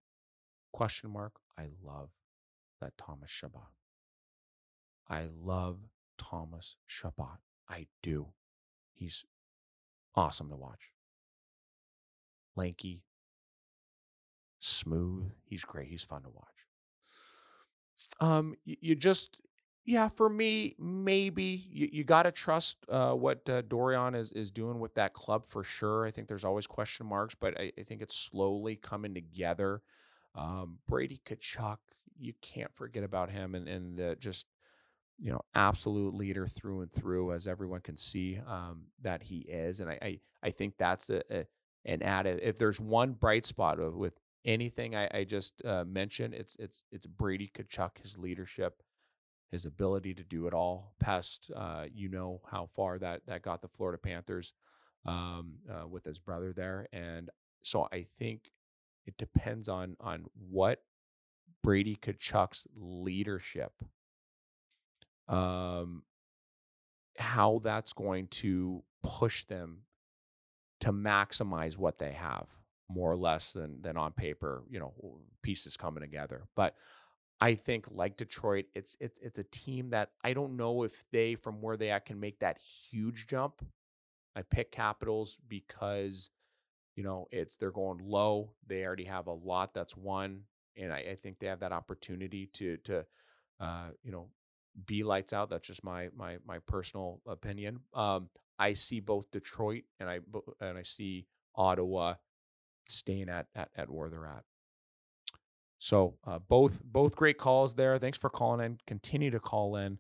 question 0.72 1.10
mark. 1.10 1.34
I 1.58 1.66
love 1.84 2.10
that 2.80 2.94
Thomas 2.98 3.32
Chabot. 3.32 3.72
I 5.10 5.28
love 5.44 5.80
Thomas 6.18 6.78
Chabot. 6.86 7.40
I 7.68 7.88
do. 8.04 8.28
He's 8.98 9.26
awesome 10.16 10.50
to 10.50 10.56
watch. 10.56 10.92
Lanky, 12.56 13.04
smooth. 14.60 15.32
He's 15.46 15.64
great. 15.64 15.90
He's 15.90 16.04
fun 16.04 16.24
to 16.24 16.30
watch. 16.30 16.46
Um, 18.20 18.56
you, 18.66 18.76
you 18.82 18.96
just 18.96 19.38
yeah, 19.88 20.10
for 20.10 20.28
me, 20.28 20.76
maybe 20.78 21.66
you, 21.72 21.88
you 21.92 22.04
got 22.04 22.24
to 22.24 22.32
trust 22.32 22.78
uh, 22.90 23.14
what 23.14 23.48
uh, 23.50 23.62
Dorion 23.62 24.16
is 24.16 24.34
is 24.34 24.52
doing 24.52 24.80
with 24.80 24.96
that 24.96 25.14
club 25.14 25.46
for 25.46 25.64
sure. 25.64 26.06
I 26.06 26.12
think 26.12 26.28
there's 26.28 26.44
always 26.44 26.68
question 26.68 27.06
marks, 27.06 27.36
but 27.36 27.58
I, 27.58 27.72
I 27.80 27.84
think 27.84 28.02
it's 28.02 28.16
slowly 28.16 28.76
coming 28.76 29.14
together. 29.14 29.82
Um, 30.36 30.80
Brady 30.90 31.22
Tkachuk, 31.26 31.78
you 32.20 32.34
can't 32.42 32.74
forget 32.76 33.04
about 33.04 33.30
him, 33.30 33.56
and 33.56 33.68
and 33.70 33.98
the 33.98 34.18
just 34.20 34.46
you 35.18 35.32
know 35.32 35.42
absolute 35.56 36.14
leader 36.14 36.48
through 36.48 36.82
and 36.82 36.92
through, 36.92 37.34
as 37.34 37.48
everyone 37.48 37.82
can 37.82 37.98
see 37.98 38.40
um, 38.48 38.84
that 39.02 39.24
he 39.24 39.40
is, 39.40 39.80
and 39.80 39.90
I 39.90 39.98
I, 40.02 40.20
I 40.44 40.50
think 40.52 40.76
that's 40.78 41.10
a, 41.10 41.22
a 41.32 41.46
an 41.86 42.04
added. 42.04 42.40
If 42.44 42.58
there's 42.58 42.80
one 42.80 43.14
bright 43.14 43.46
spot 43.46 43.80
with 43.94 44.20
anything 44.46 44.96
I, 44.96 45.10
I 45.14 45.24
just 45.24 45.64
uh, 45.66 45.86
mentioned, 45.86 46.34
it's 46.34 46.56
it's 46.60 46.84
it's 46.92 47.06
Brady 47.06 47.52
Tkachuk, 47.54 47.98
his 48.02 48.18
leadership, 48.18 48.82
his 49.52 49.66
ability 49.66 50.14
to 50.16 50.24
do 50.24 50.48
it 50.48 50.54
all. 50.54 50.94
Past, 51.00 51.52
uh, 51.56 51.86
you 51.94 52.10
know 52.10 52.42
how 52.52 52.68
far 52.68 53.00
that 53.00 53.22
that 53.28 53.42
got 53.42 53.62
the 53.62 53.68
Florida 53.70 53.98
Panthers 53.98 54.54
um, 55.06 55.56
uh, 55.70 55.88
with 55.88 56.06
his 56.06 56.20
brother 56.20 56.54
there, 56.54 56.88
and 56.92 57.30
so 57.64 57.88
I 57.92 58.06
think 58.18 58.52
it 59.06 59.18
depends 59.18 59.70
on 59.70 59.96
on 60.00 60.26
what 60.50 60.82
Brady 61.64 61.96
Tkachuk's 61.96 62.68
leadership, 62.76 63.74
um, 65.28 66.04
how 67.18 67.62
that's 67.64 67.94
going 67.94 68.28
to 68.28 68.84
push 69.04 69.44
them 69.46 69.80
to 70.80 70.92
maximize 70.92 71.78
what 71.78 71.98
they 71.98 72.12
have 72.12 72.48
more 72.90 73.12
or 73.12 73.18
less 73.18 73.54
than 73.54 73.82
than 73.82 73.98
on 73.98 74.12
paper, 74.14 74.64
you 74.70 74.80
know, 74.80 74.94
pieces 75.42 75.76
coming 75.78 76.02
together. 76.02 76.44
But 76.56 76.76
I 77.40 77.56
think 77.56 77.86
like 77.92 78.18
Detroit, 78.18 78.66
it's 78.74 78.98
it's 79.00 79.20
it's 79.20 79.40
a 79.40 79.44
team 79.44 79.90
that 79.92 80.12
I 80.24 80.34
don't 80.34 80.58
know 80.58 80.84
if 80.84 81.04
they 81.12 81.36
from 81.36 81.62
where 81.62 81.78
they 81.78 81.92
at 81.92 82.06
can 82.06 82.20
make 82.20 82.40
that 82.40 82.60
huge 82.90 83.28
jump. 83.28 83.64
I 84.36 84.44
pick 84.44 84.72
Capitals 84.72 85.38
because 85.48 86.32
you 86.96 87.04
know 87.04 87.28
it's 87.32 87.58
they're 87.58 87.72
going 87.72 88.00
low. 88.04 88.54
They 88.66 88.86
already 88.86 89.06
have 89.06 89.28
a 89.28 89.34
lot 89.34 89.74
that's 89.74 89.98
won, 89.98 90.44
and 90.76 90.94
I, 90.94 90.98
I 91.12 91.18
think 91.22 91.40
they 91.40 91.48
have 91.48 91.60
that 91.60 91.72
opportunity 91.72 92.48
to 92.54 92.78
to 92.78 93.06
uh, 93.60 93.90
you 94.04 94.12
know 94.12 94.30
be 94.86 95.04
lights 95.04 95.34
out. 95.34 95.50
That's 95.50 95.68
just 95.68 95.84
my 95.84 96.10
my 96.16 96.38
my 96.46 96.60
personal 96.60 97.22
opinion. 97.28 97.80
Um, 97.94 98.30
I 98.60 98.74
see 98.74 99.00
both 99.00 99.30
Detroit 99.32 99.84
and 100.00 100.10
I 100.10 100.20
and 100.60 100.78
I 100.78 100.84
see 100.84 101.28
Ottawa 101.56 102.16
staying 102.88 103.30
at 103.30 103.48
at, 103.56 103.70
at 103.76 103.90
where 103.90 104.10
they're 104.10 104.26
at. 104.26 104.44
So 105.80 106.16
uh, 106.26 106.40
both 106.40 106.84
both 106.84 107.16
great 107.16 107.38
calls 107.38 107.76
there. 107.76 107.98
Thanks 108.00 108.18
for 108.18 108.30
calling 108.30 108.66
in. 108.66 108.80
Continue 108.88 109.32
to 109.32 109.40
call 109.40 109.76
in. 109.76 110.00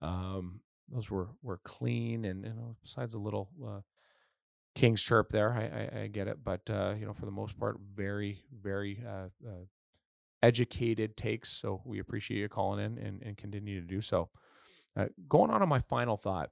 Um, 0.00 0.60
those 0.88 1.10
were 1.10 1.28
were 1.42 1.60
clean 1.64 2.24
and 2.24 2.44
you 2.44 2.52
know, 2.52 2.76
besides 2.82 3.14
a 3.14 3.18
little 3.18 3.50
uh, 3.64 3.80
king's 4.74 5.02
chirp 5.02 5.30
there, 5.30 5.52
I, 5.52 5.98
I, 5.98 6.02
I 6.02 6.06
get 6.08 6.28
it, 6.28 6.38
but 6.42 6.68
uh, 6.70 6.94
you 6.98 7.06
know 7.06 7.12
for 7.12 7.26
the 7.26 7.32
most 7.32 7.58
part, 7.58 7.78
very 7.94 8.40
very 8.52 9.02
uh, 9.06 9.28
uh, 9.46 9.64
educated 10.42 11.16
takes. 11.16 11.50
So 11.50 11.82
we 11.84 11.98
appreciate 11.98 12.38
you 12.38 12.48
calling 12.48 12.84
in 12.84 12.98
and, 12.98 13.22
and 13.22 13.36
continue 13.36 13.80
to 13.80 13.86
do 13.86 14.00
so. 14.00 14.30
Uh, 14.96 15.06
going 15.28 15.50
on 15.50 15.60
to 15.60 15.66
my 15.66 15.80
final 15.80 16.16
thought, 16.16 16.50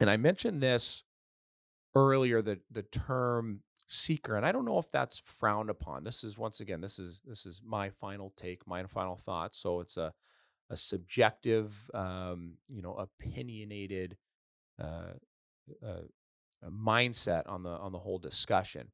and 0.00 0.08
I 0.08 0.16
mentioned 0.16 0.62
this 0.62 1.02
earlier. 1.94 2.42
The 2.42 2.60
the 2.70 2.82
term 2.82 3.62
seeker 3.92 4.36
and 4.36 4.46
i 4.46 4.52
don't 4.52 4.64
know 4.64 4.78
if 4.78 4.88
that's 4.92 5.18
frowned 5.18 5.68
upon 5.68 6.04
this 6.04 6.22
is 6.22 6.38
once 6.38 6.60
again 6.60 6.80
this 6.80 6.96
is 6.96 7.20
this 7.26 7.44
is 7.44 7.60
my 7.66 7.90
final 7.90 8.32
take 8.36 8.64
my 8.64 8.84
final 8.84 9.16
thought 9.16 9.52
so 9.52 9.80
it's 9.80 9.96
a 9.96 10.12
a 10.70 10.76
subjective 10.76 11.90
um, 11.92 12.52
you 12.68 12.80
know 12.80 12.94
opinionated 12.94 14.16
uh, 14.80 15.14
uh, 15.84 16.02
mindset 16.70 17.42
on 17.48 17.64
the 17.64 17.70
on 17.70 17.90
the 17.90 17.98
whole 17.98 18.18
discussion 18.18 18.92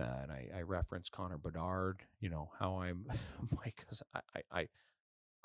uh, 0.00 0.22
and 0.22 0.32
I, 0.32 0.48
I 0.56 0.62
reference 0.62 1.08
Connor 1.08 1.38
Bedard, 1.38 2.02
you 2.20 2.28
know 2.28 2.50
how 2.58 2.80
I'm, 2.80 3.06
because 3.64 4.02
I, 4.14 4.20
I, 4.52 4.68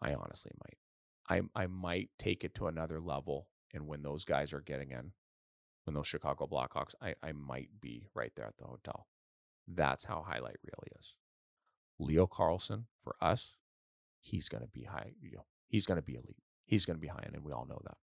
I, 0.01 0.13
honestly 0.13 0.51
might, 0.63 1.47
I, 1.55 1.63
I 1.63 1.67
might 1.67 2.09
take 2.17 2.43
it 2.43 2.55
to 2.55 2.67
another 2.67 2.99
level, 2.99 3.47
and 3.73 3.87
when 3.87 4.03
those 4.03 4.25
guys 4.25 4.53
are 4.53 4.61
getting 4.61 4.91
in, 4.91 5.11
when 5.85 5.95
those 5.95 6.07
Chicago 6.07 6.47
Blackhawks, 6.47 6.95
I, 7.01 7.15
I 7.21 7.31
might 7.33 7.69
be 7.81 8.07
right 8.13 8.31
there 8.35 8.45
at 8.45 8.57
the 8.57 8.65
hotel. 8.65 9.07
That's 9.67 10.05
how 10.05 10.25
highlight 10.27 10.57
really 10.63 10.91
is. 10.99 11.15
Leo 11.99 12.27
Carlsson 12.27 12.85
for 12.99 13.15
us, 13.21 13.55
he's 14.21 14.49
going 14.49 14.63
to 14.63 14.69
be 14.69 14.83
high. 14.83 15.13
You 15.21 15.31
know, 15.31 15.45
he's 15.67 15.85
going 15.85 15.97
to 15.97 16.01
be 16.01 16.15
elite. 16.15 16.41
He's 16.65 16.85
going 16.85 16.95
to 16.97 17.01
be 17.01 17.07
high 17.07 17.23
end, 17.25 17.35
and 17.35 17.43
we 17.43 17.51
all 17.51 17.65
know 17.65 17.81
that. 17.83 17.97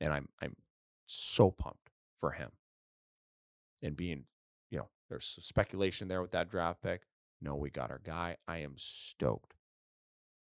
And 0.00 0.12
I'm 0.12 0.28
I'm 0.40 0.56
so 1.06 1.50
pumped 1.50 1.90
for 2.18 2.32
him. 2.32 2.50
And 3.82 3.96
being, 3.96 4.24
there's 5.10 5.38
speculation 5.40 6.08
there 6.08 6.22
with 6.22 6.30
that 6.30 6.48
draft 6.48 6.82
pick. 6.82 7.02
No, 7.42 7.56
we 7.56 7.68
got 7.68 7.90
our 7.90 8.00
guy. 8.02 8.36
I 8.48 8.58
am 8.58 8.74
stoked 8.76 9.54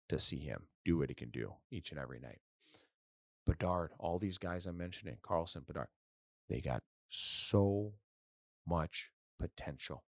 to 0.09 0.20
see 0.20 0.39
him 0.39 0.68
do 0.86 0.97
what 0.97 1.09
he 1.09 1.16
can 1.16 1.30
do 1.30 1.53
each 1.72 1.91
and 1.91 1.99
every 1.99 2.20
night. 2.20 2.39
Bedard, 3.45 3.91
all 3.97 4.20
these 4.20 4.38
guys 4.38 4.66
I'm 4.66 4.78
mentioning, 4.78 5.18
Carlsson, 5.22 5.66
Bedard, 5.66 5.88
they 6.49 6.62
got 6.62 6.84
so 7.09 7.93
much 8.68 9.12
potential. 9.39 10.03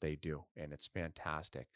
They 0.00 0.16
do, 0.16 0.44
and 0.56 0.72
it's 0.72 0.86
fantastic. 0.86 1.66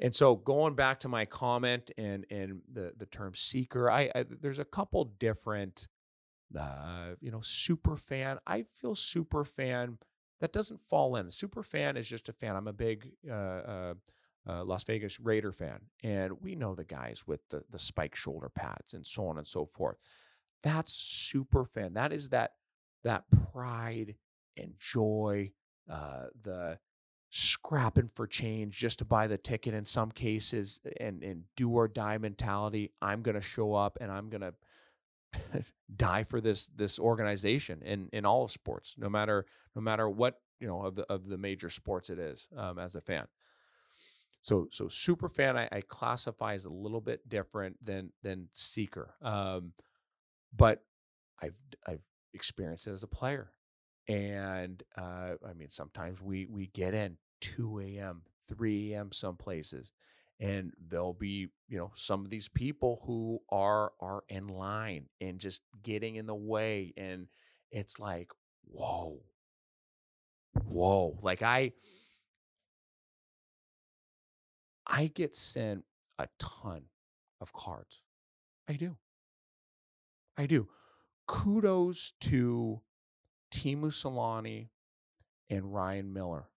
And 0.00 0.14
so 0.14 0.36
going 0.36 0.74
back 0.74 1.00
to 1.00 1.08
my 1.08 1.24
comment 1.24 1.90
and 1.98 2.26
and 2.30 2.60
the 2.72 2.92
the 2.96 3.06
term 3.06 3.34
seeker, 3.34 3.90
I, 3.90 4.10
I 4.14 4.24
there's 4.40 4.58
a 4.58 4.64
couple 4.64 5.04
different 5.18 5.88
uh, 6.58 7.14
you 7.20 7.30
know, 7.30 7.40
super 7.40 7.96
fan. 7.96 8.38
I 8.46 8.62
feel 8.62 8.94
super 8.94 9.44
fan 9.44 9.98
that 10.44 10.52
doesn't 10.52 10.82
fall 10.90 11.16
in. 11.16 11.30
Super 11.30 11.62
fan 11.62 11.96
is 11.96 12.06
just 12.06 12.28
a 12.28 12.32
fan. 12.34 12.54
I'm 12.54 12.68
a 12.68 12.72
big 12.72 13.12
uh, 13.26 13.32
uh, 13.32 13.94
uh, 14.46 14.62
Las 14.62 14.84
Vegas 14.84 15.18
Raider 15.18 15.52
fan, 15.52 15.80
and 16.02 16.34
we 16.42 16.54
know 16.54 16.74
the 16.74 16.84
guys 16.84 17.24
with 17.26 17.40
the 17.48 17.64
the 17.70 17.78
spike 17.78 18.14
shoulder 18.14 18.50
pads 18.54 18.92
and 18.92 19.06
so 19.06 19.26
on 19.26 19.38
and 19.38 19.46
so 19.46 19.64
forth. 19.64 19.96
That's 20.62 20.92
super 20.92 21.64
fan. 21.64 21.94
That 21.94 22.12
is 22.12 22.28
that 22.28 22.52
that 23.04 23.24
pride 23.52 24.16
and 24.58 24.74
joy, 24.78 25.52
uh, 25.90 26.26
the 26.42 26.78
scrapping 27.30 28.10
for 28.14 28.26
change 28.26 28.76
just 28.76 28.98
to 28.98 29.06
buy 29.06 29.26
the 29.26 29.38
ticket 29.38 29.72
in 29.72 29.86
some 29.86 30.10
cases, 30.10 30.78
and 31.00 31.22
and 31.22 31.44
do 31.56 31.70
or 31.70 31.88
die 31.88 32.18
mentality. 32.18 32.92
I'm 33.00 33.22
gonna 33.22 33.40
show 33.40 33.72
up 33.72 33.96
and 33.98 34.12
I'm 34.12 34.28
gonna 34.28 34.52
die 35.96 36.24
for 36.24 36.40
this 36.40 36.68
this 36.68 36.98
organization 36.98 37.82
in 37.82 38.08
in 38.12 38.24
all 38.24 38.44
of 38.44 38.50
sports, 38.50 38.94
no 38.98 39.08
matter 39.08 39.46
no 39.74 39.82
matter 39.82 40.08
what 40.08 40.40
you 40.60 40.66
know 40.66 40.82
of 40.82 40.94
the 40.94 41.02
of 41.12 41.28
the 41.28 41.38
major 41.38 41.70
sports 41.70 42.10
it 42.10 42.18
is 42.18 42.48
um, 42.56 42.78
as 42.78 42.94
a 42.94 43.00
fan. 43.00 43.26
So 44.42 44.68
so 44.70 44.88
super 44.88 45.28
fan 45.28 45.56
I, 45.56 45.68
I, 45.72 45.80
classify 45.80 46.54
as 46.54 46.66
a 46.66 46.70
little 46.70 47.00
bit 47.00 47.26
different 47.28 47.82
than 47.84 48.12
than 48.22 48.48
seeker, 48.52 49.14
um, 49.22 49.72
but 50.54 50.82
I've 51.42 51.56
I've 51.86 52.02
experienced 52.34 52.86
it 52.86 52.92
as 52.92 53.02
a 53.02 53.08
player, 53.08 53.52
and 54.06 54.82
uh, 54.96 55.34
I 55.46 55.54
mean 55.54 55.70
sometimes 55.70 56.20
we 56.20 56.44
we 56.46 56.66
get 56.66 56.92
in 56.92 57.16
two 57.40 57.80
a.m. 57.80 58.22
three 58.46 58.92
a.m. 58.92 59.12
some 59.12 59.36
places, 59.36 59.92
and 60.40 60.72
there'll 60.88 61.14
be 61.14 61.48
you 61.68 61.78
know 61.78 61.92
some 61.94 62.24
of 62.24 62.30
these 62.30 62.48
people 62.48 63.02
who 63.06 63.40
are 63.50 63.92
are 64.00 64.24
in 64.28 64.48
line 64.48 65.06
and 65.20 65.38
just 65.38 65.62
getting 65.82 66.16
in 66.16 66.26
the 66.26 66.34
way 66.34 66.92
and 66.96 67.28
it's 67.70 67.98
like 67.98 68.30
whoa. 68.70 69.20
Whoa 70.64 71.18
like 71.22 71.42
i 71.42 71.72
i 74.86 75.08
get 75.08 75.34
sent 75.34 75.84
a 76.18 76.28
ton 76.38 76.84
of 77.40 77.52
cards. 77.52 78.00
I 78.68 78.74
do. 78.74 78.96
I 80.36 80.46
do. 80.46 80.68
Kudos 81.26 82.12
to 82.20 82.80
Teemu 83.52 83.86
Selanne 83.86 84.68
and 85.50 85.74
Ryan 85.74 86.12
Miller 86.12 86.48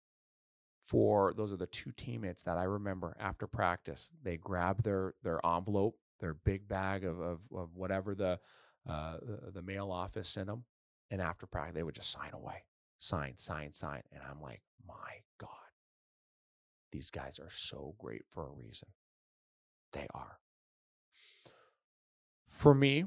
for 0.87 1.33
those 1.35 1.51
are 1.51 1.57
the 1.57 1.67
two 1.67 1.91
teammates 1.91 2.43
that 2.43 2.57
I 2.57 2.63
remember 2.63 3.15
after 3.19 3.45
practice. 3.45 4.09
They 4.23 4.37
grab 4.37 4.83
their 4.83 5.13
their 5.21 5.45
envelope, 5.45 5.97
their 6.19 6.33
big 6.33 6.67
bag 6.67 7.03
of 7.03 7.19
of, 7.19 7.39
of 7.53 7.75
whatever 7.75 8.15
the, 8.15 8.39
uh, 8.89 9.17
the 9.21 9.51
the 9.51 9.61
mail 9.61 9.91
office 9.91 10.29
sent 10.29 10.47
them, 10.47 10.63
and 11.11 11.21
after 11.21 11.45
practice 11.45 11.75
they 11.75 11.83
would 11.83 11.95
just 11.95 12.11
sign 12.11 12.31
away, 12.33 12.63
sign, 12.99 13.33
sign, 13.37 13.73
sign, 13.73 14.01
and 14.13 14.21
I'm 14.29 14.41
like, 14.41 14.61
my 14.87 15.21
God, 15.37 15.49
these 16.91 17.11
guys 17.11 17.37
are 17.37 17.51
so 17.51 17.93
great 17.99 18.23
for 18.29 18.47
a 18.47 18.51
reason. 18.51 18.87
They 19.91 20.07
are. 20.13 20.39
For 22.45 22.73
me, 22.73 23.03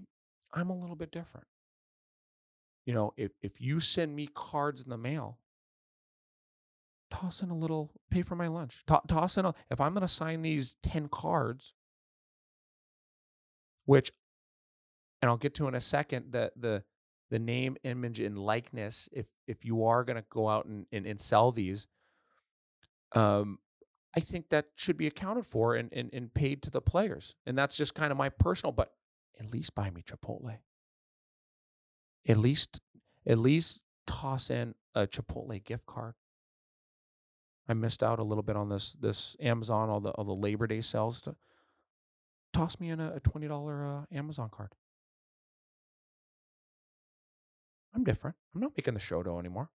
I'm 0.53 0.68
a 0.68 0.78
little 0.78 0.97
bit 0.97 1.11
different. 1.11 1.47
You 2.85 2.93
know, 2.93 3.14
if 3.16 3.33
if 3.41 3.59
you 3.59 3.81
send 3.81 4.14
me 4.14 4.28
cards 4.35 4.83
in 4.83 4.91
the 4.91 4.99
mail, 4.99 5.39
toss 7.11 7.42
in 7.42 7.50
a 7.50 7.56
little, 7.56 7.92
pay 8.11 8.22
for 8.22 8.36
my 8.36 8.48
lunch. 8.48 8.82
To- 8.86 9.02
toss 9.08 9.36
in 9.36 9.44
a, 9.44 9.54
if 9.70 9.80
I'm 9.80 9.92
going 9.92 10.02
to 10.02 10.08
sign 10.08 10.42
these 10.42 10.76
10 10.82 11.08
cards, 11.08 11.74
which, 13.84 14.11
and 15.20 15.30
I'll 15.30 15.36
get 15.36 15.54
to 15.56 15.68
in 15.68 15.74
a 15.74 15.80
second, 15.80 16.32
the, 16.32 16.52
the, 16.56 16.82
the 17.30 17.38
name, 17.38 17.76
image, 17.84 18.20
and 18.20 18.38
likeness, 18.38 19.08
if, 19.12 19.26
if 19.46 19.64
you 19.64 19.84
are 19.84 20.04
going 20.04 20.16
to 20.16 20.24
go 20.30 20.48
out 20.48 20.66
and, 20.66 20.86
and, 20.92 21.06
and 21.06 21.20
sell 21.20 21.52
these, 21.52 21.86
um, 23.14 23.58
I 24.16 24.20
think 24.20 24.48
that 24.50 24.66
should 24.74 24.96
be 24.96 25.06
accounted 25.06 25.46
for 25.46 25.76
and, 25.76 25.92
and, 25.92 26.11
and 26.12 26.32
paid 26.32 26.62
to 26.62 26.70
the 26.70 26.80
players. 26.80 27.34
And 27.46 27.56
that's 27.56 27.76
just 27.76 27.94
kind 27.94 28.11
of 28.11 28.18
my 28.18 28.28
personal, 28.28 28.72
but 28.72 28.92
at 29.38 29.52
least 29.52 29.74
buy 29.74 29.90
me 29.90 30.02
Chipotle. 30.02 30.58
At 32.28 32.36
least, 32.36 32.80
at 33.26 33.38
least 33.38 33.82
toss 34.06 34.50
in 34.50 34.74
a 34.94 35.06
Chipotle 35.06 35.62
gift 35.64 35.86
card. 35.86 36.14
I 37.70 37.74
missed 37.74 38.02
out 38.02 38.18
a 38.18 38.24
little 38.24 38.42
bit 38.42 38.56
on 38.56 38.68
this 38.68 38.94
this 38.94 39.36
Amazon 39.40 39.88
all 39.88 40.00
the 40.00 40.10
all 40.10 40.24
the 40.24 40.34
Labor 40.34 40.66
Day 40.66 40.80
sales. 40.80 41.20
To 41.22 41.36
toss 42.52 42.80
me 42.80 42.90
in 42.90 42.98
a, 42.98 43.14
a 43.14 43.20
twenty 43.20 43.46
dollar 43.46 43.86
uh, 43.86 44.16
Amazon 44.16 44.50
card. 44.50 44.74
I'm 47.94 48.04
different. 48.04 48.36
I'm 48.54 48.60
not 48.60 48.72
making 48.76 48.94
the 48.94 49.00
show 49.00 49.22
dough 49.22 49.38
anymore. 49.38 49.70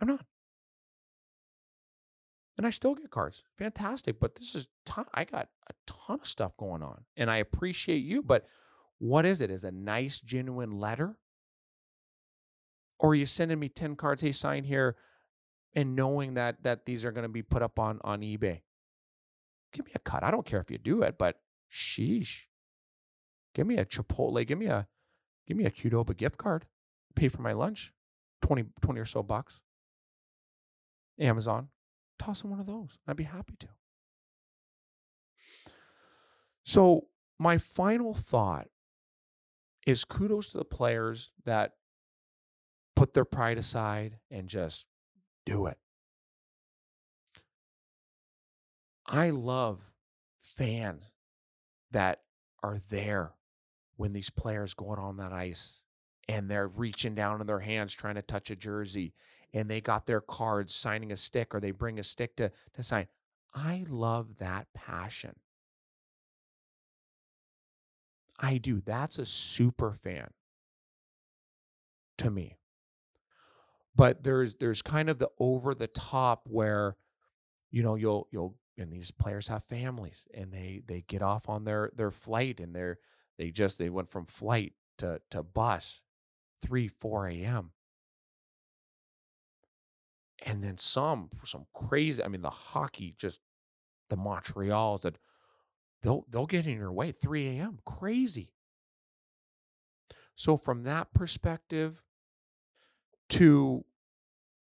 I'm 0.00 0.08
not. 0.08 0.24
And 2.58 2.66
I 2.66 2.70
still 2.70 2.94
get 2.94 3.10
cards. 3.10 3.42
Fantastic. 3.56 4.20
But 4.20 4.34
this 4.34 4.54
is 4.54 4.68
ton- 4.84 5.06
I 5.14 5.24
got 5.24 5.48
a 5.68 5.74
ton 5.86 6.20
of 6.20 6.26
stuff 6.26 6.56
going 6.58 6.82
on. 6.82 7.04
And 7.16 7.30
I 7.30 7.38
appreciate 7.38 8.02
you. 8.02 8.22
But 8.22 8.46
what 8.98 9.24
is 9.24 9.40
it? 9.40 9.50
Is 9.50 9.64
a 9.64 9.70
nice, 9.70 10.20
genuine 10.20 10.72
letter? 10.72 11.16
Or 12.98 13.10
are 13.10 13.14
you 13.14 13.24
sending 13.24 13.58
me 13.58 13.70
10 13.70 13.96
cards? 13.96 14.20
Hey, 14.20 14.32
sign 14.32 14.64
here 14.64 14.96
and 15.74 15.96
knowing 15.96 16.34
that 16.34 16.62
that 16.62 16.86
these 16.86 17.04
are 17.04 17.12
going 17.12 17.24
to 17.24 17.28
be 17.28 17.42
put 17.42 17.62
up 17.62 17.78
on 17.78 18.00
on 18.02 18.20
eBay. 18.20 18.62
Give 19.72 19.86
me 19.86 19.92
a 19.94 20.00
cut. 20.00 20.24
I 20.24 20.30
don't 20.30 20.46
care 20.46 20.60
if 20.60 20.70
you 20.70 20.78
do 20.78 21.02
it, 21.02 21.16
but 21.18 21.36
sheesh. 21.70 22.46
Give 23.54 23.66
me 23.66 23.76
a 23.76 23.84
Chipotle. 23.84 24.46
Give 24.46 24.58
me 24.58 24.66
a 24.66 24.88
give 25.46 25.56
me 25.56 25.64
a 25.64 25.70
Qdoba 25.70 26.16
gift 26.16 26.38
card. 26.38 26.66
Pay 27.14 27.28
for 27.28 27.42
my 27.42 27.52
lunch. 27.52 27.92
20, 28.42 28.64
20 28.80 29.00
or 29.00 29.04
so 29.04 29.22
bucks. 29.22 29.60
Amazon. 31.18 31.68
Toss 32.18 32.42
in 32.42 32.50
one 32.50 32.60
of 32.60 32.66
those. 32.66 32.98
I'd 33.06 33.16
be 33.16 33.24
happy 33.24 33.54
to. 33.60 33.68
So 36.64 37.06
my 37.38 37.58
final 37.58 38.14
thought 38.14 38.68
is 39.86 40.04
kudos 40.04 40.50
to 40.50 40.58
the 40.58 40.64
players 40.64 41.30
that 41.44 41.72
put 42.94 43.14
their 43.14 43.24
pride 43.24 43.58
aside 43.58 44.18
and 44.30 44.48
just 44.48 44.86
do 45.44 45.66
it. 45.66 45.78
I 49.06 49.30
love 49.30 49.80
fans 50.40 51.02
that 51.90 52.20
are 52.62 52.78
there 52.90 53.32
when 53.96 54.12
these 54.12 54.30
players 54.30 54.74
going 54.74 54.98
on 54.98 55.16
that 55.16 55.32
ice 55.32 55.80
and 56.28 56.48
they're 56.48 56.68
reaching 56.68 57.14
down 57.14 57.40
in 57.40 57.46
their 57.46 57.60
hands 57.60 57.92
trying 57.92 58.14
to 58.14 58.22
touch 58.22 58.50
a 58.50 58.56
jersey 58.56 59.12
and 59.52 59.68
they 59.68 59.80
got 59.80 60.06
their 60.06 60.20
cards 60.20 60.74
signing 60.74 61.10
a 61.10 61.16
stick 61.16 61.54
or 61.54 61.60
they 61.60 61.72
bring 61.72 61.98
a 61.98 62.04
stick 62.04 62.36
to, 62.36 62.52
to 62.72 62.82
sign. 62.82 63.08
I 63.52 63.84
love 63.88 64.38
that 64.38 64.68
passion. 64.74 65.34
I 68.38 68.58
do. 68.58 68.80
That's 68.80 69.18
a 69.18 69.26
super 69.26 69.92
fan 69.92 70.30
to 72.18 72.30
me 72.30 72.59
but 74.00 74.22
there's 74.22 74.54
there's 74.54 74.80
kind 74.80 75.10
of 75.10 75.18
the 75.18 75.28
over 75.38 75.74
the 75.74 75.86
top 75.86 76.46
where 76.48 76.96
you 77.70 77.82
know 77.82 77.96
you'll 77.96 78.26
you'll 78.32 78.56
and 78.78 78.90
these 78.90 79.10
players 79.10 79.48
have 79.48 79.62
families 79.64 80.26
and 80.32 80.50
they 80.50 80.80
they 80.86 81.04
get 81.06 81.20
off 81.20 81.50
on 81.50 81.64
their 81.64 81.92
their 81.94 82.10
flight 82.10 82.60
and 82.60 82.74
they're 82.74 82.98
they 83.36 83.50
just 83.50 83.78
they 83.78 83.90
went 83.90 84.08
from 84.08 84.24
flight 84.24 84.72
to 84.96 85.20
to 85.30 85.42
bus 85.42 86.00
3 86.62 86.88
4 86.88 87.28
a.m 87.28 87.72
and 90.46 90.64
then 90.64 90.78
some 90.78 91.28
some 91.44 91.66
crazy 91.74 92.24
i 92.24 92.28
mean 92.28 92.40
the 92.40 92.48
hockey 92.48 93.14
just 93.18 93.40
the 94.08 94.16
montreals 94.16 95.02
that 95.02 95.18
they'll 96.02 96.24
they'll 96.30 96.46
get 96.46 96.66
in 96.66 96.78
your 96.78 96.92
way 96.92 97.12
3 97.12 97.58
a.m 97.58 97.78
crazy. 97.84 98.54
So 100.34 100.56
from 100.56 100.84
that 100.84 101.12
perspective 101.12 102.02
to 103.30 103.84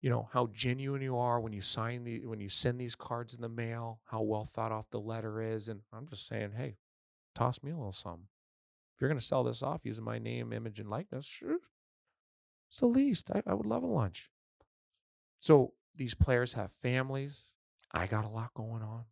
you 0.00 0.10
know 0.10 0.28
how 0.32 0.48
genuine 0.52 1.02
you 1.02 1.16
are 1.16 1.40
when 1.40 1.52
you 1.52 1.60
sign 1.60 2.04
the 2.04 2.24
when 2.26 2.40
you 2.40 2.48
send 2.48 2.80
these 2.80 2.94
cards 2.94 3.34
in 3.34 3.40
the 3.40 3.48
mail 3.48 4.00
how 4.04 4.22
well 4.22 4.44
thought 4.44 4.72
out 4.72 4.86
the 4.90 5.00
letter 5.00 5.40
is 5.42 5.68
and 5.68 5.80
i'm 5.92 6.06
just 6.06 6.28
saying 6.28 6.52
hey 6.56 6.76
toss 7.38 7.62
me 7.62 7.70
a 7.70 7.76
little 7.76 7.92
something. 7.92 8.26
If 8.94 9.00
you're 9.00 9.08
going 9.08 9.20
to 9.20 9.24
sell 9.24 9.44
this 9.44 9.62
off 9.62 9.84
using 9.84 10.04
my 10.04 10.18
name 10.18 10.52
image 10.52 10.80
and 10.80 10.90
likeness 10.90 11.26
sure 11.26 11.58
it's 12.68 12.80
the 12.80 12.86
least. 12.86 13.30
I, 13.32 13.42
I 13.46 13.54
would 13.54 13.64
love 13.64 13.82
a 13.82 13.86
lunch. 13.86 14.30
So 15.40 15.72
these 15.96 16.14
players 16.14 16.54
have 16.54 16.72
families. 16.72 17.44
I 17.92 18.06
got 18.06 18.24
a 18.24 18.28
lot 18.28 18.52
going 18.54 18.82
on. 18.82 19.04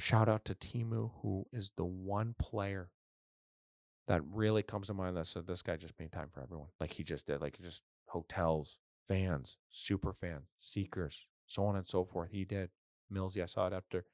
Shout 0.00 0.28
out 0.28 0.44
to 0.46 0.54
Teemu 0.54 1.10
who 1.20 1.46
is 1.52 1.72
the 1.76 1.84
one 1.84 2.34
player 2.38 2.90
that 4.06 4.22
really 4.24 4.62
comes 4.62 4.86
to 4.86 4.94
mind 4.94 5.16
that 5.16 5.26
said 5.26 5.46
this 5.46 5.62
guy 5.62 5.76
just 5.76 5.98
made 5.98 6.12
time 6.12 6.28
for 6.28 6.40
everyone. 6.40 6.68
Like 6.80 6.92
he 6.92 7.02
just 7.02 7.26
did 7.26 7.42
like 7.42 7.60
just 7.60 7.82
hotels, 8.06 8.78
fans, 9.08 9.56
super 9.70 10.12
fans, 10.12 10.48
seekers, 10.58 11.26
so 11.46 11.64
on 11.64 11.74
and 11.76 11.88
so 11.88 12.04
forth. 12.04 12.30
He 12.30 12.44
did. 12.44 12.70
Millsy, 13.12 13.42
I 13.42 13.46
saw 13.46 13.66
it 13.66 13.72
after 13.72 14.04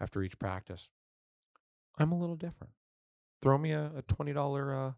after 0.00 0.22
each 0.22 0.38
practice. 0.38 0.90
I'm 1.98 2.12
a 2.12 2.18
little 2.18 2.36
different. 2.36 2.72
Throw 3.42 3.58
me 3.58 3.72
a, 3.72 3.90
a 3.96 4.02
twenty 4.02 4.32
dollar 4.32 4.74
uh, 4.74 4.92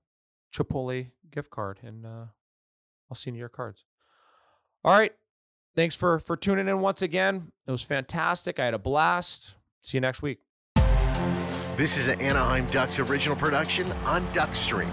Chipotle 0.55 1.11
gift 1.31 1.51
card, 1.51 1.81
and 1.83 2.05
uh, 2.05 2.27
I'll 3.11 3.15
see 3.15 3.31
you 3.31 3.37
your 3.37 3.49
cards. 3.49 3.85
All 4.85 4.97
right. 4.97 5.13
Thanks 5.75 5.95
for 5.95 6.19
for 6.19 6.37
tuning 6.37 6.69
in 6.69 6.81
once 6.81 7.03
again. 7.03 7.53
It 7.67 7.71
was 7.71 7.83
fantastic. 7.83 8.61
I 8.61 8.67
had 8.67 8.75
a 8.75 8.79
blast. 8.79 9.55
See 9.81 9.97
you 9.97 10.01
next 10.01 10.23
week. 10.23 10.41
This 11.77 11.97
is 11.97 12.09
an 12.09 12.21
Anaheim 12.21 12.67
Ducks 12.67 12.99
original 12.99 13.37
production 13.37 13.91
on 14.05 14.27
Duckstream. 14.33 14.91